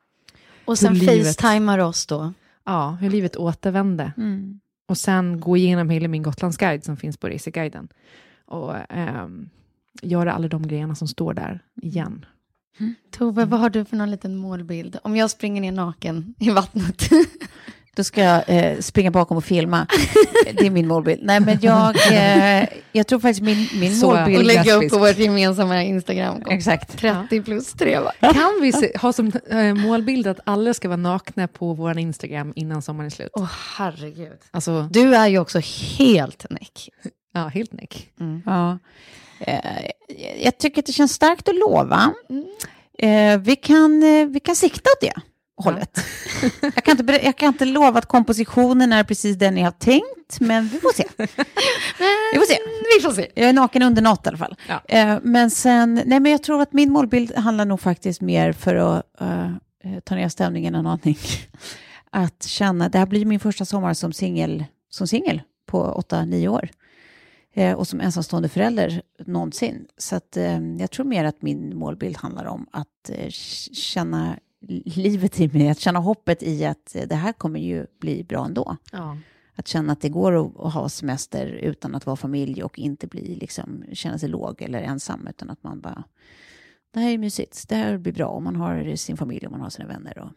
Och 0.66 0.78
sen 0.78 0.94
livet- 0.94 1.26
facetimar 1.28 1.80
oss 1.80 2.06
då. 2.06 2.34
ja, 2.66 2.98
hur 3.02 3.10
livet 3.10 3.36
återvände. 3.36 4.12
Mm. 4.18 4.60
Och 4.88 4.98
sen 4.98 5.40
gå 5.40 5.58
igenom 5.58 5.90
hela 5.90 6.08
min 6.08 6.24
Gotlandsguide 6.24 6.84
som 6.84 6.98
finns 6.98 7.18
på 7.18 7.28
Reseguiden. 7.28 7.88
Och 8.48 8.76
ehm, 8.90 9.50
göra 10.02 10.34
alla 10.34 10.48
de 10.48 10.68
grejerna 10.68 10.96
som 10.96 11.08
står 11.08 11.34
där 11.34 11.60
igen. 11.82 12.26
Tove, 13.12 13.46
vad 13.46 13.60
har 13.60 13.70
du 13.70 13.86
för 13.86 13.96
någon 13.96 14.12
liten 14.12 14.36
målbild? 14.36 14.98
Om 15.04 15.16
jag 15.16 15.30
springer 15.30 15.62
ner 15.62 15.72
naken 15.72 16.36
i 16.40 16.50
vattnet. 16.50 17.10
Då 17.96 18.04
ska 18.04 18.22
jag 18.22 18.44
eh, 18.48 18.80
springa 18.80 19.12
bakom 19.12 19.38
och 19.38 19.44
filma. 19.46 19.88
Det 20.54 20.66
är 20.66 20.70
min 20.70 20.88
målbild. 20.88 21.22
Nej, 21.24 21.40
men 21.40 21.58
jag, 21.62 21.96
eh, 22.14 22.68
jag 22.92 23.08
tror 23.08 23.20
faktiskt 23.20 23.42
min, 23.42 23.68
min 23.80 23.96
Så- 23.96 24.08
målbild... 24.16 24.38
och 24.38 24.44
lägga 24.44 24.74
upp 24.74 24.90
på 24.90 24.98
vårt 24.98 25.18
gemensamma 25.18 25.84
Instagram. 25.84 26.42
Exakt. 26.50 26.98
30 26.98 27.42
plus 27.42 27.74
3 27.74 28.00
va? 28.00 28.12
Kan 28.34 28.60
vi 28.62 28.72
se, 28.72 28.98
ha 28.98 29.14
som 29.14 29.32
eh, 29.50 29.74
målbild 29.74 30.28
att 30.28 30.40
alla 30.44 30.74
ska 30.74 30.88
vara 30.88 30.98
nakna 30.98 31.48
på 31.48 31.74
vår 31.74 31.98
Instagram 32.00 32.54
innan 32.56 32.82
sommaren 32.82 33.06
är 33.06 33.10
slut? 33.10 33.30
Åh 33.34 33.52
herregud. 33.78 34.38
Alltså, 34.52 34.90
Du 34.92 35.16
är 35.16 35.28
ju 35.28 35.40
också 35.40 35.60
helt 35.98 36.46
näck. 36.50 36.90
Ja, 37.36 37.48
helt 37.48 37.74
näck. 37.74 38.10
Ja. 38.46 38.80
Eh, 39.40 39.86
jag 40.44 40.58
tycker 40.58 40.82
att 40.82 40.86
det 40.86 40.92
känns 40.92 41.14
starkt 41.14 41.50
att 41.50 41.56
lova. 41.56 42.14
Eh, 43.00 43.40
vi, 43.40 43.56
kan, 43.56 44.04
eh, 44.04 44.26
vi 44.26 44.40
kan 44.40 44.56
sikta 44.56 44.90
åt 44.90 45.02
det 45.02 45.14
hållet. 45.58 46.00
jag, 46.62 46.84
kan 46.84 47.00
inte, 47.00 47.20
jag 47.24 47.38
kan 47.38 47.48
inte 47.48 47.66
lova 47.66 48.00
att 48.00 48.06
kompositionen 48.06 48.94
är 48.94 49.04
precis 49.04 49.38
den 49.38 49.56
ni 49.56 49.62
har 49.62 49.72
tänkt, 49.72 50.40
men 50.40 50.68
vi 50.68 50.80
får 50.80 50.94
se. 50.94 51.04
vi 52.34 52.40
får 52.40 52.46
se. 52.46 52.58
Vi 52.98 53.04
får 53.04 53.12
se. 53.12 53.28
Jag 53.36 53.50
är 53.50 53.54
naken 53.54 53.82
under 53.82 54.02
något 54.02 54.26
i 54.26 54.30
alla 54.30 54.38
fall. 54.38 54.56
Ja. 54.68 55.20
Men 55.24 55.52
sen, 55.52 56.02
nej 56.06 56.20
men 56.20 56.32
jag 56.32 56.44
tror 56.44 56.62
att 56.62 56.74
min 56.74 56.92
målbild 56.92 57.36
handlar 57.36 57.66
nog 57.66 57.80
faktiskt 57.80 58.22
mer 58.22 58.54
för 58.54 58.76
att 58.76 59.22
eh, 59.86 60.00
ta 60.04 60.16
ner 60.16 60.30
stämningen 60.30 60.76
en 60.76 60.88
aning. 60.88 61.18
Att 62.10 62.44
känna, 62.44 62.90
det 62.90 62.98
här 62.98 63.06
blir 63.06 63.26
min 63.26 63.40
första 63.40 63.66
sommar 63.66 63.94
som 63.94 64.14
singel 64.14 64.66
som 64.90 65.08
singel 65.08 65.42
på 65.66 65.82
åtta, 65.82 66.26
nio 66.26 66.48
år. 66.48 66.70
Eh, 67.58 67.74
och 67.74 67.88
som 67.88 68.02
ensamstående 68.02 68.50
förälder 68.50 69.02
någonsin. 69.26 69.88
Så 69.98 70.16
att, 70.16 70.38
eh, 70.38 70.76
jag 70.76 70.92
tror 70.92 71.06
mer 71.06 71.26
att 71.26 71.42
min 71.42 71.78
målbild 71.78 72.18
handlar 72.18 72.46
om 72.46 72.68
att 72.72 73.10
eh, 73.10 73.30
känna 73.74 74.40
livet 74.86 75.40
i 75.40 75.48
mig, 75.48 75.70
att 75.70 75.80
känna 75.80 76.00
hoppet 76.00 76.44
i 76.44 76.66
att 76.66 76.96
det 77.08 77.16
här 77.16 77.34
kommer 77.34 77.60
ju 77.60 77.86
bli 78.00 78.24
bra 78.24 78.46
ändå. 78.46 78.78
Ja. 78.92 79.18
Att 79.56 79.68
känna 79.68 79.94
att 79.94 80.02
det 80.02 80.10
går 80.10 80.46
att, 80.66 80.74
ha 80.74 80.90
semester 80.90 81.46
utan 81.48 81.96
att 81.96 82.06
vara 82.06 82.16
familj 82.16 82.64
och 82.64 82.80
inte 82.80 83.08
bli, 83.08 83.36
liksom, 83.36 83.84
känna 83.94 84.18
sig 84.18 84.30
låg 84.30 84.62
eller 84.62 84.82
ensam, 84.82 85.28
utan 85.28 85.50
att 85.50 85.64
man 85.64 85.82
bara, 85.82 86.04
det 86.94 87.00
här 87.00 87.10
är 87.10 87.18
mysigt, 87.18 87.70
det 87.70 87.76
här 87.76 87.98
blir 87.98 88.14
bra 88.14 88.28
om 88.28 88.44
man 88.44 88.56
har 88.56 88.96
sin 88.96 89.18
familj 89.18 89.46
och 89.46 89.52
man 89.52 89.62
har 89.62 89.70
sina 89.70 89.88
vänner. 89.88 90.18
Och, 90.20 90.30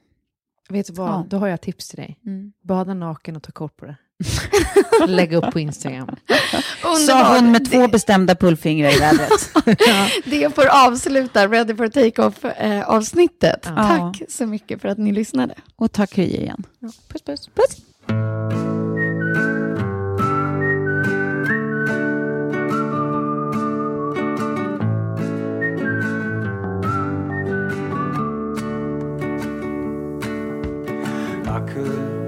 Vet 0.71 0.87
du 0.87 0.93
vad, 0.93 1.09
Ja. 1.11 1.27
då 1.29 1.37
har 1.37 1.49
jag 1.49 1.61
tips 1.61 1.89
till 1.89 1.97
dig. 1.97 2.21
mm. 2.27 2.53
Bada 2.63 2.95
naken 2.95 3.37
och 3.37 3.43
ta 3.43 3.53
kort 3.53 3.77
på 3.77 3.87
det. 3.87 3.97
Lägg 5.07 5.33
upp 5.33 5.53
på 5.53 5.61
Instagram. 5.61 6.17
Sa 7.07 7.35
hon 7.35 7.53
med 7.53 7.71
två 7.71 7.81
det... 7.83 7.89
bestämda 7.89 8.35
pullfingrar 8.35 8.91
i 8.91 8.99
vädret. 8.99 9.51
ja. 9.87 10.09
Det 10.25 10.55
får 10.55 10.67
avsluta 10.87 11.49
Ready 11.49 11.75
for 11.75 11.89
Take-Off-avsnittet. 11.89 13.67
Eh, 13.67 13.73
ja. 13.77 13.83
Tack 13.83 14.31
så 14.31 14.47
mycket 14.47 14.81
för 14.81 14.89
att 14.89 14.99
ni 14.99 15.13
lyssnade. 15.13 15.55
Och 15.77 15.93
tack 15.93 16.11
kry 16.11 16.25
igen. 16.25 16.65
Puss, 16.81 17.23
puss. 17.25 17.49
puss. 17.55 17.77
I 31.51 31.73
could 31.75 32.28